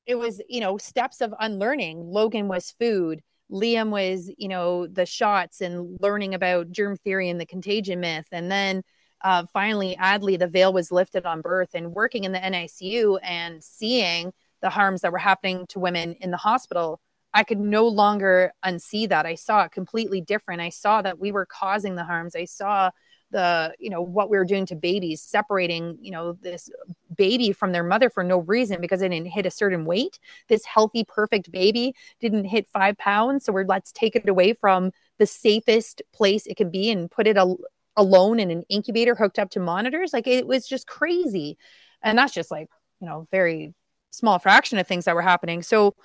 it 0.05 0.15
was 0.15 0.41
you 0.47 0.61
know 0.61 0.77
steps 0.77 1.19
of 1.19 1.33
unlearning 1.41 1.99
logan 2.05 2.47
was 2.47 2.71
food 2.79 3.21
liam 3.51 3.89
was 3.89 4.31
you 4.37 4.47
know 4.47 4.87
the 4.87 5.05
shots 5.05 5.61
and 5.61 5.97
learning 5.99 6.33
about 6.33 6.71
germ 6.71 6.95
theory 6.97 7.29
and 7.29 7.39
the 7.39 7.45
contagion 7.45 7.99
myth 7.99 8.27
and 8.31 8.51
then 8.51 8.81
uh, 9.23 9.45
finally, 9.53 9.95
Adley, 9.99 10.37
the 10.37 10.47
veil 10.47 10.73
was 10.73 10.91
lifted 10.91 11.25
on 11.25 11.41
birth 11.41 11.69
and 11.73 11.93
working 11.93 12.23
in 12.23 12.31
the 12.31 12.39
NICU 12.39 13.19
and 13.23 13.63
seeing 13.63 14.33
the 14.61 14.69
harms 14.69 15.01
that 15.01 15.11
were 15.11 15.17
happening 15.17 15.65
to 15.67 15.79
women 15.79 16.15
in 16.19 16.31
the 16.31 16.37
hospital. 16.37 16.99
I 17.33 17.43
could 17.43 17.59
no 17.59 17.87
longer 17.87 18.51
unsee 18.65 19.07
that. 19.09 19.25
I 19.25 19.35
saw 19.35 19.63
it 19.63 19.71
completely 19.71 20.21
different. 20.21 20.61
I 20.61 20.69
saw 20.69 21.01
that 21.01 21.19
we 21.19 21.31
were 21.31 21.45
causing 21.45 21.95
the 21.95 22.03
harms. 22.03 22.35
I 22.35 22.45
saw 22.45 22.91
the, 23.31 23.73
you 23.79 23.89
know, 23.89 24.01
what 24.01 24.29
we 24.29 24.37
were 24.37 24.45
doing 24.45 24.65
to 24.67 24.75
babies, 24.75 25.21
separating, 25.21 25.97
you 26.01 26.11
know, 26.11 26.33
this 26.41 26.69
baby 27.15 27.51
from 27.51 27.71
their 27.71 27.83
mother 27.83 28.09
for 28.09 28.23
no 28.23 28.39
reason 28.39 28.81
because 28.81 29.01
it 29.01 29.09
didn't 29.09 29.31
hit 29.31 29.45
a 29.45 29.51
certain 29.51 29.85
weight. 29.85 30.19
This 30.47 30.65
healthy, 30.65 31.03
perfect 31.03 31.51
baby 31.51 31.95
didn't 32.19 32.45
hit 32.45 32.67
five 32.67 32.97
pounds. 32.97 33.45
So 33.45 33.53
we're 33.53 33.65
let's 33.65 33.91
take 33.91 34.15
it 34.15 34.29
away 34.29 34.53
from 34.53 34.91
the 35.17 35.25
safest 35.25 36.01
place 36.13 36.45
it 36.45 36.57
can 36.57 36.69
be 36.69 36.91
and 36.91 37.09
put 37.09 37.27
it 37.27 37.37
a, 37.37 37.55
alone 37.95 38.39
in 38.39 38.51
an 38.51 38.63
incubator 38.69 39.15
hooked 39.15 39.39
up 39.39 39.49
to 39.51 39.59
monitors. 39.59 40.13
Like 40.13 40.27
it 40.27 40.45
was 40.45 40.67
just 40.67 40.87
crazy. 40.87 41.57
And 42.03 42.17
that's 42.17 42.33
just 42.33 42.51
like, 42.51 42.69
you 42.99 43.07
know, 43.07 43.27
very 43.31 43.73
small 44.11 44.39
fraction 44.39 44.77
of 44.77 44.87
things 44.87 45.05
that 45.05 45.15
were 45.15 45.21
happening. 45.21 45.61
So 45.61 45.95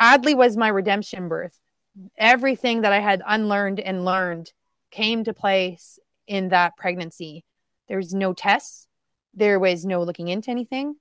Adley 0.00 0.36
was 0.36 0.56
my 0.56 0.68
redemption 0.68 1.28
birth. 1.28 1.58
Everything 2.16 2.82
that 2.82 2.92
I 2.92 3.00
had 3.00 3.22
unlearned 3.26 3.80
and 3.80 4.04
learned 4.04 4.52
came 4.90 5.24
to 5.24 5.34
place 5.34 5.98
in 6.26 6.48
that 6.48 6.76
pregnancy. 6.76 7.44
There 7.88 7.96
was 7.96 8.14
no 8.14 8.32
tests. 8.32 8.86
There 9.34 9.58
was 9.58 9.84
no 9.84 10.02
looking 10.02 10.28
into 10.28 10.50
anything. 10.50 10.96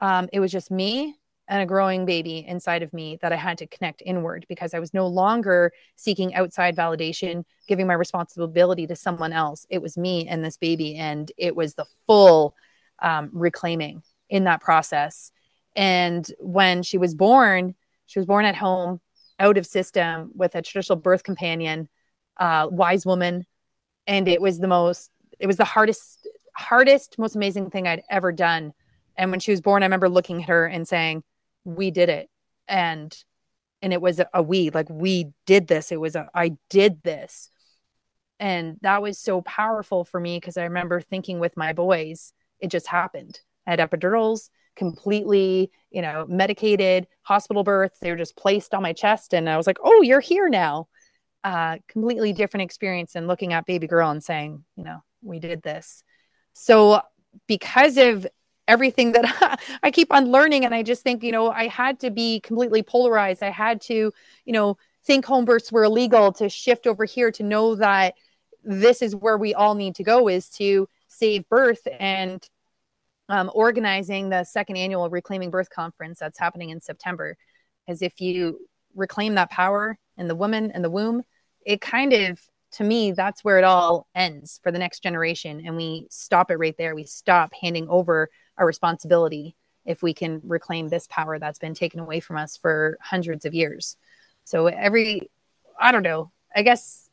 Um, 0.00 0.28
it 0.32 0.40
was 0.40 0.52
just 0.52 0.70
me 0.70 1.16
and 1.48 1.62
a 1.62 1.66
growing 1.66 2.06
baby 2.06 2.44
inside 2.46 2.82
of 2.82 2.92
me 2.92 3.18
that 3.20 3.32
I 3.32 3.36
had 3.36 3.58
to 3.58 3.66
connect 3.66 4.02
inward 4.04 4.46
because 4.48 4.72
I 4.72 4.78
was 4.78 4.94
no 4.94 5.06
longer 5.06 5.72
seeking 5.96 6.34
outside 6.34 6.76
validation, 6.76 7.44
giving 7.68 7.86
my 7.86 7.94
responsibility 7.94 8.86
to 8.86 8.96
someone 8.96 9.32
else. 9.32 9.66
It 9.68 9.82
was 9.82 9.98
me 9.98 10.26
and 10.26 10.42
this 10.42 10.56
baby, 10.56 10.96
and 10.96 11.30
it 11.36 11.54
was 11.54 11.74
the 11.74 11.84
full 12.06 12.54
um, 13.02 13.30
reclaiming 13.32 14.02
in 14.30 14.44
that 14.44 14.62
process. 14.62 15.30
And 15.76 16.26
when 16.38 16.82
she 16.82 16.98
was 16.98 17.14
born, 17.14 17.74
she 18.06 18.18
was 18.18 18.26
born 18.26 18.44
at 18.44 18.56
home, 18.56 19.00
out 19.38 19.58
of 19.58 19.66
system, 19.66 20.30
with 20.34 20.54
a 20.54 20.62
traditional 20.62 20.96
birth 20.96 21.24
companion, 21.24 21.88
uh, 22.38 22.68
wise 22.70 23.04
woman, 23.04 23.44
and 24.06 24.28
it 24.28 24.40
was 24.40 24.58
the 24.58 24.68
most, 24.68 25.10
it 25.38 25.46
was 25.46 25.56
the 25.56 25.64
hardest, 25.64 26.28
hardest, 26.56 27.18
most 27.18 27.36
amazing 27.36 27.70
thing 27.70 27.86
I'd 27.86 28.02
ever 28.10 28.32
done. 28.32 28.72
And 29.16 29.30
when 29.30 29.40
she 29.40 29.50
was 29.50 29.60
born, 29.60 29.82
I 29.82 29.86
remember 29.86 30.08
looking 30.08 30.42
at 30.42 30.48
her 30.48 30.66
and 30.66 30.86
saying, 30.86 31.22
we 31.64 31.90
did 31.90 32.08
it. 32.08 32.28
And 32.68 33.16
and 33.82 33.92
it 33.92 34.00
was 34.00 34.18
a, 34.32 34.42
we 34.42 34.70
like 34.70 34.88
we 34.88 35.32
did 35.44 35.66
this. 35.66 35.92
It 35.92 36.00
was 36.00 36.16
a 36.16 36.28
i 36.34 36.56
did 36.70 37.02
this. 37.02 37.50
And 38.40 38.78
that 38.82 39.02
was 39.02 39.18
so 39.18 39.42
powerful 39.42 40.04
for 40.04 40.18
me 40.20 40.38
because 40.38 40.56
i 40.56 40.64
remember 40.64 41.00
thinking 41.00 41.38
with 41.38 41.56
my 41.56 41.72
boys 41.72 42.32
it 42.60 42.70
just 42.70 42.86
happened. 42.86 43.40
I 43.66 43.70
had 43.70 43.80
epidurals 43.80 44.48
completely 44.76 45.70
you 45.90 46.02
know 46.02 46.26
medicated 46.28 47.06
hospital 47.22 47.62
births 47.62 47.98
they 48.00 48.10
were 48.10 48.16
just 48.16 48.36
placed 48.36 48.74
on 48.74 48.82
my 48.82 48.92
chest. 48.92 49.34
And 49.34 49.48
i 49.48 49.56
was 49.56 49.66
like 49.66 49.78
oh 49.84 50.02
you're 50.02 50.20
here 50.20 50.48
now 50.48 50.88
uh 51.44 51.78
completely 51.88 52.32
different 52.32 52.64
experience 52.64 53.14
than 53.14 53.26
looking 53.28 53.52
at 53.52 53.66
baby 53.66 53.86
girl 53.86 54.10
and 54.10 54.24
saying 54.24 54.64
you 54.76 54.84
know 54.84 55.02
we 55.22 55.38
did 55.40 55.62
this 55.62 56.02
So 56.54 57.02
because 57.48 57.98
of 57.98 58.26
everything 58.68 59.12
that 59.12 59.60
I 59.82 59.90
keep 59.90 60.12
on 60.12 60.32
learning, 60.32 60.64
and 60.64 60.74
I 60.74 60.82
just 60.82 61.02
think, 61.02 61.22
you 61.22 61.32
know, 61.32 61.50
I 61.50 61.68
had 61.68 62.00
to 62.00 62.10
be 62.10 62.40
completely 62.40 62.82
polarized. 62.82 63.42
I 63.42 63.50
had 63.50 63.80
to, 63.82 64.12
you 64.46 64.52
know, 64.52 64.78
think 65.06 65.26
home 65.26 65.44
births 65.44 65.72
were 65.72 65.84
illegal 65.84 66.32
to 66.34 66.48
shift 66.48 66.86
over 66.86 67.04
here 67.04 67.30
to 67.32 67.42
know 67.42 67.76
that 67.76 68.14
this 68.64 69.02
is 69.02 69.14
where 69.16 69.38
we 69.38 69.54
all 69.54 69.74
need 69.74 69.96
to 69.96 70.04
go 70.04 70.28
is 70.28 70.48
to 70.50 70.88
save 71.08 71.48
birth 71.48 71.86
and 72.00 72.48
um, 73.28 73.50
organizing 73.54 74.28
the 74.28 74.44
second 74.44 74.76
annual 74.76 75.08
reclaiming 75.10 75.50
birth 75.50 75.70
conference 75.70 76.18
that's 76.18 76.38
happening 76.38 76.70
in 76.70 76.80
september 76.80 77.36
because 77.86 78.02
if 78.02 78.20
you 78.20 78.58
reclaim 78.94 79.34
that 79.34 79.50
power 79.50 79.98
in 80.18 80.28
the 80.28 80.34
woman 80.34 80.70
and 80.72 80.84
the 80.84 80.90
womb 80.90 81.22
it 81.64 81.80
kind 81.80 82.12
of 82.12 82.40
to 82.72 82.84
me 82.84 83.12
that's 83.12 83.44
where 83.44 83.58
it 83.58 83.64
all 83.64 84.06
ends 84.14 84.60
for 84.62 84.72
the 84.72 84.78
next 84.78 85.02
generation 85.02 85.62
and 85.64 85.76
we 85.76 86.06
stop 86.10 86.50
it 86.50 86.56
right 86.56 86.76
there 86.78 86.94
we 86.94 87.04
stop 87.04 87.52
handing 87.60 87.88
over 87.88 88.28
our 88.58 88.66
responsibility 88.66 89.54
if 89.84 90.02
we 90.02 90.14
can 90.14 90.40
reclaim 90.44 90.88
this 90.88 91.06
power 91.08 91.38
that's 91.38 91.58
been 91.58 91.74
taken 91.74 92.00
away 92.00 92.20
from 92.20 92.36
us 92.36 92.56
for 92.56 92.98
hundreds 93.00 93.44
of 93.44 93.54
years 93.54 93.96
so 94.44 94.66
every 94.66 95.30
i 95.78 95.92
don't 95.92 96.02
know 96.02 96.30
i 96.54 96.62
guess 96.62 97.08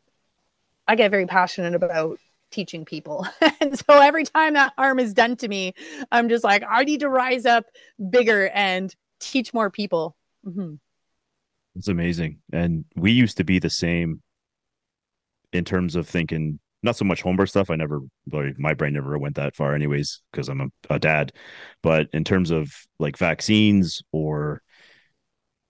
i 0.87 0.95
get 0.95 1.11
very 1.11 1.25
passionate 1.25 1.75
about 1.75 2.19
teaching 2.51 2.85
people. 2.85 3.25
and 3.61 3.77
so 3.77 3.99
every 3.99 4.25
time 4.25 4.53
that 4.53 4.73
harm 4.77 4.99
is 4.99 5.13
done 5.13 5.35
to 5.37 5.47
me, 5.47 5.73
I'm 6.11 6.29
just 6.29 6.43
like, 6.43 6.63
I 6.69 6.83
need 6.83 6.99
to 6.99 7.09
rise 7.09 7.45
up 7.45 7.65
bigger 8.09 8.49
and 8.49 8.93
teach 9.19 9.53
more 9.53 9.71
people. 9.71 10.15
Mm-hmm. 10.45 10.75
It's 11.75 11.87
amazing. 11.87 12.39
And 12.51 12.85
we 12.95 13.11
used 13.11 13.37
to 13.37 13.43
be 13.43 13.59
the 13.59 13.69
same 13.69 14.21
in 15.53 15.65
terms 15.65 15.95
of 15.95 16.07
thinking, 16.07 16.59
not 16.83 16.95
so 16.95 17.05
much 17.05 17.23
homebirth 17.23 17.49
stuff. 17.49 17.69
I 17.69 17.75
never, 17.75 18.01
my 18.57 18.73
brain 18.73 18.93
never 18.93 19.17
went 19.17 19.35
that 19.35 19.55
far, 19.55 19.75
anyways, 19.75 20.21
because 20.31 20.49
I'm 20.49 20.61
a, 20.61 20.67
a 20.89 20.99
dad. 20.99 21.31
But 21.83 22.07
in 22.13 22.23
terms 22.23 22.51
of 22.51 22.71
like 22.99 23.17
vaccines 23.17 24.01
or 24.11 24.61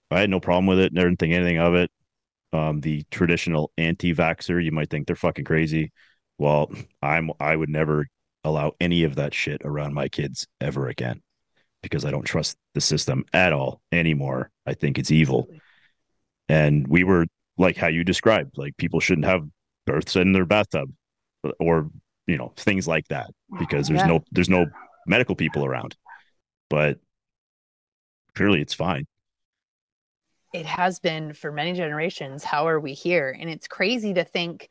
I 0.10 0.22
had 0.22 0.30
no 0.30 0.40
problem 0.40 0.68
with 0.68 0.80
it, 0.80 0.94
never 0.94 1.14
think 1.16 1.34
anything 1.34 1.60
of 1.60 1.76
it. 1.76 1.92
Um, 2.54 2.82
the 2.82 3.04
traditional 3.12 3.72
anti-vaxer, 3.78 4.64
you 4.64 4.72
might 4.72 4.90
think 4.90 5.08
they're 5.08 5.16
fucking 5.16 5.46
crazy 5.46 5.92
well, 6.42 6.72
I'm 7.02 7.32
I 7.40 7.56
would 7.56 7.70
never 7.70 8.08
allow 8.44 8.74
any 8.82 9.04
of 9.04 9.16
that 9.16 9.34
shit 9.34 9.62
around 9.64 9.94
my 9.94 10.10
kids 10.10 10.48
ever 10.60 10.88
again 10.88 11.22
because 11.84 12.04
I 12.04 12.12
don't 12.12 12.24
trust 12.24 12.58
the 12.74 12.82
system 12.82 13.24
at 13.34 13.54
all 13.54 13.82
anymore. 13.92 14.50
I 14.66 14.74
think 14.74 14.98
it's 14.98 15.12
evil. 15.12 15.48
And 16.50 16.88
we 16.88 17.04
were 17.04 17.28
like 17.58 17.78
how 17.78 17.88
you 17.88 18.04
described, 18.04 18.58
like 18.58 18.76
people 18.78 19.00
shouldn't 19.00 19.26
have 19.26 19.44
births 19.86 20.16
in 20.16 20.32
their 20.32 20.46
bathtub 20.46 20.92
or 21.60 21.90
you 22.28 22.38
know, 22.38 22.54
things 22.56 22.88
like 22.88 23.08
that 23.10 23.30
because 23.60 23.88
there's 23.88 24.00
yeah. 24.00 24.08
no 24.08 24.24
there's 24.32 24.50
no 24.50 24.66
medical 25.06 25.36
people 25.36 25.66
around. 25.66 25.96
But 26.70 27.00
clearly 28.36 28.62
it's 28.62 28.74
fine. 28.74 29.06
It 30.54 30.66
has 30.66 31.00
been 31.00 31.34
for 31.34 31.52
many 31.52 31.74
generations. 31.74 32.44
How 32.44 32.68
are 32.68 32.80
we 32.80 32.94
here? 32.94 33.36
And 33.38 33.50
it's 33.50 33.68
crazy 33.68 34.14
to 34.14 34.24
think 34.24 34.70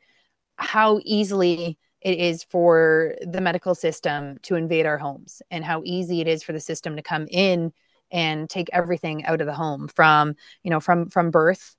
how 0.55 0.99
easily 1.03 1.77
it 2.01 2.17
is 2.17 2.43
for 2.43 3.15
the 3.21 3.41
medical 3.41 3.75
system 3.75 4.37
to 4.43 4.55
invade 4.55 4.85
our 4.85 4.97
homes 4.97 5.41
and 5.51 5.63
how 5.63 5.81
easy 5.85 6.21
it 6.21 6.27
is 6.27 6.43
for 6.43 6.53
the 6.53 6.59
system 6.59 6.95
to 6.95 7.03
come 7.03 7.27
in 7.29 7.71
and 8.11 8.49
take 8.49 8.69
everything 8.73 9.23
out 9.25 9.39
of 9.39 9.47
the 9.47 9.53
home 9.53 9.87
from 9.87 10.35
you 10.63 10.71
know 10.71 10.79
from 10.79 11.09
from 11.09 11.31
birth 11.31 11.75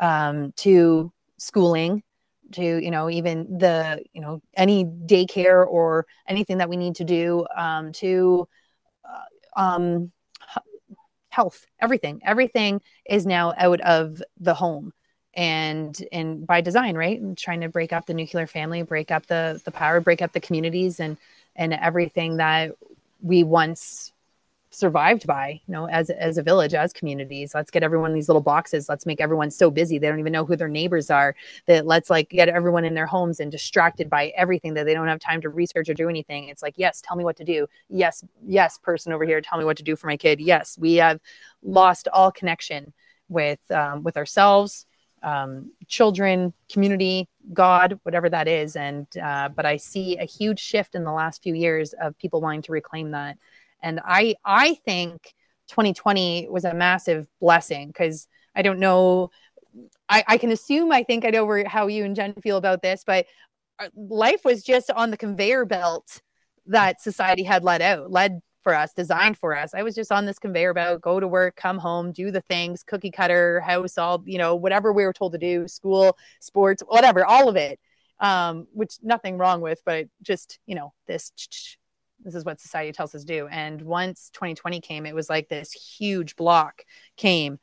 um, 0.00 0.52
to 0.56 1.12
schooling 1.38 2.02
to 2.52 2.62
you 2.62 2.90
know 2.90 3.10
even 3.10 3.58
the 3.58 4.02
you 4.12 4.20
know 4.20 4.40
any 4.54 4.84
daycare 4.84 5.66
or 5.66 6.06
anything 6.26 6.58
that 6.58 6.68
we 6.68 6.76
need 6.76 6.96
to 6.96 7.04
do 7.04 7.46
um, 7.56 7.92
to 7.92 8.48
uh, 9.04 9.60
um, 9.60 10.12
health 11.36 11.66
everything. 11.80 12.20
Everything 12.24 12.80
is 13.04 13.26
now 13.26 13.52
out 13.58 13.80
of 13.82 14.22
the 14.40 14.54
home 14.54 14.92
and 15.34 15.94
and 16.10 16.46
by 16.46 16.62
design 16.62 16.96
right? 16.96 17.20
And 17.20 17.36
trying 17.36 17.60
to 17.60 17.68
break 17.68 17.92
up 17.92 18.06
the 18.06 18.14
nuclear 18.14 18.46
family 18.46 18.82
break 18.82 19.10
up 19.10 19.26
the 19.26 19.60
the 19.64 19.70
power 19.70 20.00
break 20.00 20.22
up 20.22 20.32
the 20.32 20.40
communities 20.40 20.98
and 20.98 21.18
and 21.54 21.74
everything 21.74 22.38
that 22.38 22.72
we 23.20 23.44
once 23.44 24.12
survived 24.70 25.26
by 25.26 25.60
you 25.66 25.72
know 25.72 25.88
as 25.88 26.10
as 26.10 26.38
a 26.38 26.42
village 26.42 26.74
as 26.74 26.92
communities. 26.92 27.54
Let's 27.54 27.70
get 27.70 27.82
everyone 27.82 28.10
in 28.10 28.14
these 28.14 28.28
little 28.28 28.42
boxes. 28.42 28.88
Let's 28.88 29.06
make 29.06 29.20
everyone 29.20 29.50
so 29.50 29.70
busy 29.70 29.98
they 29.98 30.08
don't 30.08 30.18
even 30.18 30.32
know 30.32 30.44
who 30.44 30.56
their 30.56 30.68
neighbors 30.68 31.10
are 31.10 31.34
that 31.66 31.86
let's 31.86 32.10
like 32.10 32.28
get 32.30 32.48
everyone 32.48 32.84
in 32.84 32.94
their 32.94 33.06
homes 33.06 33.40
and 33.40 33.50
distracted 33.50 34.10
by 34.10 34.28
everything 34.36 34.74
that 34.74 34.84
they 34.84 34.94
don't 34.94 35.08
have 35.08 35.20
time 35.20 35.40
to 35.42 35.48
research 35.48 35.88
or 35.88 35.94
do 35.94 36.08
anything. 36.08 36.48
It's 36.48 36.62
like 36.62 36.74
yes 36.76 37.00
tell 37.00 37.16
me 37.16 37.24
what 37.24 37.36
to 37.36 37.44
do. 37.44 37.66
Yes 37.88 38.24
yes 38.44 38.78
person 38.78 39.12
over 39.12 39.24
here 39.24 39.40
tell 39.40 39.58
me 39.58 39.64
what 39.64 39.76
to 39.78 39.82
do 39.82 39.96
for 39.96 40.06
my 40.06 40.16
kid. 40.16 40.40
Yes 40.40 40.76
we 40.78 40.94
have 40.94 41.20
lost 41.62 42.08
all 42.12 42.30
connection 42.30 42.92
with 43.28 43.60
um, 43.70 44.02
with 44.02 44.16
ourselves 44.16 44.86
um, 45.22 45.72
children, 45.88 46.52
community, 46.70 47.28
God, 47.52 47.98
whatever 48.04 48.30
that 48.30 48.48
is. 48.48 48.76
And 48.76 49.06
uh, 49.18 49.48
but 49.48 49.66
I 49.66 49.76
see 49.76 50.16
a 50.18 50.24
huge 50.24 50.60
shift 50.60 50.94
in 50.94 51.04
the 51.04 51.12
last 51.12 51.42
few 51.42 51.54
years 51.54 51.94
of 52.00 52.16
people 52.18 52.40
wanting 52.40 52.62
to 52.62 52.72
reclaim 52.72 53.10
that. 53.10 53.36
And 53.82 54.00
I 54.04 54.34
I 54.44 54.74
think 54.84 55.34
2020 55.68 56.48
was 56.50 56.64
a 56.64 56.74
massive 56.74 57.28
blessing 57.40 57.88
because 57.88 58.28
I 58.54 58.62
don't 58.62 58.78
know. 58.78 59.30
I, 60.08 60.24
I 60.26 60.38
can 60.38 60.50
assume 60.50 60.92
I 60.92 61.02
think 61.02 61.24
I 61.24 61.30
know 61.30 61.44
where, 61.44 61.66
how 61.66 61.86
you 61.88 62.04
and 62.04 62.16
Jen 62.16 62.34
feel 62.42 62.56
about 62.56 62.82
this, 62.82 63.02
but 63.06 63.26
uh, 63.78 63.88
life 63.94 64.44
was 64.44 64.62
just 64.62 64.90
on 64.90 65.10
the 65.10 65.16
conveyor 65.16 65.66
belt 65.66 66.22
that 66.66 67.00
society 67.02 67.42
had 67.42 67.62
led 67.62 67.82
out, 67.82 68.10
led 68.10 68.40
for 68.62 68.74
us, 68.74 68.92
designed 68.92 69.38
for 69.38 69.56
us. 69.56 69.74
I 69.74 69.82
was 69.82 69.94
just 69.94 70.10
on 70.10 70.24
this 70.24 70.38
conveyor 70.38 70.74
belt, 70.74 71.00
go 71.00 71.20
to 71.20 71.28
work, 71.28 71.54
come 71.56 71.78
home, 71.78 72.10
do 72.10 72.30
the 72.30 72.40
things, 72.40 72.82
cookie 72.82 73.10
cutter, 73.10 73.60
house, 73.60 73.98
all, 73.98 74.24
you 74.26 74.38
know, 74.38 74.56
whatever 74.56 74.92
we 74.92 75.04
were 75.04 75.12
told 75.12 75.32
to 75.32 75.38
do, 75.38 75.68
school, 75.68 76.16
sports, 76.40 76.82
whatever, 76.88 77.24
all 77.24 77.48
of 77.48 77.56
it. 77.56 77.78
Um, 78.18 78.66
which 78.72 78.94
nothing 79.02 79.36
wrong 79.36 79.60
with, 79.60 79.82
but 79.84 80.06
just, 80.22 80.58
you 80.64 80.74
know, 80.74 80.94
this 81.06 81.32
this 82.22 82.34
is 82.34 82.44
what 82.44 82.60
society 82.60 82.92
tells 82.92 83.14
us 83.14 83.22
to 83.22 83.26
do. 83.26 83.46
And 83.48 83.82
once 83.82 84.30
2020 84.32 84.80
came, 84.80 85.06
it 85.06 85.14
was 85.14 85.30
like 85.30 85.48
this 85.48 85.72
huge 85.72 86.36
block 86.36 86.82
came 87.16 87.58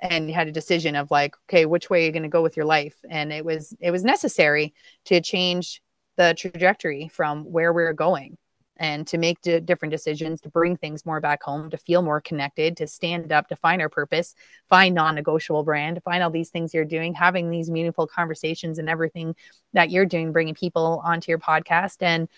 and 0.00 0.28
you 0.28 0.34
had 0.34 0.48
a 0.48 0.52
decision 0.52 0.96
of 0.96 1.10
like, 1.10 1.34
okay, 1.48 1.66
which 1.66 1.90
way 1.90 2.02
are 2.02 2.06
you 2.06 2.12
going 2.12 2.22
to 2.22 2.28
go 2.28 2.42
with 2.42 2.56
your 2.56 2.66
life? 2.66 2.94
And 3.10 3.32
it 3.32 3.44
was 3.44 3.74
it 3.80 3.90
was 3.90 4.04
necessary 4.04 4.74
to 5.06 5.20
change 5.20 5.82
the 6.16 6.34
trajectory 6.36 7.08
from 7.08 7.44
where 7.44 7.72
we 7.72 7.82
we're 7.82 7.92
going 7.92 8.36
and 8.78 9.06
to 9.08 9.18
make 9.18 9.40
d- 9.40 9.60
different 9.60 9.90
decisions, 9.90 10.40
to 10.40 10.48
bring 10.48 10.76
things 10.76 11.04
more 11.04 11.20
back 11.20 11.42
home, 11.42 11.68
to 11.70 11.76
feel 11.76 12.00
more 12.00 12.20
connected, 12.20 12.76
to 12.76 12.86
stand 12.86 13.32
up, 13.32 13.48
to 13.48 13.56
find 13.56 13.82
our 13.82 13.88
purpose, 13.88 14.34
find 14.68 14.94
non 14.94 15.16
negotiable 15.16 15.64
brand, 15.64 16.00
find 16.04 16.22
all 16.22 16.30
these 16.30 16.50
things 16.50 16.72
you're 16.72 16.84
doing, 16.84 17.12
having 17.12 17.50
these 17.50 17.70
meaningful 17.70 18.06
conversations 18.06 18.78
and 18.78 18.88
everything 18.88 19.34
that 19.72 19.90
you're 19.90 20.06
doing, 20.06 20.32
bringing 20.32 20.54
people 20.54 21.02
onto 21.04 21.30
your 21.30 21.38
podcast. 21.38 21.96
And 22.02 22.28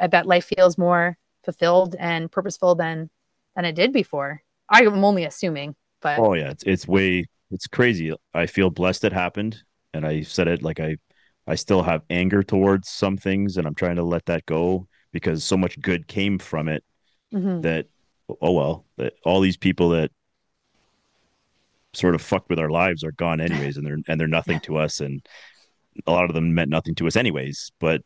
I 0.00 0.06
bet 0.06 0.26
life 0.26 0.44
feels 0.56 0.78
more 0.78 1.16
fulfilled 1.44 1.96
and 1.98 2.30
purposeful 2.30 2.74
than 2.74 3.10
than 3.56 3.64
it 3.64 3.74
did 3.74 3.92
before. 3.92 4.42
I'm 4.68 5.04
only 5.04 5.24
assuming, 5.24 5.76
but 6.00 6.18
oh 6.18 6.34
yeah, 6.34 6.50
it's 6.50 6.64
it's 6.64 6.88
way 6.88 7.26
it's 7.50 7.66
crazy. 7.66 8.14
I 8.32 8.46
feel 8.46 8.70
blessed 8.70 9.04
it 9.04 9.12
happened, 9.12 9.62
and 9.92 10.06
I 10.06 10.22
said 10.22 10.48
it 10.48 10.62
like 10.62 10.80
I 10.80 10.96
I 11.46 11.54
still 11.54 11.82
have 11.82 12.02
anger 12.10 12.42
towards 12.42 12.88
some 12.88 13.16
things, 13.16 13.56
and 13.56 13.66
I'm 13.66 13.74
trying 13.74 13.96
to 13.96 14.02
let 14.02 14.26
that 14.26 14.46
go 14.46 14.88
because 15.12 15.44
so 15.44 15.56
much 15.56 15.80
good 15.80 16.08
came 16.08 16.38
from 16.38 16.68
it 16.68 16.84
mm-hmm. 17.32 17.60
that 17.60 17.86
oh 18.40 18.52
well 18.52 18.84
that 18.96 19.14
all 19.24 19.40
these 19.40 19.56
people 19.56 19.90
that 19.90 20.10
sort 21.92 22.14
of 22.14 22.22
fucked 22.22 22.50
with 22.50 22.58
our 22.58 22.70
lives 22.70 23.04
are 23.04 23.12
gone 23.12 23.40
anyways 23.40 23.76
and 23.76 23.86
they're 23.86 23.98
and 24.08 24.20
they're 24.20 24.26
nothing 24.26 24.60
to 24.64 24.76
us 24.76 25.00
and 25.00 25.26
a 26.06 26.10
lot 26.12 26.24
of 26.24 26.34
them 26.34 26.54
meant 26.54 26.68
nothing 26.68 26.94
to 26.94 27.06
us 27.06 27.16
anyways 27.16 27.70
but 27.78 28.02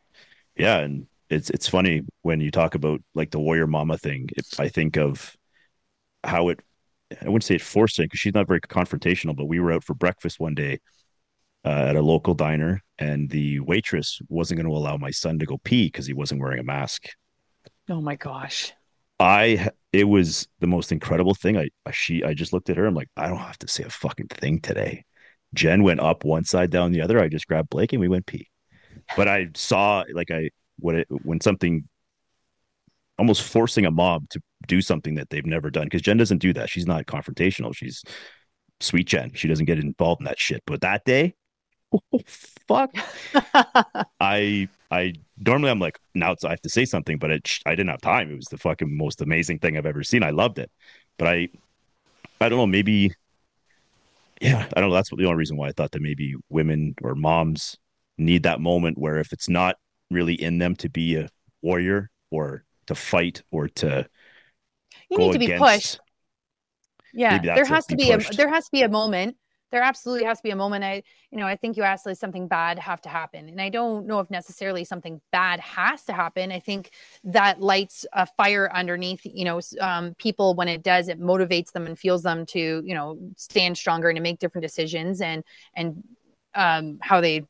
yeah 0.56 0.78
and 0.78 1.06
it's 1.30 1.50
it's 1.50 1.68
funny 1.68 2.02
when 2.22 2.40
you 2.40 2.50
talk 2.50 2.74
about 2.74 3.00
like 3.14 3.30
the 3.30 3.38
warrior 3.38 3.66
mama 3.66 3.98
thing 3.98 4.28
it, 4.36 4.46
i 4.58 4.68
think 4.68 4.96
of 4.96 5.36
how 6.24 6.48
it 6.48 6.60
i 7.22 7.24
wouldn't 7.24 7.44
say 7.44 7.54
it 7.54 7.62
forced 7.62 7.98
it 7.98 8.04
because 8.04 8.20
she's 8.20 8.34
not 8.34 8.46
very 8.46 8.60
confrontational 8.60 9.36
but 9.36 9.46
we 9.46 9.60
were 9.60 9.72
out 9.72 9.84
for 9.84 9.94
breakfast 9.94 10.40
one 10.40 10.54
day 10.54 10.78
uh, 11.64 11.86
at 11.88 11.96
a 11.96 12.02
local 12.02 12.34
diner, 12.34 12.82
and 12.98 13.28
the 13.30 13.60
waitress 13.60 14.20
wasn't 14.28 14.58
going 14.58 14.70
to 14.70 14.76
allow 14.76 14.96
my 14.96 15.10
son 15.10 15.38
to 15.38 15.46
go 15.46 15.58
pee 15.58 15.86
because 15.86 16.06
he 16.06 16.12
wasn't 16.12 16.40
wearing 16.40 16.60
a 16.60 16.64
mask. 16.64 17.08
Oh 17.88 18.00
my 18.00 18.16
gosh! 18.16 18.72
I 19.18 19.68
it 19.92 20.04
was 20.04 20.46
the 20.60 20.66
most 20.66 20.92
incredible 20.92 21.34
thing. 21.34 21.58
I 21.58 21.68
she 21.90 22.22
I 22.24 22.34
just 22.34 22.52
looked 22.52 22.70
at 22.70 22.76
her. 22.76 22.86
I'm 22.86 22.94
like, 22.94 23.08
I 23.16 23.28
don't 23.28 23.38
have 23.38 23.58
to 23.58 23.68
say 23.68 23.84
a 23.84 23.90
fucking 23.90 24.28
thing 24.28 24.60
today. 24.60 25.04
Jen 25.54 25.82
went 25.82 26.00
up 26.00 26.24
one 26.24 26.44
side, 26.44 26.70
down 26.70 26.92
the 26.92 27.00
other. 27.00 27.20
I 27.20 27.28
just 27.28 27.46
grabbed 27.46 27.70
Blake 27.70 27.92
and 27.92 28.00
we 28.00 28.08
went 28.08 28.26
pee. 28.26 28.48
But 29.16 29.28
I 29.28 29.48
saw 29.54 30.04
like 30.12 30.30
I 30.30 30.50
what 30.78 30.94
it 30.94 31.06
when 31.22 31.40
something 31.40 31.88
almost 33.18 33.42
forcing 33.42 33.84
a 33.84 33.90
mob 33.90 34.28
to 34.30 34.40
do 34.66 34.80
something 34.80 35.16
that 35.16 35.30
they've 35.30 35.46
never 35.46 35.70
done 35.70 35.84
because 35.84 36.02
Jen 36.02 36.16
doesn't 36.16 36.38
do 36.38 36.52
that. 36.52 36.70
She's 36.70 36.86
not 36.86 37.06
confrontational. 37.06 37.74
She's 37.74 38.04
sweet 38.80 39.08
Jen. 39.08 39.32
She 39.34 39.48
doesn't 39.48 39.66
get 39.66 39.78
involved 39.78 40.20
in 40.20 40.26
that 40.26 40.38
shit. 40.38 40.62
But 40.66 40.82
that 40.82 41.04
day, 41.04 41.34
oh, 41.92 42.20
fuck. 42.66 42.94
I 44.20 44.68
I 44.90 45.14
normally 45.38 45.70
I'm 45.70 45.80
like 45.80 45.98
now 46.14 46.34
I 46.44 46.50
have 46.50 46.60
to 46.62 46.70
say 46.70 46.84
something, 46.84 47.18
but 47.18 47.30
it, 47.30 47.48
I 47.66 47.70
didn't 47.70 47.90
have 47.90 48.00
time. 48.00 48.30
It 48.30 48.36
was 48.36 48.46
the 48.46 48.58
fucking 48.58 48.96
most 48.96 49.20
amazing 49.20 49.58
thing 49.58 49.76
I've 49.76 49.86
ever 49.86 50.02
seen. 50.02 50.22
I 50.22 50.30
loved 50.30 50.58
it, 50.58 50.70
but 51.18 51.28
I 51.28 51.48
I 52.40 52.48
don't 52.48 52.58
know. 52.58 52.66
Maybe 52.66 53.12
yeah, 54.40 54.68
I 54.76 54.80
don't 54.80 54.90
know. 54.90 54.94
That's 54.94 55.10
the 55.10 55.24
only 55.24 55.34
reason 55.34 55.56
why 55.56 55.68
I 55.68 55.72
thought 55.72 55.90
that 55.92 56.02
maybe 56.02 56.34
women 56.48 56.94
or 57.02 57.14
moms 57.14 57.76
need 58.16 58.44
that 58.44 58.60
moment 58.60 58.98
where 58.98 59.18
if 59.18 59.32
it's 59.32 59.48
not 59.48 59.76
really 60.10 60.34
in 60.34 60.58
them 60.58 60.76
to 60.76 60.88
be 60.88 61.16
a 61.16 61.28
warrior 61.62 62.10
or 62.30 62.64
to 62.86 62.94
fight 62.94 63.42
or 63.50 63.68
to 63.68 64.08
you 65.10 65.18
need 65.18 65.32
to 65.32 65.38
be 65.38 65.56
pushed. 65.56 66.00
Yeah, 67.14 67.38
there 67.38 67.64
has 67.64 67.86
to 67.86 67.96
be, 67.96 68.10
a 68.10 68.18
there 68.36 68.48
has 68.48 68.66
to 68.66 68.70
be 68.70 68.82
a 68.82 68.88
moment. 68.88 69.36
There 69.70 69.82
absolutely 69.82 70.24
has 70.24 70.38
to 70.38 70.42
be 70.42 70.50
a 70.50 70.56
moment. 70.56 70.84
I 70.84 71.02
you 71.30 71.38
know 71.38 71.46
i 71.46 71.56
think 71.56 71.76
you 71.76 71.82
asked 71.82 72.06
like 72.06 72.16
something 72.16 72.48
bad 72.48 72.78
have 72.78 73.00
to 73.02 73.08
happen. 73.08 73.48
And 73.48 73.60
i 73.60 73.68
don't 73.68 74.06
know 74.06 74.20
if 74.20 74.30
necessarily 74.30 74.84
something 74.84 75.20
bad 75.32 75.60
has 75.60 76.04
to 76.04 76.12
happen. 76.12 76.52
I 76.52 76.60
think 76.60 76.90
that 77.24 77.60
lights 77.60 78.06
a 78.12 78.26
fire 78.26 78.70
underneath 78.72 79.20
you 79.24 79.44
know 79.44 79.60
um, 79.80 80.14
people 80.14 80.54
when 80.54 80.68
it 80.68 80.82
does 80.82 81.08
it 81.08 81.20
motivates 81.20 81.72
them 81.72 81.86
and 81.86 81.98
fuels 81.98 82.22
them 82.22 82.46
to 82.46 82.82
you 82.84 82.94
know 82.94 83.18
stand 83.36 83.76
stronger 83.76 84.08
and 84.08 84.16
to 84.16 84.22
make 84.22 84.38
different 84.38 84.62
decisions 84.62 85.20
and 85.20 85.44
and 85.74 86.02
um, 86.54 86.98
how 87.02 87.20
they 87.20 87.44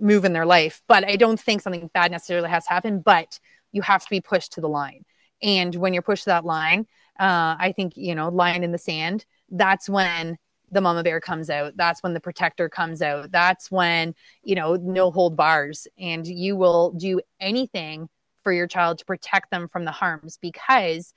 move 0.00 0.24
in 0.24 0.32
their 0.32 0.46
life 0.46 0.82
but 0.88 1.04
i 1.08 1.16
don't 1.16 1.40
think 1.40 1.60
something 1.60 1.90
bad 1.94 2.10
necessarily 2.10 2.48
has 2.48 2.66
happened, 2.66 3.04
but 3.04 3.38
you 3.72 3.82
have 3.82 4.02
to 4.02 4.10
be 4.10 4.20
pushed 4.20 4.52
to 4.52 4.62
the 4.62 4.68
line. 4.68 5.04
And 5.42 5.74
when 5.74 5.92
you're 5.92 6.02
pushed 6.02 6.24
to 6.24 6.30
that 6.30 6.44
line 6.44 6.86
uh, 7.18 7.56
i 7.58 7.72
think 7.74 7.96
you 7.96 8.14
know 8.14 8.28
line 8.28 8.62
in 8.62 8.72
the 8.72 8.78
sand 8.78 9.24
that's 9.50 9.88
when 9.88 10.38
the 10.70 10.80
mama 10.80 11.02
bear 11.02 11.20
comes 11.20 11.50
out. 11.50 11.76
That's 11.76 12.02
when 12.02 12.14
the 12.14 12.20
protector 12.20 12.68
comes 12.68 13.02
out. 13.02 13.30
That's 13.32 13.70
when 13.70 14.14
you 14.42 14.54
know 14.54 14.74
no 14.74 15.10
hold 15.10 15.36
bars. 15.36 15.86
And 15.98 16.26
you 16.26 16.56
will 16.56 16.92
do 16.92 17.20
anything 17.40 18.08
for 18.42 18.52
your 18.52 18.66
child 18.66 18.98
to 18.98 19.04
protect 19.04 19.50
them 19.50 19.68
from 19.68 19.84
the 19.84 19.92
harms 19.92 20.38
because 20.40 21.12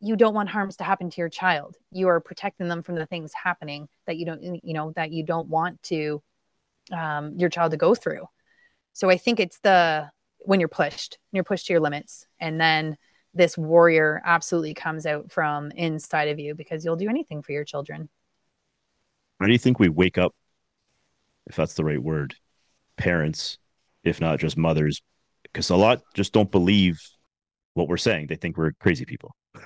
you 0.00 0.16
don't 0.16 0.34
want 0.34 0.48
harms 0.48 0.76
to 0.76 0.84
happen 0.84 1.10
to 1.10 1.20
your 1.20 1.28
child. 1.28 1.76
You 1.90 2.08
are 2.08 2.20
protecting 2.20 2.68
them 2.68 2.82
from 2.82 2.94
the 2.94 3.06
things 3.06 3.32
happening 3.32 3.88
that 4.06 4.16
you 4.16 4.26
don't 4.26 4.42
you 4.42 4.74
know 4.74 4.92
that 4.96 5.12
you 5.12 5.24
don't 5.24 5.48
want 5.48 5.82
to 5.84 6.22
um, 6.92 7.34
your 7.36 7.48
child 7.48 7.70
to 7.72 7.76
go 7.76 7.94
through 7.94 8.26
so 8.92 9.10
i 9.10 9.16
think 9.16 9.40
it's 9.40 9.58
the 9.60 10.10
when 10.40 10.60
you're 10.60 10.68
pushed 10.68 11.18
you're 11.32 11.44
pushed 11.44 11.66
to 11.66 11.72
your 11.72 11.80
limits 11.80 12.26
and 12.40 12.60
then 12.60 12.96
this 13.34 13.58
warrior 13.58 14.20
absolutely 14.24 14.74
comes 14.74 15.06
out 15.06 15.30
from 15.30 15.70
inside 15.72 16.28
of 16.28 16.38
you 16.38 16.54
because 16.54 16.84
you'll 16.84 16.96
do 16.96 17.08
anything 17.08 17.42
for 17.42 17.52
your 17.52 17.64
children 17.64 18.08
how 19.40 19.46
do 19.46 19.52
you 19.52 19.58
think 19.58 19.78
we 19.78 19.88
wake 19.88 20.18
up, 20.18 20.34
if 21.46 21.56
that's 21.56 21.74
the 21.74 21.84
right 21.84 22.02
word, 22.02 22.34
parents, 22.96 23.58
if 24.02 24.20
not 24.20 24.40
just 24.40 24.56
mothers? 24.56 25.00
Because 25.44 25.70
a 25.70 25.76
lot 25.76 26.02
just 26.14 26.32
don't 26.32 26.50
believe 26.50 27.00
what 27.74 27.88
we're 27.88 27.96
saying. 27.96 28.26
They 28.26 28.36
think 28.36 28.56
we're 28.56 28.72
crazy 28.72 29.04
people. 29.04 29.34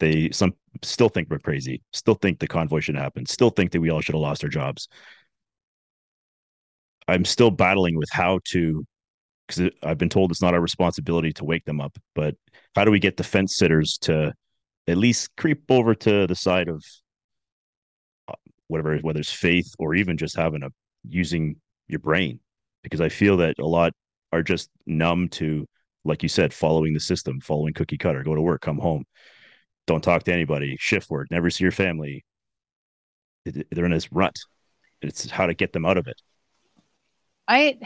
They 0.00 0.30
some 0.30 0.54
still 0.82 1.08
think 1.08 1.28
we're 1.28 1.40
crazy, 1.40 1.82
still 1.92 2.14
think 2.14 2.38
the 2.38 2.46
convoy 2.46 2.78
should 2.78 2.94
happen, 2.94 3.26
still 3.26 3.50
think 3.50 3.72
that 3.72 3.80
we 3.80 3.90
all 3.90 4.00
should 4.00 4.14
have 4.14 4.22
lost 4.22 4.44
our 4.44 4.48
jobs. 4.48 4.86
I'm 7.08 7.24
still 7.24 7.50
battling 7.50 7.96
with 7.96 8.10
how 8.12 8.40
to 8.50 8.84
because 9.48 9.70
I've 9.82 9.96
been 9.96 10.10
told 10.10 10.30
it's 10.30 10.42
not 10.42 10.52
our 10.52 10.60
responsibility 10.60 11.32
to 11.32 11.44
wake 11.44 11.64
them 11.64 11.80
up, 11.80 11.96
but 12.14 12.34
how 12.76 12.84
do 12.84 12.90
we 12.90 12.98
get 12.98 13.16
the 13.16 13.24
fence 13.24 13.56
sitters 13.56 13.96
to 14.02 14.34
at 14.86 14.98
least 14.98 15.34
creep 15.36 15.62
over 15.70 15.94
to 15.94 16.26
the 16.26 16.34
side 16.34 16.68
of 16.68 16.84
uh, 18.28 18.34
whatever 18.68 18.98
whether 18.98 19.20
it's 19.20 19.32
faith 19.32 19.72
or 19.78 19.94
even 19.94 20.18
just 20.18 20.36
having 20.36 20.62
a 20.62 20.68
using 21.08 21.56
your 21.88 22.00
brain? 22.00 22.40
Because 22.82 23.00
i 23.00 23.08
feel 23.08 23.38
that 23.38 23.58
a 23.58 23.66
lot 23.66 23.92
are 24.32 24.42
just 24.42 24.68
numb 24.86 25.28
to 25.30 25.66
like 26.04 26.22
you 26.22 26.28
said 26.28 26.52
following 26.54 26.94
the 26.94 27.00
system 27.00 27.40
following 27.40 27.74
cookie 27.74 27.98
cutter 27.98 28.22
go 28.22 28.34
to 28.34 28.40
work 28.40 28.60
come 28.60 28.78
home 28.78 29.04
don't 29.86 30.02
talk 30.02 30.22
to 30.22 30.32
anybody 30.32 30.76
shift 30.78 31.10
work 31.10 31.28
never 31.30 31.50
see 31.50 31.64
your 31.64 31.72
family. 31.72 32.24
They're 33.44 33.86
in 33.86 33.92
this 33.92 34.12
rut. 34.12 34.36
It's 35.00 35.30
how 35.30 35.46
to 35.46 35.54
get 35.54 35.72
them 35.72 35.86
out 35.86 35.96
of 35.96 36.06
it 36.06 36.20
i 37.48 37.76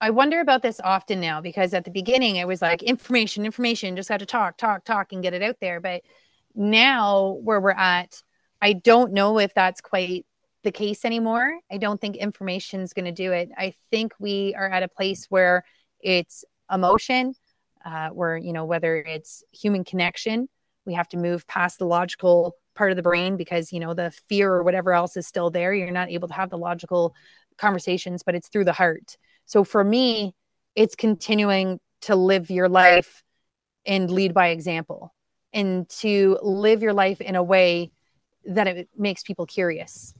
i 0.00 0.10
wonder 0.10 0.40
about 0.40 0.62
this 0.62 0.80
often 0.84 1.20
now 1.20 1.40
because 1.40 1.74
at 1.74 1.84
the 1.84 1.90
beginning 1.90 2.36
it 2.36 2.46
was 2.46 2.62
like 2.62 2.82
information 2.82 3.44
information 3.44 3.96
just 3.96 4.08
got 4.08 4.18
to 4.18 4.26
talk 4.26 4.56
talk 4.56 4.84
talk 4.84 5.12
and 5.12 5.22
get 5.22 5.34
it 5.34 5.42
out 5.42 5.56
there 5.60 5.80
but 5.80 6.02
now 6.54 7.38
where 7.42 7.60
we're 7.60 7.70
at 7.70 8.22
I 8.62 8.74
don't 8.74 9.12
know 9.12 9.40
if 9.40 9.52
that's 9.54 9.80
quite 9.80 10.24
the 10.62 10.70
case 10.70 11.04
anymore. 11.04 11.58
I 11.70 11.78
don't 11.78 12.00
think 12.00 12.16
information 12.16 12.80
is 12.80 12.92
going 12.92 13.06
to 13.06 13.12
do 13.12 13.32
it. 13.32 13.50
I 13.58 13.74
think 13.90 14.12
we 14.20 14.54
are 14.56 14.70
at 14.70 14.84
a 14.84 14.88
place 14.88 15.26
where 15.28 15.64
it's 15.98 16.44
emotion, 16.72 17.34
uh, 17.84 18.10
where, 18.10 18.36
you 18.36 18.52
know, 18.52 18.64
whether 18.64 18.96
it's 18.96 19.42
human 19.50 19.82
connection, 19.82 20.48
we 20.86 20.94
have 20.94 21.08
to 21.08 21.16
move 21.16 21.46
past 21.48 21.80
the 21.80 21.86
logical 21.86 22.54
part 22.76 22.92
of 22.92 22.96
the 22.96 23.02
brain 23.02 23.36
because, 23.36 23.72
you 23.72 23.80
know, 23.80 23.94
the 23.94 24.12
fear 24.28 24.52
or 24.52 24.62
whatever 24.62 24.92
else 24.92 25.16
is 25.16 25.26
still 25.26 25.50
there. 25.50 25.74
You're 25.74 25.90
not 25.90 26.10
able 26.10 26.28
to 26.28 26.34
have 26.34 26.50
the 26.50 26.56
logical 26.56 27.16
conversations, 27.58 28.22
but 28.22 28.34
it's 28.34 28.48
through 28.48 28.64
the 28.64 28.72
heart. 28.72 29.16
So 29.46 29.64
for 29.64 29.82
me, 29.82 30.34
it's 30.74 30.94
continuing 30.94 31.80
to 32.02 32.16
live 32.16 32.50
your 32.50 32.68
life 32.68 33.22
and 33.86 34.10
lead 34.10 34.34
by 34.34 34.48
example 34.48 35.12
and 35.52 35.88
to 35.88 36.38
live 36.42 36.82
your 36.82 36.92
life 36.92 37.20
in 37.20 37.36
a 37.36 37.42
way 37.42 37.90
that 38.44 38.66
it 38.66 38.88
makes 38.96 39.22
people 39.22 39.46
curious. 39.46 40.14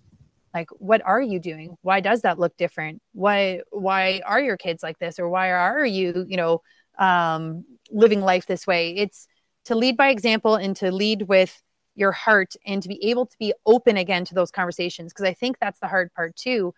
Like 0.54 0.68
what 0.72 1.02
are 1.04 1.20
you 1.20 1.40
doing? 1.40 1.76
Why 1.82 2.00
does 2.00 2.22
that 2.22 2.38
look 2.38 2.56
different? 2.56 3.00
Why 3.12 3.62
why 3.70 4.20
are 4.26 4.40
your 4.40 4.56
kids 4.56 4.82
like 4.82 4.98
this? 4.98 5.18
Or 5.18 5.28
why 5.28 5.50
are 5.50 5.84
you 5.84 6.26
you 6.28 6.36
know 6.36 6.62
um, 6.98 7.64
living 7.90 8.20
life 8.20 8.46
this 8.46 8.66
way? 8.66 8.94
It's 8.96 9.26
to 9.64 9.74
lead 9.74 9.96
by 9.96 10.10
example 10.10 10.56
and 10.56 10.76
to 10.76 10.92
lead 10.92 11.22
with 11.22 11.62
your 11.94 12.12
heart 12.12 12.54
and 12.66 12.82
to 12.82 12.88
be 12.88 13.02
able 13.10 13.26
to 13.26 13.36
be 13.38 13.54
open 13.64 13.96
again 13.96 14.24
to 14.26 14.34
those 14.34 14.50
conversations. 14.50 15.12
Because 15.12 15.24
i 15.24 15.32
think 15.32 15.56
that's 15.58 15.80
the 15.80 15.88
hard 15.88 16.12
part 16.14 16.36
too 16.36 16.74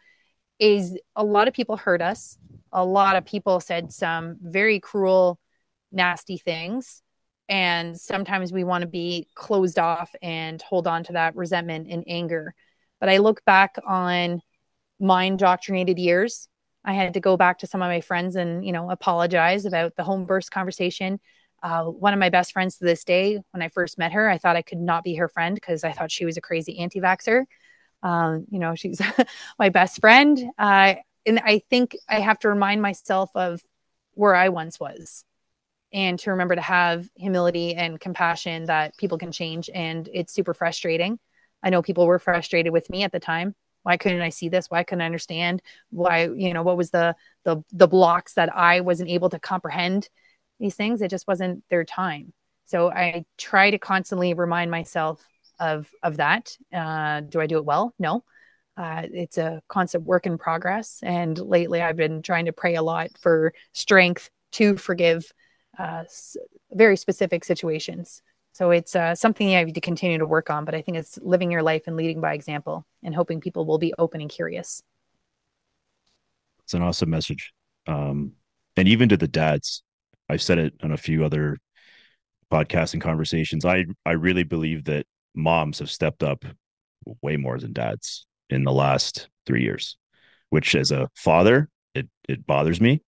is 0.58 0.98
a 1.16 1.24
lot 1.24 1.48
of 1.48 1.54
people 1.54 1.76
hurt 1.76 2.02
us 2.02 2.38
a 2.72 2.84
lot 2.84 3.16
of 3.16 3.24
people 3.24 3.60
said 3.60 3.92
some 3.92 4.36
very 4.40 4.80
cruel 4.80 5.38
nasty 5.92 6.38
things 6.38 7.02
and 7.48 7.98
sometimes 7.98 8.52
we 8.52 8.64
want 8.64 8.82
to 8.82 8.88
be 8.88 9.28
closed 9.34 9.78
off 9.78 10.14
and 10.22 10.60
hold 10.62 10.86
on 10.86 11.04
to 11.04 11.12
that 11.12 11.36
resentment 11.36 11.88
and 11.90 12.04
anger. 12.06 12.54
But 13.00 13.10
I 13.10 13.18
look 13.18 13.44
back 13.44 13.76
on 13.86 14.40
my 14.98 15.24
indoctrinated 15.24 15.98
years. 15.98 16.48
I 16.84 16.94
had 16.94 17.14
to 17.14 17.20
go 17.20 17.36
back 17.36 17.58
to 17.58 17.66
some 17.66 17.82
of 17.82 17.88
my 17.88 18.00
friends 18.00 18.36
and, 18.36 18.64
you 18.64 18.72
know, 18.72 18.90
apologize 18.90 19.66
about 19.66 19.96
the 19.96 20.04
home 20.04 20.24
birth 20.24 20.50
conversation. 20.50 21.20
Uh, 21.62 21.84
one 21.84 22.12
of 22.12 22.18
my 22.18 22.30
best 22.30 22.52
friends 22.52 22.76
to 22.76 22.84
this 22.84 23.04
day, 23.04 23.40
when 23.52 23.62
I 23.62 23.68
first 23.68 23.98
met 23.98 24.12
her, 24.12 24.28
I 24.28 24.38
thought 24.38 24.56
I 24.56 24.62
could 24.62 24.78
not 24.78 25.02
be 25.02 25.14
her 25.16 25.28
friend 25.28 25.54
because 25.54 25.84
I 25.84 25.92
thought 25.92 26.10
she 26.10 26.26
was 26.26 26.36
a 26.36 26.42
crazy 26.42 26.78
anti 26.78 27.00
vaxxer. 27.00 27.44
Um, 28.04 28.46
you 28.50 28.60
know, 28.60 28.76
she's 28.76 29.00
my 29.58 29.70
best 29.70 30.00
friend. 30.00 30.38
Uh, 30.58 30.94
and 31.26 31.40
I 31.40 31.62
think 31.70 31.96
I 32.08 32.20
have 32.20 32.38
to 32.40 32.48
remind 32.48 32.82
myself 32.82 33.30
of 33.34 33.60
where 34.12 34.34
I 34.34 34.50
once 34.50 34.78
was 34.78 35.24
and 35.92 36.18
to 36.20 36.30
remember 36.30 36.54
to 36.54 36.60
have 36.60 37.08
humility 37.16 37.74
and 37.74 37.98
compassion 37.98 38.66
that 38.66 38.96
people 38.98 39.18
can 39.18 39.32
change. 39.32 39.70
And 39.72 40.08
it's 40.12 40.32
super 40.32 40.54
frustrating. 40.54 41.18
I 41.62 41.70
know 41.70 41.82
people 41.82 42.06
were 42.06 42.18
frustrated 42.18 42.72
with 42.72 42.90
me 42.90 43.02
at 43.04 43.12
the 43.12 43.20
time. 43.20 43.54
Why 43.84 43.96
couldn't 43.96 44.20
I 44.20 44.30
see 44.30 44.48
this? 44.48 44.70
Why 44.70 44.82
couldn't 44.82 45.02
I 45.02 45.06
understand? 45.06 45.62
Why, 45.90 46.24
you 46.24 46.52
know, 46.52 46.62
what 46.62 46.76
was 46.76 46.90
the 46.90 47.16
the 47.44 47.62
the 47.72 47.88
blocks 47.88 48.34
that 48.34 48.54
I 48.54 48.80
wasn't 48.80 49.10
able 49.10 49.30
to 49.30 49.38
comprehend 49.38 50.08
these 50.58 50.74
things? 50.74 51.00
It 51.02 51.10
just 51.10 51.28
wasn't 51.28 51.62
their 51.70 51.84
time. 51.84 52.32
So 52.66 52.90
I 52.90 53.24
try 53.36 53.70
to 53.70 53.78
constantly 53.78 54.34
remind 54.34 54.70
myself 54.70 55.24
of 55.58 55.90
of 56.02 56.16
that. 56.18 56.56
Uh, 56.72 57.20
do 57.20 57.40
I 57.40 57.46
do 57.46 57.58
it 57.58 57.64
well? 57.64 57.94
No. 57.98 58.24
Uh, 58.76 59.02
it's 59.12 59.38
a 59.38 59.62
constant 59.68 60.04
work 60.04 60.26
in 60.26 60.36
progress. 60.36 60.98
And 61.02 61.38
lately, 61.38 61.80
I've 61.80 61.96
been 61.96 62.22
trying 62.22 62.46
to 62.46 62.52
pray 62.52 62.74
a 62.74 62.82
lot 62.82 63.10
for 63.20 63.52
strength 63.72 64.30
to 64.52 64.76
forgive 64.76 65.32
uh, 65.78 66.04
very 66.72 66.96
specific 66.96 67.44
situations. 67.44 68.20
So 68.52 68.70
it's 68.70 68.94
uh, 68.94 69.14
something 69.16 69.48
you 69.48 69.58
have 69.58 69.72
to 69.72 69.80
continue 69.80 70.18
to 70.18 70.26
work 70.26 70.48
on, 70.48 70.64
but 70.64 70.76
I 70.76 70.82
think 70.82 70.96
it's 70.96 71.18
living 71.20 71.50
your 71.50 71.62
life 71.62 71.82
and 71.86 71.96
leading 71.96 72.20
by 72.20 72.34
example 72.34 72.86
and 73.02 73.14
hoping 73.14 73.40
people 73.40 73.66
will 73.66 73.78
be 73.78 73.92
open 73.98 74.20
and 74.20 74.30
curious. 74.30 74.80
It's 76.62 76.74
an 76.74 76.82
awesome 76.82 77.10
message. 77.10 77.52
Um, 77.86 78.32
and 78.76 78.86
even 78.86 79.08
to 79.08 79.16
the 79.16 79.28
dads, 79.28 79.82
I've 80.28 80.42
said 80.42 80.58
it 80.58 80.74
on 80.82 80.92
a 80.92 80.96
few 80.96 81.24
other 81.24 81.58
podcasts 82.50 82.92
and 82.92 83.02
conversations. 83.02 83.64
I, 83.64 83.86
I 84.06 84.12
really 84.12 84.44
believe 84.44 84.84
that 84.84 85.06
moms 85.34 85.78
have 85.78 85.90
stepped 85.90 86.22
up 86.22 86.44
way 87.22 87.36
more 87.36 87.58
than 87.58 87.72
dads 87.72 88.26
in 88.50 88.64
the 88.64 88.72
last 88.72 89.28
three 89.46 89.62
years, 89.62 89.96
which 90.50 90.74
as 90.74 90.90
a 90.90 91.08
father, 91.14 91.68
it, 91.94 92.08
it 92.28 92.46
bothers 92.46 92.80
me 92.80 93.02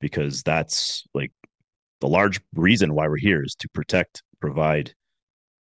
because 0.00 0.42
that's 0.42 1.04
like 1.14 1.32
the 2.00 2.08
large 2.08 2.40
reason 2.54 2.94
why 2.94 3.08
we're 3.08 3.16
here 3.16 3.42
is 3.42 3.54
to 3.56 3.68
protect, 3.70 4.22
provide 4.40 4.94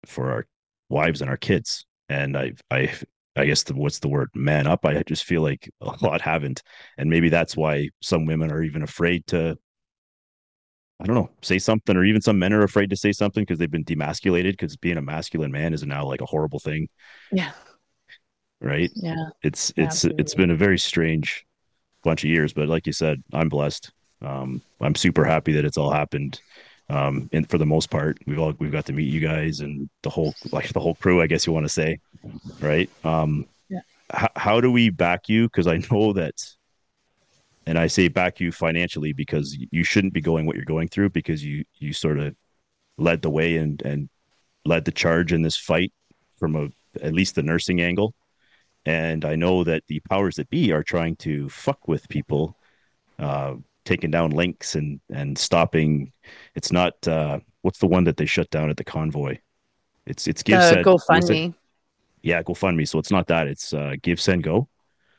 for 0.07 0.31
our 0.31 0.47
wives 0.89 1.21
and 1.21 1.31
our 1.31 1.37
kids. 1.37 1.85
And 2.09 2.37
I, 2.37 2.53
I, 2.71 2.93
I 3.37 3.47
guess 3.47 3.63
the, 3.63 3.75
what's 3.75 4.01
the 4.01 4.09
word 4.09 4.29
man 4.35 4.67
up. 4.67 4.85
I 4.85 5.03
just 5.05 5.25
feel 5.25 5.43
like 5.43 5.71
a 5.81 5.97
lot 6.03 6.21
haven't, 6.21 6.63
and 6.99 7.09
maybe 7.09 7.29
that's 7.29 7.57
why 7.57 7.89
some 8.03 8.27
women 8.27 8.53
are 8.53 8.63
even 8.63 8.83
afraid 8.83 9.27
to. 9.29 9.57
I 11.01 11.05
don't 11.05 11.17
know, 11.17 11.31
say 11.43 11.59
something, 11.59 11.97
or 11.97 12.05
even 12.05 12.21
some 12.21 12.39
men 12.39 12.53
are 12.53 12.63
afraid 12.63 12.91
to 12.91 12.97
say 12.97 13.13
something 13.13 13.43
because 13.43 13.59
they've 13.59 13.71
been 13.71 13.85
demasculated. 13.85 14.53
Because 14.53 14.77
being 14.77 14.99
a 14.99 15.03
masculine 15.03 15.51
man 15.51 15.73
is 15.73 15.83
now 15.85 16.05
like 16.07 16.21
a 16.21 16.27
horrible 16.27 16.59
thing. 16.59 16.89
Yeah. 17.33 17.53
Right. 18.61 18.91
Yeah. 18.95 19.31
It's 19.43 19.71
it's 19.71 19.79
Absolutely. 19.79 20.21
it's 20.21 20.35
been 20.35 20.51
a 20.51 20.57
very 20.57 20.79
strange 20.79 21.47
bunch 22.05 22.25
of 22.25 22.31
years, 22.31 22.53
but 22.53 22.69
like 22.69 22.87
you 22.87 22.93
said, 22.93 23.23
I'm 23.33 23.49
blessed. 23.49 23.91
Um, 24.23 24.61
I'm 24.81 24.95
super 24.95 25.25
happy 25.25 25.53
that 25.53 25.65
it's 25.65 25.79
all 25.79 25.91
happened 25.91 26.41
um, 26.91 27.31
and 27.33 27.49
for 27.49 27.57
the 27.57 27.67
most 27.67 27.89
part, 27.89 28.19
we've 28.27 28.39
all 28.39 28.53
we've 28.59 28.73
got 28.73 28.85
to 28.87 28.93
meet 28.93 29.13
you 29.13 29.21
guys 29.21 29.61
and 29.61 29.89
the 30.03 30.11
whole 30.11 30.35
like 30.51 30.73
the 30.73 30.81
whole 30.81 30.97
crew, 30.97 31.23
I 31.23 31.29
guess 31.29 31.47
you 31.47 31.53
want 31.53 31.65
to 31.65 31.73
say, 31.73 32.01
right? 32.61 32.91
Um, 33.05 33.47
yeah. 33.69 33.81
H- 34.13 34.31
how 34.35 34.61
do 34.61 34.73
we 34.73 34.91
back 34.91 35.29
you? 35.29 35.45
Because 35.45 35.69
I 35.69 35.77
know 35.91 36.13
that, 36.15 36.35
and 37.71 37.79
I 37.79 37.87
say 37.87 38.09
back 38.09 38.41
you 38.41 38.51
financially 38.51 39.13
because 39.13 39.57
you 39.71 39.85
shouldn't 39.85 40.13
be 40.13 40.21
going 40.21 40.45
what 40.45 40.57
you're 40.57 40.65
going 40.65 40.89
through 40.89 41.11
because 41.11 41.45
you 41.45 41.65
you 41.79 41.93
sort 41.93 42.19
of 42.19 42.35
led 42.99 43.23
the 43.23 43.31
way 43.31 43.59
and 43.59 43.81
and 43.83 44.09
led 44.65 44.85
the 44.85 44.91
charge 44.91 45.33
in 45.33 45.43
this 45.43 45.57
fight 45.57 45.93
from 46.37 46.57
a 46.57 46.69
at 47.01 47.15
least 47.15 47.37
the 47.37 47.45
nursing 47.45 47.81
angle. 47.81 48.13
And 48.87 49.25
I 49.25 49.37
know 49.37 49.63
that 49.63 49.85
the 49.87 50.01
powers 50.11 50.35
that 50.35 50.51
be 50.51 50.73
are 50.73 50.83
trying 50.83 51.15
to 51.19 51.49
fuck 51.49 51.87
with 51.87 52.09
people 52.09 52.57
uh, 53.21 53.55
taking 53.85 54.11
down 54.11 54.31
links 54.31 54.75
and 54.75 55.01
and 55.09 55.39
stopping. 55.39 56.13
It's 56.57 56.73
not 56.73 57.07
uh, 57.07 57.39
what's 57.63 57.79
the 57.79 57.87
one 57.87 58.03
that 58.03 58.17
they 58.17 58.27
shut 58.27 58.51
down 58.51 58.69
at 58.71 58.79
the 58.79 58.85
convoy. 58.85 59.39
It's 60.07 60.27
it's 60.27 60.43
give 60.43 60.59
uh, 60.59 60.83
GoFundMe. 60.83 61.55
Yeah, 62.23 62.43
GoFundMe. 62.43 62.89
So 62.89 62.99
it's 62.99 63.13
not 63.13 63.29
that. 63.29 63.47
It's 63.47 63.73
uh, 63.73 63.95
GiveSendGo. 64.03 64.67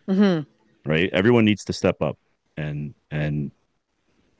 Mm-hmm. 0.09 0.89
Right. 0.89 1.09
Everyone 1.13 1.45
needs 1.45 1.63
to 1.65 1.73
step 1.73 2.01
up 2.01 2.17
and 2.57 2.93
and 3.09 3.51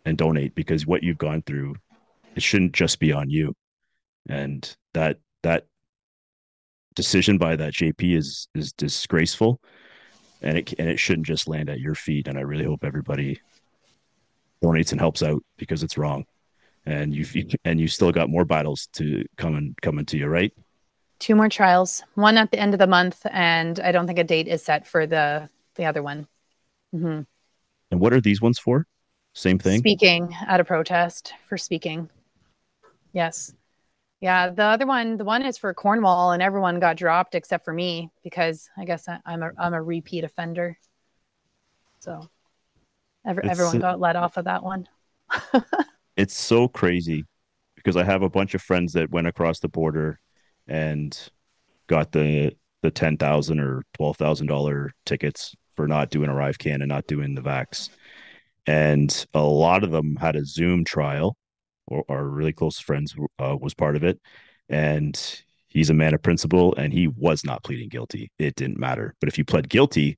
and 0.05 0.17
donate 0.17 0.55
because 0.55 0.85
what 0.85 1.03
you've 1.03 1.17
gone 1.17 1.41
through, 1.43 1.75
it 2.35 2.43
shouldn't 2.43 2.73
just 2.73 2.99
be 2.99 3.11
on 3.11 3.29
you. 3.29 3.53
And 4.29 4.75
that 4.93 5.19
that 5.43 5.65
decision 6.95 7.37
by 7.37 7.55
that 7.55 7.73
JP 7.73 8.17
is 8.17 8.47
is 8.53 8.73
disgraceful 8.73 9.61
and 10.41 10.57
it 10.57 10.73
and 10.77 10.89
it 10.89 10.99
shouldn't 10.99 11.27
just 11.27 11.47
land 11.47 11.69
at 11.69 11.79
your 11.79 11.95
feet 11.95 12.27
and 12.27 12.37
i 12.37 12.41
really 12.41 12.65
hope 12.65 12.83
everybody 12.83 13.39
donates 14.61 14.91
and 14.91 15.01
helps 15.01 15.23
out 15.23 15.43
because 15.57 15.83
it's 15.83 15.97
wrong, 15.97 16.25
and 16.85 17.13
you 17.13 17.25
and 17.65 17.79
you 17.79 17.87
still 17.87 18.11
got 18.11 18.29
more 18.29 18.45
battles 18.45 18.87
to 18.93 19.25
come 19.37 19.55
and 19.55 19.79
coming 19.81 20.05
to 20.05 20.17
you, 20.17 20.27
right? 20.27 20.53
Two 21.19 21.35
more 21.35 21.49
trials, 21.49 22.03
one 22.15 22.37
at 22.37 22.51
the 22.51 22.59
end 22.59 22.73
of 22.73 22.79
the 22.79 22.87
month, 22.87 23.25
and 23.31 23.79
I 23.79 23.91
don't 23.91 24.07
think 24.07 24.19
a 24.19 24.23
date 24.23 24.47
is 24.47 24.63
set 24.63 24.87
for 24.87 25.05
the 25.05 25.49
the 25.75 25.85
other 25.85 26.03
one. 26.03 26.27
Mm-hmm. 26.93 27.21
And 27.91 27.99
what 27.99 28.13
are 28.13 28.21
these 28.21 28.41
ones 28.41 28.57
for? 28.57 28.87
Same 29.33 29.59
thing. 29.59 29.79
Speaking 29.79 30.35
at 30.47 30.59
a 30.59 30.63
protest 30.63 31.33
for 31.47 31.57
speaking. 31.57 32.09
Yes. 33.13 33.53
Yeah, 34.19 34.49
the 34.49 34.63
other 34.63 34.85
one, 34.85 35.17
the 35.17 35.23
one 35.25 35.43
is 35.43 35.57
for 35.57 35.73
Cornwall, 35.73 36.31
and 36.31 36.43
everyone 36.43 36.79
got 36.79 36.95
dropped 36.95 37.35
except 37.35 37.65
for 37.65 37.73
me 37.73 38.11
because 38.23 38.69
I 38.77 38.85
guess 38.85 39.07
I, 39.07 39.19
am 39.25 39.41
a 39.41 39.51
I'm 39.57 39.73
a 39.73 39.81
repeat 39.81 40.23
offender. 40.23 40.77
So 41.99 42.29
Every, 43.25 43.47
everyone 43.49 43.79
got 43.79 43.99
let 43.99 44.15
off 44.15 44.37
of 44.37 44.45
that 44.45 44.63
one. 44.63 44.87
it's 46.17 46.33
so 46.33 46.67
crazy 46.67 47.25
because 47.75 47.95
I 47.95 48.03
have 48.03 48.23
a 48.23 48.29
bunch 48.29 48.55
of 48.55 48.61
friends 48.61 48.93
that 48.93 49.11
went 49.11 49.27
across 49.27 49.59
the 49.59 49.69
border 49.69 50.19
and 50.67 51.17
got 51.87 52.11
the 52.11 52.55
the 52.81 52.91
ten 52.91 53.17
thousand 53.17 53.59
or 53.59 53.83
twelve 53.93 54.17
thousand 54.17 54.47
dollar 54.47 54.91
tickets 55.05 55.55
for 55.75 55.87
not 55.87 56.09
doing 56.09 56.29
ArriveCAN 56.29 56.75
and 56.75 56.87
not 56.87 57.07
doing 57.07 57.35
the 57.35 57.41
vax. 57.41 57.89
And 58.67 59.25
a 59.33 59.41
lot 59.41 59.83
of 59.83 59.91
them 59.91 60.15
had 60.15 60.35
a 60.35 60.45
Zoom 60.45 60.83
trial, 60.83 61.35
or 61.87 62.03
our 62.09 62.23
really 62.23 62.53
close 62.53 62.79
friends 62.79 63.15
uh, 63.39 63.57
was 63.59 63.73
part 63.73 63.95
of 63.95 64.03
it. 64.03 64.19
And 64.69 65.19
he's 65.67 65.89
a 65.89 65.93
man 65.93 66.13
of 66.13 66.21
principle, 66.21 66.75
and 66.75 66.93
he 66.93 67.07
was 67.07 67.43
not 67.43 67.63
pleading 67.63 67.89
guilty. 67.89 68.31
It 68.37 68.55
didn't 68.55 68.77
matter. 68.77 69.15
But 69.19 69.29
if 69.29 69.37
you 69.37 69.45
pled 69.45 69.69
guilty, 69.69 70.17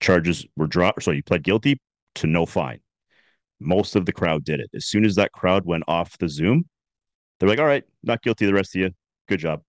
charges 0.00 0.46
were 0.56 0.66
dropped. 0.66 1.02
So 1.02 1.10
you 1.10 1.22
pled 1.22 1.42
guilty 1.42 1.80
to 2.16 2.26
no 2.26 2.46
fine. 2.46 2.80
Most 3.60 3.96
of 3.96 4.06
the 4.06 4.12
crowd 4.12 4.44
did 4.44 4.60
it. 4.60 4.70
As 4.74 4.86
soon 4.86 5.04
as 5.04 5.14
that 5.16 5.32
crowd 5.32 5.64
went 5.64 5.84
off 5.88 6.18
the 6.18 6.28
Zoom, 6.28 6.66
they're 7.38 7.48
like, 7.48 7.58
all 7.58 7.66
right, 7.66 7.84
not 8.02 8.22
guilty. 8.22 8.46
The 8.46 8.54
rest 8.54 8.74
of 8.74 8.80
you, 8.80 8.90
good 9.28 9.40
job. 9.40 9.62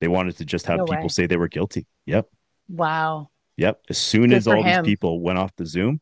They 0.00 0.08
wanted 0.08 0.36
to 0.38 0.44
just 0.44 0.66
have 0.66 0.78
no 0.78 0.84
people 0.84 1.04
way. 1.04 1.08
say 1.08 1.26
they 1.26 1.36
were 1.36 1.48
guilty. 1.48 1.86
Yep. 2.06 2.26
Wow. 2.68 3.30
Yep. 3.56 3.82
As 3.90 3.98
soon 3.98 4.30
good 4.30 4.36
as 4.36 4.46
all 4.46 4.62
him. 4.62 4.84
these 4.84 4.90
people 4.90 5.20
went 5.20 5.38
off 5.38 5.54
the 5.56 5.66
Zoom, 5.66 6.00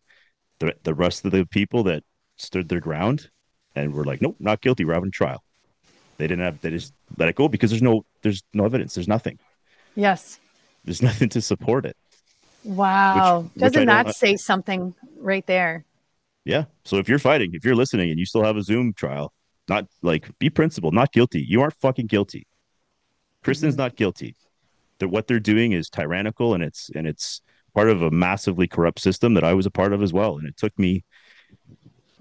the, 0.58 0.74
the 0.82 0.94
rest 0.94 1.24
of 1.24 1.32
the 1.32 1.46
people 1.46 1.84
that 1.84 2.02
stood 2.36 2.68
their 2.68 2.80
ground 2.80 3.30
and 3.74 3.92
were 3.92 4.04
like, 4.04 4.22
nope, 4.22 4.36
not 4.38 4.60
guilty. 4.60 4.84
We're 4.84 4.94
having 4.94 5.10
trial. 5.10 5.42
They 6.18 6.26
didn't 6.26 6.44
have, 6.44 6.60
they 6.60 6.70
just 6.70 6.92
let 7.16 7.28
it 7.28 7.34
go 7.34 7.48
because 7.48 7.70
there's 7.70 7.82
no, 7.82 8.04
there's 8.22 8.42
no 8.52 8.64
evidence. 8.64 8.94
There's 8.94 9.08
nothing. 9.08 9.38
Yes. 9.94 10.38
There's 10.84 11.02
nothing 11.10 11.28
to 11.30 11.40
support 11.40 11.86
it. 11.86 11.96
Wow. 12.64 13.42
Which, 13.54 13.60
Doesn't 13.60 13.80
which 13.80 13.86
that 13.88 14.14
say 14.16 14.36
something 14.36 14.94
right 15.18 15.46
there? 15.46 15.84
Yeah. 16.44 16.64
So 16.84 16.96
if 16.96 17.08
you're 17.08 17.18
fighting, 17.18 17.54
if 17.54 17.64
you're 17.64 17.74
listening 17.74 18.10
and 18.10 18.18
you 18.18 18.26
still 18.26 18.44
have 18.44 18.56
a 18.56 18.62
Zoom 18.62 18.92
trial, 18.92 19.32
not 19.68 19.86
like 20.02 20.36
be 20.38 20.50
principled, 20.50 20.94
not 20.94 21.12
guilty. 21.12 21.44
You 21.46 21.62
aren't 21.62 21.74
fucking 21.74 22.06
guilty. 22.06 22.46
Kristen's 23.42 23.74
mm-hmm. 23.74 23.82
not 23.82 23.96
guilty. 23.96 24.36
That 25.00 25.08
what 25.08 25.26
they're 25.26 25.40
doing 25.40 25.72
is 25.72 25.90
tyrannical 25.90 26.54
and 26.54 26.62
it's 26.62 26.90
and 26.94 27.06
it's 27.06 27.42
part 27.74 27.88
of 27.88 28.02
a 28.02 28.10
massively 28.10 28.66
corrupt 28.66 29.00
system 29.00 29.34
that 29.34 29.44
I 29.44 29.54
was 29.54 29.66
a 29.66 29.70
part 29.70 29.92
of 29.92 30.02
as 30.02 30.12
well. 30.12 30.38
And 30.38 30.46
it 30.46 30.56
took 30.56 30.76
me 30.78 31.04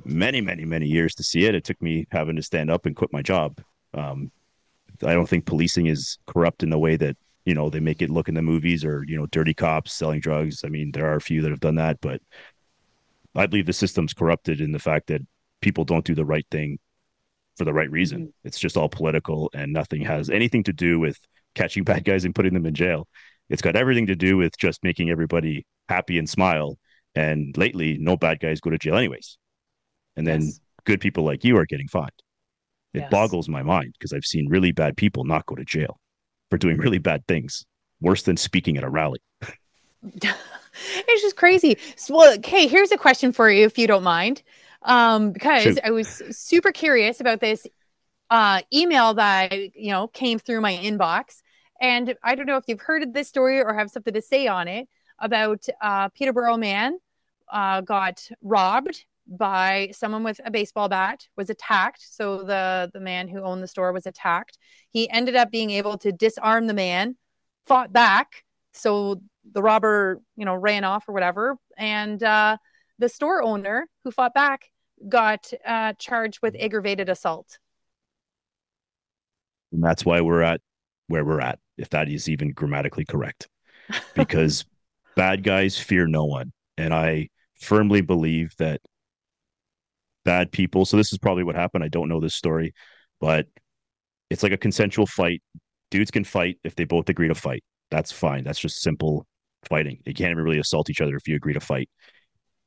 many, 0.05 0.41
many, 0.41 0.65
many 0.65 0.87
years 0.87 1.15
to 1.15 1.23
see 1.23 1.45
it. 1.45 1.55
It 1.55 1.63
took 1.63 1.81
me 1.81 2.07
having 2.11 2.35
to 2.35 2.43
stand 2.43 2.69
up 2.69 2.85
and 2.85 2.95
quit 2.95 3.13
my 3.13 3.21
job. 3.21 3.61
Um, 3.93 4.31
I 5.03 5.13
don't 5.13 5.27
think 5.27 5.45
policing 5.45 5.87
is 5.87 6.17
corrupt 6.27 6.63
in 6.63 6.69
the 6.69 6.79
way 6.79 6.97
that 6.97 7.15
you 7.45 7.53
know 7.53 7.69
they 7.69 7.79
make 7.79 8.01
it 8.01 8.09
look 8.09 8.27
in 8.29 8.35
the 8.35 8.41
movies 8.41 8.83
or 8.83 9.03
you 9.07 9.17
know 9.17 9.25
dirty 9.27 9.53
cops 9.53 9.93
selling 9.93 10.19
drugs 10.19 10.63
i 10.63 10.67
mean 10.67 10.91
there 10.91 11.11
are 11.11 11.15
a 11.15 11.21
few 11.21 11.41
that 11.41 11.49
have 11.49 11.59
done 11.59 11.75
that 11.75 11.99
but 12.01 12.21
i 13.35 13.45
believe 13.45 13.65
the 13.65 13.73
system's 13.73 14.13
corrupted 14.13 14.61
in 14.61 14.71
the 14.71 14.77
fact 14.77 15.07
that 15.07 15.21
people 15.61 15.83
don't 15.83 16.05
do 16.05 16.13
the 16.13 16.25
right 16.25 16.45
thing 16.51 16.77
for 17.57 17.65
the 17.65 17.73
right 17.73 17.89
reason 17.89 18.19
mm-hmm. 18.19 18.47
it's 18.47 18.59
just 18.59 18.77
all 18.77 18.89
political 18.89 19.49
and 19.53 19.73
nothing 19.73 20.01
has 20.01 20.29
anything 20.29 20.63
to 20.63 20.73
do 20.73 20.99
with 20.99 21.17
catching 21.55 21.83
bad 21.83 22.03
guys 22.03 22.25
and 22.25 22.35
putting 22.35 22.53
them 22.53 22.65
in 22.65 22.73
jail 22.73 23.07
it's 23.49 23.61
got 23.61 23.75
everything 23.75 24.07
to 24.07 24.15
do 24.15 24.37
with 24.37 24.57
just 24.57 24.83
making 24.83 25.09
everybody 25.09 25.65
happy 25.87 26.17
and 26.17 26.29
smile 26.29 26.77
and 27.15 27.57
lately 27.57 27.97
no 27.99 28.15
bad 28.15 28.39
guys 28.39 28.59
go 28.59 28.69
to 28.69 28.77
jail 28.77 28.95
anyways 28.95 29.37
and 30.15 30.27
then 30.27 30.41
yes. 30.41 30.59
good 30.85 31.01
people 31.01 31.23
like 31.23 31.43
you 31.43 31.57
are 31.57 31.65
getting 31.65 31.87
fined 31.87 32.11
it 32.93 32.99
yes. 32.99 33.11
boggles 33.11 33.49
my 33.49 33.63
mind 33.63 33.93
because 33.97 34.13
i've 34.13 34.25
seen 34.25 34.47
really 34.49 34.71
bad 34.71 34.95
people 34.95 35.23
not 35.25 35.45
go 35.45 35.55
to 35.55 35.65
jail 35.65 35.99
for 36.49 36.57
doing 36.57 36.77
really 36.77 36.97
bad 36.97 37.25
things, 37.27 37.65
worse 38.01 38.23
than 38.23 38.37
speaking 38.37 38.77
at 38.77 38.83
a 38.83 38.89
rally. 38.89 39.21
it's 40.03 41.21
just 41.21 41.35
crazy. 41.35 41.77
So, 41.95 42.15
well, 42.15 42.33
okay, 42.35 42.67
here's 42.67 42.91
a 42.91 42.97
question 42.97 43.31
for 43.31 43.49
you, 43.49 43.65
if 43.65 43.77
you 43.77 43.87
don't 43.87 44.03
mind, 44.03 44.41
um, 44.83 45.31
because 45.31 45.63
Shoot. 45.63 45.79
I 45.83 45.91
was 45.91 46.21
super 46.31 46.71
curious 46.71 47.19
about 47.19 47.39
this 47.39 47.67
uh, 48.29 48.61
email 48.73 49.13
that 49.15 49.53
you 49.75 49.91
know 49.91 50.07
came 50.07 50.39
through 50.39 50.61
my 50.61 50.75
inbox, 50.75 51.41
and 51.81 52.15
I 52.23 52.35
don't 52.35 52.45
know 52.45 52.57
if 52.57 52.65
you've 52.67 52.81
heard 52.81 53.13
this 53.13 53.27
story 53.27 53.61
or 53.61 53.73
have 53.73 53.89
something 53.89 54.13
to 54.13 54.21
say 54.21 54.47
on 54.47 54.67
it 54.67 54.87
about 55.19 55.65
uh, 55.81 56.09
Peterborough 56.09 56.57
man 56.57 56.97
uh, 57.51 57.81
got 57.81 58.27
robbed 58.41 59.05
by 59.27 59.91
someone 59.93 60.23
with 60.23 60.41
a 60.43 60.51
baseball 60.51 60.89
bat 60.89 61.27
was 61.35 61.49
attacked. 61.49 62.05
So 62.09 62.43
the 62.43 62.89
the 62.93 62.99
man 62.99 63.27
who 63.27 63.41
owned 63.41 63.63
the 63.63 63.67
store 63.67 63.91
was 63.91 64.05
attacked. 64.05 64.57
He 64.89 65.09
ended 65.09 65.35
up 65.35 65.51
being 65.51 65.69
able 65.71 65.97
to 65.99 66.11
disarm 66.11 66.67
the 66.67 66.73
man 66.73 67.15
fought 67.65 67.93
back. 67.93 68.43
So 68.73 69.21
the 69.51 69.61
robber 69.61 70.21
you 70.35 70.45
know 70.45 70.55
ran 70.55 70.83
off 70.83 71.07
or 71.07 71.13
whatever. 71.13 71.57
And 71.77 72.21
uh, 72.23 72.57
the 72.97 73.09
store 73.09 73.41
owner 73.41 73.87
who 74.03 74.11
fought 74.11 74.33
back 74.33 74.71
got 75.07 75.51
uh, 75.65 75.93
charged 75.97 76.39
with 76.41 76.55
aggravated 76.59 77.09
assault 77.09 77.57
and 79.71 79.83
that's 79.83 80.05
why 80.05 80.21
we're 80.21 80.41
at 80.41 80.61
where 81.07 81.25
we're 81.25 81.41
at 81.41 81.59
if 81.77 81.89
that 81.89 82.09
is 82.09 82.29
even 82.29 82.51
grammatically 82.51 83.05
correct 83.05 83.47
because 84.15 84.65
bad 85.15 85.43
guys 85.43 85.77
fear 85.79 86.07
no 86.07 86.25
one 86.25 86.51
and 86.77 86.93
i 86.93 87.27
firmly 87.59 88.01
believe 88.01 88.53
that 88.57 88.79
bad 90.29 90.51
people. 90.51 90.85
So 90.85 90.97
this 90.97 91.11
is 91.11 91.17
probably 91.17 91.43
what 91.43 91.55
happened. 91.55 91.83
I 91.83 91.87
don't 91.87 92.09
know 92.09 92.19
this 92.19 92.35
story, 92.35 92.73
but 93.19 93.47
it's 94.29 94.43
like 94.43 94.51
a 94.51 94.57
consensual 94.57 95.07
fight. 95.07 95.41
Dudes 95.91 96.11
can 96.11 96.23
fight 96.23 96.59
if 96.63 96.75
they 96.75 96.83
both 96.83 97.09
agree 97.09 97.27
to 97.27 97.35
fight. 97.35 97.63
That's 97.89 98.11
fine. 98.11 98.43
That's 98.43 98.59
just 98.59 98.81
simple 98.81 99.25
fighting. 99.67 99.99
You 100.05 100.13
can't 100.13 100.31
even 100.31 100.43
really 100.43 100.59
assault 100.59 100.89
each 100.89 101.01
other 101.01 101.15
if 101.15 101.27
you 101.27 101.35
agree 101.35 101.53
to 101.53 101.59
fight. 101.59 101.89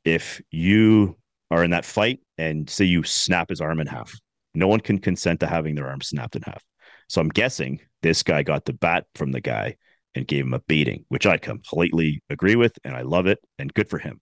If 0.05 0.41
you 0.51 1.17
are 1.51 1.63
in 1.63 1.71
that 1.71 1.85
fight 1.85 2.21
and 2.39 2.69
say 2.69 2.85
you 2.85 3.05
snap 3.05 3.49
his 3.49 3.61
arm 3.61 3.79
in 3.79 3.87
half, 3.87 4.13
no 4.55 4.67
one 4.67 4.81
can 4.81 4.99
consent 4.99 5.41
to 5.41 5.47
having 5.47 5.77
their 5.77 5.87
arm 5.87 6.01
snapped 6.01 6.35
in 6.35 6.43
half. 6.43 6.63
So 7.13 7.21
I'm 7.21 7.29
guessing 7.29 7.79
this 8.01 8.23
guy 8.23 8.43
got 8.43 8.65
the 8.65 8.73
bat 8.73 9.05
from 9.17 9.33
the 9.33 9.41
guy 9.43 9.77
and 10.15 10.27
gave 10.27 10.47
him 10.47 10.55
a 10.55 10.61
beating, 10.61 11.05
which 11.11 11.27
I 11.27 11.37
completely 11.37 12.23
agree 12.31 12.57
with 12.57 12.73
and 12.85 12.97
I 12.97 13.03
love 13.03 13.27
it 13.27 13.39
and 13.59 13.73
good 13.75 13.91
for 13.91 13.99
him. 13.99 14.19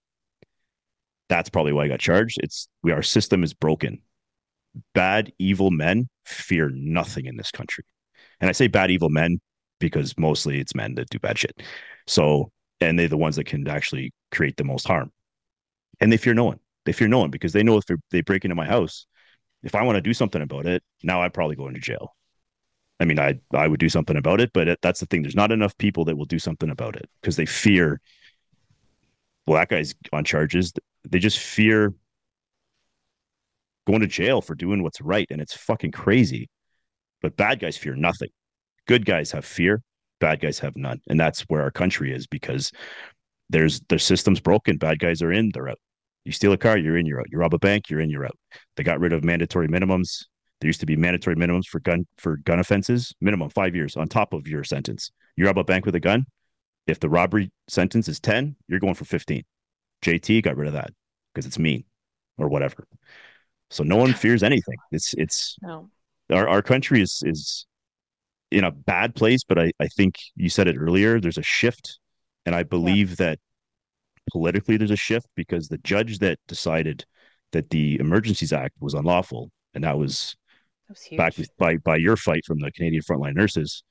That's 1.28 1.48
probably 1.48 1.72
why 1.72 1.84
I 1.84 1.88
got 1.88 2.00
charged. 2.00 2.38
It's 2.42 2.66
we 2.82 2.90
our 2.90 3.04
system 3.04 3.44
is 3.44 3.54
broken. 3.54 4.02
Bad, 4.92 5.32
evil 5.38 5.70
men 5.70 6.08
fear 6.24 6.68
nothing 6.74 7.26
in 7.26 7.36
this 7.36 7.52
country. 7.52 7.84
And 8.40 8.48
I 8.48 8.52
say 8.52 8.66
bad, 8.66 8.90
evil 8.90 9.08
men 9.08 9.38
because 9.78 10.18
mostly 10.18 10.58
it's 10.58 10.74
men 10.74 10.96
that 10.96 11.10
do 11.10 11.20
bad 11.20 11.38
shit. 11.38 11.62
So, 12.08 12.50
and 12.80 12.98
they're 12.98 13.06
the 13.06 13.16
ones 13.16 13.36
that 13.36 13.46
can 13.46 13.68
actually 13.68 14.12
create 14.32 14.56
the 14.56 14.64
most 14.64 14.88
harm. 14.88 15.12
And 16.00 16.10
they 16.12 16.16
fear 16.16 16.34
no 16.34 16.46
one. 16.46 16.58
They 16.86 16.92
fear 16.92 17.06
no 17.06 17.20
one 17.20 17.30
because 17.30 17.52
they 17.52 17.62
know 17.62 17.76
if 17.76 17.84
they 18.10 18.22
break 18.22 18.44
into 18.44 18.56
my 18.56 18.66
house, 18.66 19.06
if 19.62 19.76
I 19.76 19.84
want 19.84 19.94
to 19.94 20.02
do 20.02 20.12
something 20.12 20.42
about 20.42 20.66
it, 20.66 20.82
now 21.04 21.22
I'd 21.22 21.32
probably 21.34 21.54
go 21.54 21.68
into 21.68 21.78
jail. 21.78 22.16
I 23.00 23.06
mean, 23.06 23.18
I 23.18 23.40
I 23.52 23.66
would 23.66 23.80
do 23.80 23.88
something 23.88 24.16
about 24.16 24.40
it, 24.40 24.52
but 24.52 24.78
that's 24.82 25.00
the 25.00 25.06
thing. 25.06 25.22
There's 25.22 25.34
not 25.34 25.50
enough 25.50 25.76
people 25.78 26.04
that 26.04 26.16
will 26.16 26.26
do 26.26 26.38
something 26.38 26.70
about 26.70 26.96
it 26.96 27.08
because 27.20 27.36
they 27.36 27.46
fear. 27.46 28.00
Well, 29.46 29.58
that 29.58 29.70
guy's 29.70 29.94
on 30.12 30.24
charges. 30.24 30.72
They 31.08 31.18
just 31.18 31.38
fear 31.38 31.94
going 33.86 34.00
to 34.00 34.06
jail 34.06 34.42
for 34.42 34.54
doing 34.54 34.82
what's 34.82 35.00
right, 35.00 35.26
and 35.30 35.40
it's 35.40 35.56
fucking 35.56 35.92
crazy. 35.92 36.48
But 37.22 37.36
bad 37.36 37.58
guys 37.58 37.76
fear 37.76 37.96
nothing. 37.96 38.28
Good 38.86 39.06
guys 39.06 39.32
have 39.32 39.44
fear. 39.44 39.82
Bad 40.20 40.40
guys 40.40 40.58
have 40.58 40.76
none, 40.76 41.00
and 41.08 41.18
that's 41.18 41.40
where 41.48 41.62
our 41.62 41.70
country 41.70 42.14
is 42.14 42.26
because 42.26 42.70
there's 43.48 43.80
the 43.88 43.98
system's 43.98 44.40
broken. 44.40 44.76
Bad 44.76 44.98
guys 44.98 45.22
are 45.22 45.32
in, 45.32 45.50
they're 45.54 45.70
out. 45.70 45.78
You 46.24 46.32
steal 46.32 46.52
a 46.52 46.58
car, 46.58 46.76
you're 46.76 46.98
in, 46.98 47.06
you're 47.06 47.20
out. 47.20 47.28
You 47.30 47.38
rob 47.38 47.54
a 47.54 47.58
bank, 47.58 47.88
you're 47.88 48.00
in, 48.00 48.10
you're 48.10 48.26
out. 48.26 48.38
They 48.76 48.82
got 48.82 49.00
rid 49.00 49.14
of 49.14 49.24
mandatory 49.24 49.68
minimums. 49.68 50.26
There 50.60 50.68
used 50.68 50.80
to 50.80 50.86
be 50.86 50.96
mandatory 50.96 51.36
minimums 51.36 51.66
for 51.66 51.80
gun 51.80 52.06
for 52.18 52.36
gun 52.38 52.60
offenses, 52.60 53.14
minimum 53.20 53.50
five 53.50 53.74
years 53.74 53.96
on 53.96 54.08
top 54.08 54.32
of 54.32 54.46
your 54.46 54.64
sentence. 54.64 55.10
You 55.36 55.46
rob 55.46 55.58
a 55.58 55.64
bank 55.64 55.86
with 55.86 55.94
a 55.94 56.00
gun. 56.00 56.26
If 56.86 57.00
the 57.00 57.08
robbery 57.08 57.50
sentence 57.68 58.08
is 58.08 58.20
10, 58.20 58.56
you're 58.68 58.80
going 58.80 58.94
for 58.94 59.04
15. 59.04 59.42
JT 60.02 60.42
got 60.42 60.56
rid 60.56 60.68
of 60.68 60.74
that 60.74 60.90
because 61.32 61.46
it's 61.46 61.58
mean 61.58 61.84
or 62.36 62.48
whatever. 62.48 62.86
So 63.70 63.84
no 63.84 63.96
one 63.96 64.12
fears 64.12 64.42
anything. 64.42 64.76
It's 64.90 65.14
it's 65.14 65.56
no. 65.62 65.88
our, 66.30 66.48
our 66.48 66.62
country 66.62 67.00
is 67.00 67.22
is 67.24 67.66
in 68.50 68.64
a 68.64 68.70
bad 68.70 69.14
place, 69.14 69.44
but 69.44 69.58
I, 69.58 69.72
I 69.80 69.86
think 69.86 70.16
you 70.34 70.48
said 70.48 70.66
it 70.66 70.76
earlier, 70.76 71.20
there's 71.20 71.38
a 71.38 71.42
shift. 71.42 71.98
And 72.46 72.54
I 72.54 72.64
believe 72.64 73.10
yeah. 73.10 73.16
that 73.26 73.38
politically 74.32 74.76
there's 74.76 74.90
a 74.90 74.96
shift 74.96 75.26
because 75.36 75.68
the 75.68 75.78
judge 75.78 76.18
that 76.18 76.38
decided 76.48 77.04
that 77.52 77.70
the 77.70 77.98
Emergencies 78.00 78.52
Act 78.52 78.74
was 78.80 78.94
unlawful, 78.94 79.50
and 79.74 79.84
that 79.84 79.98
was 79.98 80.36
back 81.16 81.34
by 81.58 81.76
by 81.78 81.96
your 81.96 82.16
fight 82.16 82.44
from 82.44 82.58
the 82.58 82.70
Canadian 82.72 83.02
frontline 83.02 83.34
nurses. 83.34 83.82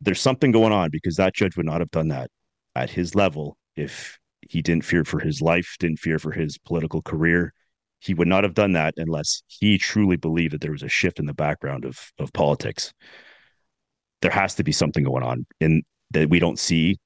There's 0.00 0.20
something 0.20 0.52
going 0.52 0.72
on 0.72 0.90
because 0.90 1.16
that 1.16 1.34
judge 1.34 1.56
would 1.56 1.66
not 1.66 1.80
have 1.80 1.90
done 1.90 2.08
that 2.08 2.30
at 2.74 2.90
his 2.90 3.14
level 3.14 3.56
if 3.76 4.18
he 4.42 4.62
didn't 4.62 4.84
fear 4.84 5.04
for 5.04 5.18
his 5.18 5.40
life, 5.40 5.76
didn't 5.78 5.98
fear 5.98 6.18
for 6.18 6.32
his 6.32 6.58
political 6.58 7.02
career. 7.02 7.52
He 8.00 8.14
would 8.14 8.28
not 8.28 8.44
have 8.44 8.54
done 8.54 8.72
that 8.72 8.94
unless 8.98 9.42
he 9.46 9.78
truly 9.78 10.16
believed 10.16 10.52
that 10.52 10.60
there 10.60 10.72
was 10.72 10.82
a 10.82 10.88
shift 10.88 11.18
in 11.18 11.26
the 11.26 11.34
background 11.34 11.84
of 11.84 11.98
of 12.18 12.32
politics. 12.32 12.92
There 14.22 14.30
has 14.30 14.54
to 14.56 14.64
be 14.64 14.72
something 14.72 15.04
going 15.04 15.22
on 15.22 15.46
in 15.60 15.82
that 16.10 16.30
we 16.30 16.38
don't 16.38 16.58
see, 16.58 16.96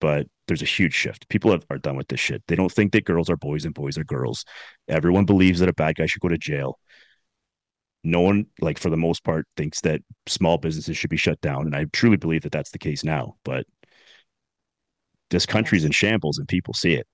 but 0.00 0.26
there's 0.46 0.62
a 0.62 0.66
huge 0.66 0.94
shift. 0.94 1.28
People 1.28 1.50
have, 1.50 1.64
are 1.70 1.78
done 1.78 1.96
with 1.96 2.08
this 2.08 2.20
shit. 2.20 2.42
They 2.48 2.56
don't 2.56 2.72
think 2.72 2.92
that 2.92 3.04
girls 3.04 3.28
are 3.28 3.36
boys 3.36 3.64
and 3.64 3.74
boys 3.74 3.98
are 3.98 4.04
girls. 4.04 4.44
Everyone 4.88 5.26
believes 5.26 5.60
that 5.60 5.68
a 5.68 5.74
bad 5.74 5.96
guy 5.96 6.06
should 6.06 6.20
go 6.20 6.28
to 6.28 6.38
jail 6.38 6.78
no 8.08 8.20
one 8.20 8.46
like 8.60 8.78
for 8.78 8.90
the 8.90 8.96
most 8.96 9.24
part 9.24 9.46
thinks 9.56 9.80
that 9.80 10.00
small 10.26 10.58
businesses 10.58 10.96
should 10.96 11.10
be 11.10 11.16
shut 11.16 11.40
down 11.40 11.66
and 11.66 11.74
i 11.74 11.84
truly 11.92 12.16
believe 12.16 12.42
that 12.42 12.52
that's 12.52 12.70
the 12.70 12.78
case 12.78 13.04
now 13.04 13.34
but 13.44 13.66
this 15.30 15.46
country's 15.46 15.84
in 15.84 15.92
shambles 15.92 16.38
and 16.38 16.48
people 16.48 16.74
see 16.74 16.94
it 16.94 17.06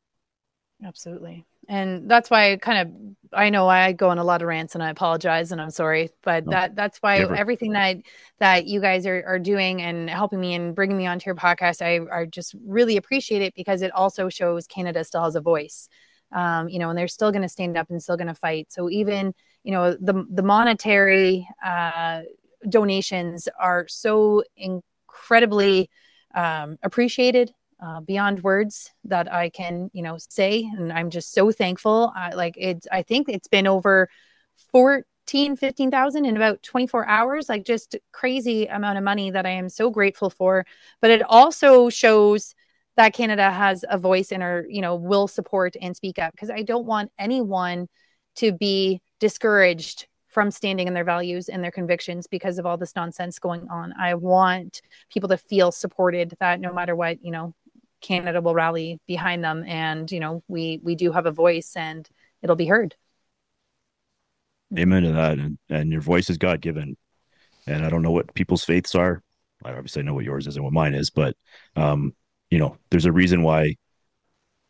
absolutely 0.85 1.45
and 1.69 2.11
that's 2.11 2.31
why 2.31 2.53
I 2.53 2.57
kind 2.57 2.79
of 2.79 3.39
I 3.39 3.51
know 3.51 3.69
I 3.69 3.93
go 3.93 4.11
on 4.11 4.19
a 4.19 4.25
lot 4.25 4.43
of 4.43 4.49
rants 4.49 4.75
and 4.75 4.83
I 4.83 4.91
apologize 4.91 5.51
and 5.51 5.61
I'm 5.61 5.71
sorry, 5.71 6.11
but 6.23 6.45
no, 6.45 6.53
that 6.53 6.77
that's 6.77 6.99
why 6.99 7.19
never. 7.19 7.35
everything 7.35 7.73
that 7.73 7.97
that 8.39 8.67
you 8.67 8.81
guys 8.81 9.07
are, 9.07 9.25
are 9.27 9.39
doing 9.39 9.83
and 9.83 10.09
helping 10.09 10.41
me 10.41 10.55
and 10.55 10.75
bringing 10.75 10.97
me 10.97 11.07
onto 11.07 11.27
your 11.27 11.35
podcast, 11.35 11.83
I, 11.83 12.01
I 12.15 12.27
just 12.27 12.55
really 12.67 12.97
appreciate 12.97 13.43
it 13.43 13.55
because 13.55 13.83
it 13.83 13.93
also 13.93 14.29
shows 14.29 14.67
Canada 14.67 15.05
still 15.05 15.25
has 15.25 15.37
a 15.37 15.41
voice, 15.41 15.89
um, 16.33 16.69
you 16.69 16.79
know, 16.79 16.91
and 16.91 16.99
they're 16.99 17.09
still 17.09 17.33
going 17.33 17.43
to 17.43 17.49
stand 17.49 17.77
up 17.77 17.91
and 17.91 18.03
still 18.03 18.17
going 18.17 18.29
to 18.29 18.35
fight. 18.35 18.73
So 18.73 18.91
even 18.91 19.35
you 19.65 19.73
know 19.73 19.95
the 19.95 20.27
the 20.31 20.43
monetary 20.43 21.49
uh, 21.65 22.23
donations 22.69 23.49
are 23.59 23.89
so 23.89 24.45
incredibly 24.57 25.91
um, 26.35 26.79
appreciated 26.83 27.53
uh, 27.83 28.01
beyond 28.01 28.43
words 28.43 28.93
that 29.05 29.33
I 29.33 29.49
can 29.49 29.91
you 29.93 30.03
know 30.03 30.17
say, 30.19 30.71
and 30.77 30.93
I'm 30.93 31.11
just 31.11 31.33
so 31.33 31.51
thankful. 31.51 32.13
Like 32.35 32.55
it's, 32.57 32.87
I 32.93 33.03
think 33.03 33.29
it's 33.29 33.49
been 33.49 33.67
over 33.67 34.09
14, 34.71 35.57
15,000 35.57 36.25
in 36.25 36.37
about 36.37 36.63
24 36.63 37.07
hours, 37.09 37.49
like 37.49 37.65
just 37.65 37.97
crazy 38.13 38.67
amount 38.67 38.99
of 38.99 39.05
money 39.05 39.31
that 39.31 39.47
I 39.47 39.51
am 39.51 39.69
so 39.69 39.91
grateful 39.91 40.31
for. 40.31 40.65
But 41.01 41.11
it 41.11 41.23
also 41.23 41.89
shows 41.89 42.55
that 42.97 43.15
Canada 43.15 43.51
has 43.51 43.85
a 43.89 43.99
voice 43.99 44.31
and 44.31 44.43
or 44.43 44.67
you 44.69 44.81
know 44.81 44.95
will 44.95 45.29
support 45.29 45.75
and 45.81 45.97
speak 45.97 46.19
up 46.19 46.33
because 46.33 46.51
I 46.51 46.63
don't 46.63 46.87
want 46.87 47.11
anyone 47.19 47.89
to 48.37 48.53
be 48.53 49.01
discouraged 49.25 50.07
from 50.29 50.51
standing 50.51 50.87
in 50.87 50.93
their 50.93 51.03
values 51.03 51.49
and 51.49 51.65
their 51.65 51.71
convictions 51.71 52.27
because 52.27 52.59
of 52.59 52.67
all 52.67 52.77
this 52.77 52.95
nonsense 52.95 53.39
going 53.39 53.67
on. 53.71 53.95
I 53.99 54.13
want 54.13 54.83
people 55.11 55.31
to 55.31 55.39
feel 55.39 55.73
supported 55.73 56.35
that 56.41 56.61
no 56.61 56.75
matter 56.75 56.95
what, 56.95 57.25
you 57.25 57.31
know, 57.31 57.55
Canada 58.03 58.43
will 58.43 58.53
rally 58.53 59.01
behind 59.07 59.43
them 59.43 59.65
and, 59.67 60.13
you 60.13 60.21
know, 60.21 60.43
we 60.47 60.79
we 60.83 60.95
do 60.95 61.11
have 61.11 61.25
a 61.25 61.31
voice 61.31 61.73
and 61.75 62.07
it'll 62.43 62.55
be 62.55 62.67
heard. 62.67 62.97
Amen 64.79 65.05
to 65.05 65.13
that. 65.13 65.39
And 65.39 65.57
and 65.71 65.91
your 65.91 66.03
voice 66.03 66.29
is 66.29 66.37
God 66.37 66.61
given. 66.61 66.95
And 67.67 67.83
I 67.83 67.89
don't 67.89 68.03
know 68.03 68.11
what 68.11 68.35
people's 68.35 68.67
faiths 68.67 68.95
are. 68.95 69.23
I 69.65 69.71
obviously 69.71 70.03
know 70.03 70.13
what 70.13 70.27
yours 70.27 70.47
is 70.47 70.57
and 70.57 70.65
what 70.67 70.75
mine 70.75 70.93
is, 70.93 71.09
but 71.09 71.35
um, 71.77 72.13
you 72.51 72.59
know, 72.59 72.77
there's 72.91 73.07
a 73.07 73.13
reason 73.13 73.43
why 73.43 73.77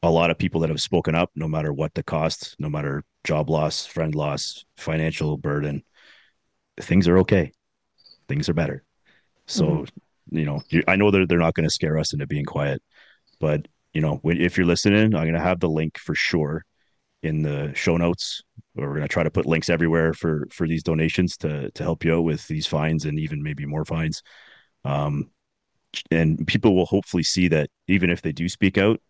a 0.04 0.10
lot 0.12 0.30
of 0.30 0.38
people 0.38 0.60
that 0.60 0.70
have 0.70 0.80
spoken 0.80 1.16
up, 1.16 1.32
no 1.34 1.48
matter 1.48 1.72
what 1.72 1.92
the 1.94 2.04
cost, 2.04 2.54
no 2.60 2.68
matter 2.68 3.02
job 3.24 3.50
loss, 3.50 3.86
friend 3.86 4.14
loss, 4.14 4.64
financial 4.76 5.36
burden, 5.36 5.82
things 6.80 7.08
are 7.08 7.18
okay. 7.18 7.52
Things 8.28 8.48
are 8.48 8.54
better. 8.54 8.84
So, 9.46 9.64
mm-hmm. 9.64 10.38
you 10.38 10.44
know, 10.44 10.60
I 10.86 10.96
know 10.96 11.10
that 11.10 11.28
they're 11.28 11.38
not 11.38 11.54
going 11.54 11.68
to 11.68 11.74
scare 11.74 11.98
us 11.98 12.12
into 12.12 12.26
being 12.26 12.44
quiet, 12.44 12.82
but 13.40 13.66
you 13.92 14.00
know, 14.00 14.20
if 14.24 14.56
you're 14.56 14.66
listening, 14.66 15.14
I'm 15.14 15.22
going 15.22 15.34
to 15.34 15.40
have 15.40 15.60
the 15.60 15.68
link 15.68 15.98
for 15.98 16.14
sure 16.14 16.64
in 17.22 17.42
the 17.42 17.72
show 17.74 17.96
notes. 17.96 18.42
We're 18.74 18.88
going 18.88 19.02
to 19.02 19.08
try 19.08 19.22
to 19.22 19.30
put 19.30 19.46
links 19.46 19.70
everywhere 19.70 20.12
for 20.12 20.48
for 20.50 20.66
these 20.66 20.82
donations 20.82 21.36
to 21.38 21.70
to 21.70 21.82
help 21.82 22.04
you 22.04 22.16
out 22.16 22.24
with 22.24 22.46
these 22.48 22.66
fines 22.66 23.04
and 23.04 23.18
even 23.20 23.42
maybe 23.42 23.66
more 23.66 23.84
fines. 23.84 24.22
Um, 24.84 25.30
and 26.10 26.44
people 26.46 26.74
will 26.74 26.86
hopefully 26.86 27.22
see 27.22 27.48
that 27.48 27.70
even 27.86 28.10
if 28.10 28.20
they 28.20 28.32
do 28.32 28.48
speak 28.48 28.78
out, 28.78 29.00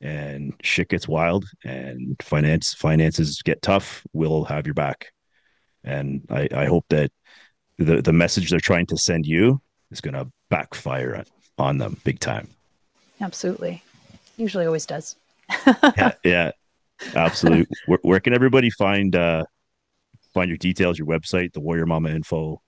and 0.00 0.54
shit 0.62 0.88
gets 0.88 1.06
wild 1.06 1.44
and 1.64 2.16
finance 2.22 2.74
finances 2.74 3.42
get 3.42 3.62
tough, 3.62 4.02
we'll 4.12 4.44
have 4.44 4.66
your 4.66 4.74
back. 4.74 5.12
And 5.84 6.26
I, 6.30 6.48
I 6.54 6.64
hope 6.66 6.86
that 6.88 7.10
the, 7.78 8.02
the 8.02 8.12
message 8.12 8.50
they're 8.50 8.60
trying 8.60 8.86
to 8.86 8.96
send 8.96 9.26
you 9.26 9.60
is 9.90 10.00
going 10.00 10.14
to 10.14 10.30
backfire 10.48 11.24
on 11.58 11.78
them 11.78 11.98
big 12.04 12.20
time. 12.20 12.48
Absolutely. 13.20 13.82
Usually 14.36 14.66
always 14.66 14.86
does. 14.86 15.16
yeah, 15.96 16.12
yeah, 16.24 16.50
absolutely. 17.14 17.66
where, 17.86 17.98
where, 18.02 18.20
can 18.20 18.32
everybody 18.32 18.70
find 18.70 19.16
uh 19.16 19.44
find 20.32 20.48
your 20.48 20.58
details, 20.58 20.96
your 20.96 21.08
website, 21.08 21.52
the 21.52 21.60
Warrior 21.60 21.86
Mama 21.86 22.10
info? 22.10 22.62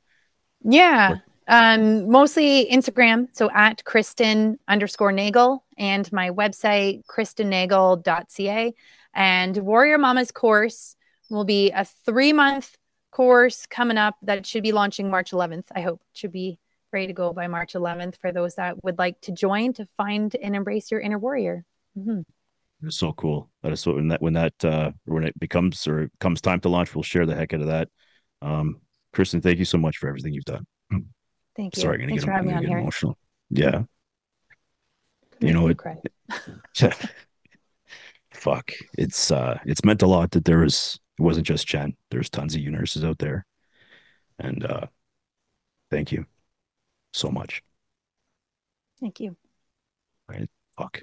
Yeah. 0.62 1.10
Where- 1.10 1.24
um, 1.52 2.08
mostly 2.08 2.66
Instagram, 2.72 3.28
so 3.32 3.50
at 3.52 3.84
Kristen 3.84 4.58
underscore 4.68 5.12
Nagle 5.12 5.62
and 5.76 6.10
my 6.10 6.30
website, 6.30 7.04
kristennagle.ca. 7.04 8.74
And 9.12 9.56
Warrior 9.58 9.98
Mama's 9.98 10.32
course 10.32 10.96
will 11.28 11.44
be 11.44 11.70
a 11.70 11.84
three 11.84 12.32
month 12.32 12.74
course 13.10 13.66
coming 13.66 13.98
up 13.98 14.16
that 14.22 14.46
should 14.46 14.62
be 14.62 14.72
launching 14.72 15.10
March 15.10 15.32
11th. 15.32 15.66
I 15.74 15.82
hope 15.82 16.00
it 16.00 16.16
should 16.18 16.32
be 16.32 16.58
ready 16.90 17.08
to 17.08 17.12
go 17.12 17.34
by 17.34 17.48
March 17.48 17.74
11th 17.74 18.16
for 18.16 18.32
those 18.32 18.54
that 18.54 18.82
would 18.82 18.98
like 18.98 19.20
to 19.20 19.32
join 19.32 19.74
to 19.74 19.86
find 19.98 20.34
and 20.34 20.56
embrace 20.56 20.90
your 20.90 21.00
inner 21.00 21.18
warrior. 21.18 21.66
Mm-hmm. 21.98 22.22
It's 22.86 22.96
so 22.96 23.12
cool. 23.12 23.50
That 23.62 23.72
is 23.72 23.80
so 23.80 23.92
when 23.92 24.08
that 24.08 24.22
when 24.22 24.32
that 24.32 24.64
uh, 24.64 24.92
when 25.04 25.24
it 25.24 25.38
becomes 25.38 25.86
or 25.86 26.08
comes 26.18 26.40
time 26.40 26.60
to 26.60 26.70
launch, 26.70 26.94
we'll 26.94 27.02
share 27.02 27.26
the 27.26 27.34
heck 27.34 27.52
out 27.52 27.60
of 27.60 27.66
that. 27.66 27.88
Um, 28.40 28.80
Kristen, 29.12 29.42
thank 29.42 29.58
you 29.58 29.66
so 29.66 29.76
much 29.76 29.98
for 29.98 30.08
everything 30.08 30.32
you've 30.32 30.44
done. 30.44 30.64
Thank 31.56 31.76
you. 31.76 31.82
Sorry, 31.82 31.94
I'm 31.94 32.00
gonna 32.00 32.10
Thanks 32.12 32.24
get, 32.24 32.28
for 32.28 32.32
having 32.32 32.48
me 32.48 32.54
on 32.54 32.64
here. 32.64 32.78
Emotional. 32.78 33.18
Yeah. 33.50 33.82
You 35.40 35.52
know 35.52 35.68
it. 35.68 35.78
fuck. 38.32 38.72
It's 38.96 39.30
uh, 39.30 39.58
it's 39.66 39.84
meant 39.84 40.02
a 40.02 40.06
lot 40.06 40.30
that 40.32 40.44
there 40.44 40.58
was. 40.58 40.98
It 41.18 41.22
wasn't 41.22 41.46
just 41.46 41.66
Chen. 41.66 41.94
There's 42.10 42.30
tons 42.30 42.54
of 42.54 42.60
you 42.60 42.70
nurses 42.70 43.04
out 43.04 43.18
there, 43.18 43.44
and 44.38 44.64
uh, 44.64 44.86
thank 45.90 46.12
you 46.12 46.26
so 47.12 47.28
much. 47.28 47.62
Thank 49.00 49.20
you. 49.20 49.36
All 50.28 50.36
right. 50.36 50.48
Fuck. 50.78 51.02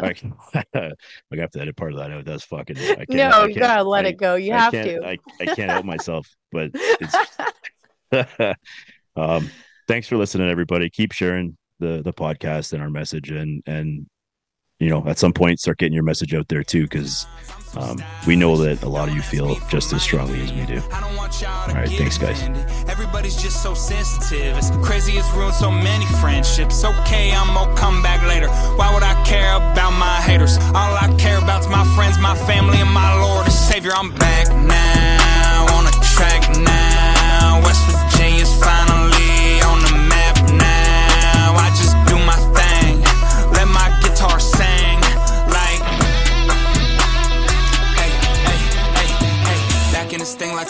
I, 0.00 0.12
can, 0.12 0.34
I 0.54 0.90
have 1.36 1.50
to 1.52 1.60
edit 1.60 1.76
part 1.76 1.92
of 1.92 1.98
that 1.98 2.10
out. 2.10 2.24
That's 2.24 2.44
fucking. 2.44 2.76
I 2.78 2.94
can't, 2.94 3.10
no, 3.10 3.28
I 3.30 3.46
you 3.46 3.54
gotta 3.54 3.84
let 3.84 4.06
I, 4.06 4.08
it 4.08 4.16
go. 4.16 4.34
You 4.36 4.52
I 4.52 4.58
have 4.58 4.72
to. 4.72 5.06
I, 5.06 5.18
I 5.40 5.46
can't 5.46 5.70
help 5.70 5.84
myself, 5.84 6.28
but 6.50 6.70
it's. 6.74 7.16
um, 9.16 9.50
thanks 9.88 10.08
for 10.08 10.16
listening, 10.16 10.48
everybody. 10.50 10.90
Keep 10.90 11.12
sharing 11.12 11.56
the 11.80 12.02
the 12.02 12.12
podcast 12.12 12.72
and 12.72 12.82
our 12.82 12.90
message, 12.90 13.30
and 13.30 13.62
and 13.66 14.06
you 14.80 14.90
know, 14.90 15.06
at 15.06 15.18
some 15.18 15.32
point, 15.32 15.60
start 15.60 15.78
getting 15.78 15.94
your 15.94 16.02
message 16.02 16.34
out 16.34 16.48
there 16.48 16.62
too, 16.62 16.82
because 16.82 17.26
um, 17.76 18.02
we 18.26 18.36
know 18.36 18.56
that 18.56 18.82
a 18.82 18.88
lot 18.88 19.08
of 19.08 19.14
you 19.14 19.22
feel 19.22 19.56
just 19.68 19.92
as 19.92 20.02
strongly 20.02 20.40
as 20.42 20.52
we 20.52 20.66
do. 20.66 20.80
All 20.90 21.74
right, 21.74 21.88
thanks, 21.88 22.18
guys. 22.18 22.42
Everybody's 22.88 23.40
just 23.40 23.62
so 23.62 23.74
sensitive. 23.74 24.56
It's 24.56 24.70
crazy. 24.86 25.12
It's 25.12 25.30
ruined 25.32 25.54
so 25.54 25.70
many 25.70 26.06
friendships. 26.20 26.84
Okay, 26.84 27.32
I'm 27.32 27.54
gonna 27.54 27.76
come 27.76 28.02
back 28.02 28.26
later. 28.26 28.48
Why 28.76 28.92
would 28.92 29.02
I 29.02 29.20
care 29.24 29.56
about 29.56 29.92
my 29.92 30.20
haters? 30.20 30.58
All 30.58 30.94
I 30.94 31.14
care 31.18 31.38
about's 31.38 31.68
my 31.68 31.84
friends, 31.94 32.18
my 32.18 32.36
family, 32.46 32.78
and 32.78 32.90
my 32.90 33.20
Lord 33.22 33.44
and 33.46 33.52
Savior. 33.52 33.92
I'm 33.94 34.14
back 34.14 34.48
now 34.48 35.66
on 35.76 35.86
a 35.86 35.92
track 36.14 36.56
now. 36.58 36.83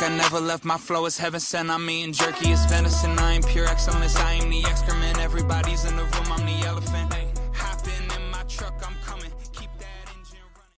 I 0.04 0.14
never 0.16 0.38
left. 0.38 0.66
My 0.66 0.76
flow 0.76 1.06
is 1.06 1.16
heaven 1.16 1.40
sent. 1.40 1.70
I'm 1.70 1.88
eating 1.88 2.12
jerky, 2.12 2.50
it's 2.50 2.66
venison. 2.66 3.18
I 3.18 3.32
am 3.32 3.42
pure 3.42 3.66
excellence. 3.66 4.14
I 4.16 4.34
am 4.34 4.50
the 4.50 4.62
excrement. 4.66 5.18
Everybody's 5.18 5.86
in 5.86 5.96
the 5.96 6.02
room. 6.02 6.30
I'm 6.30 6.44
the 6.44 6.66
elephant. 6.66 7.13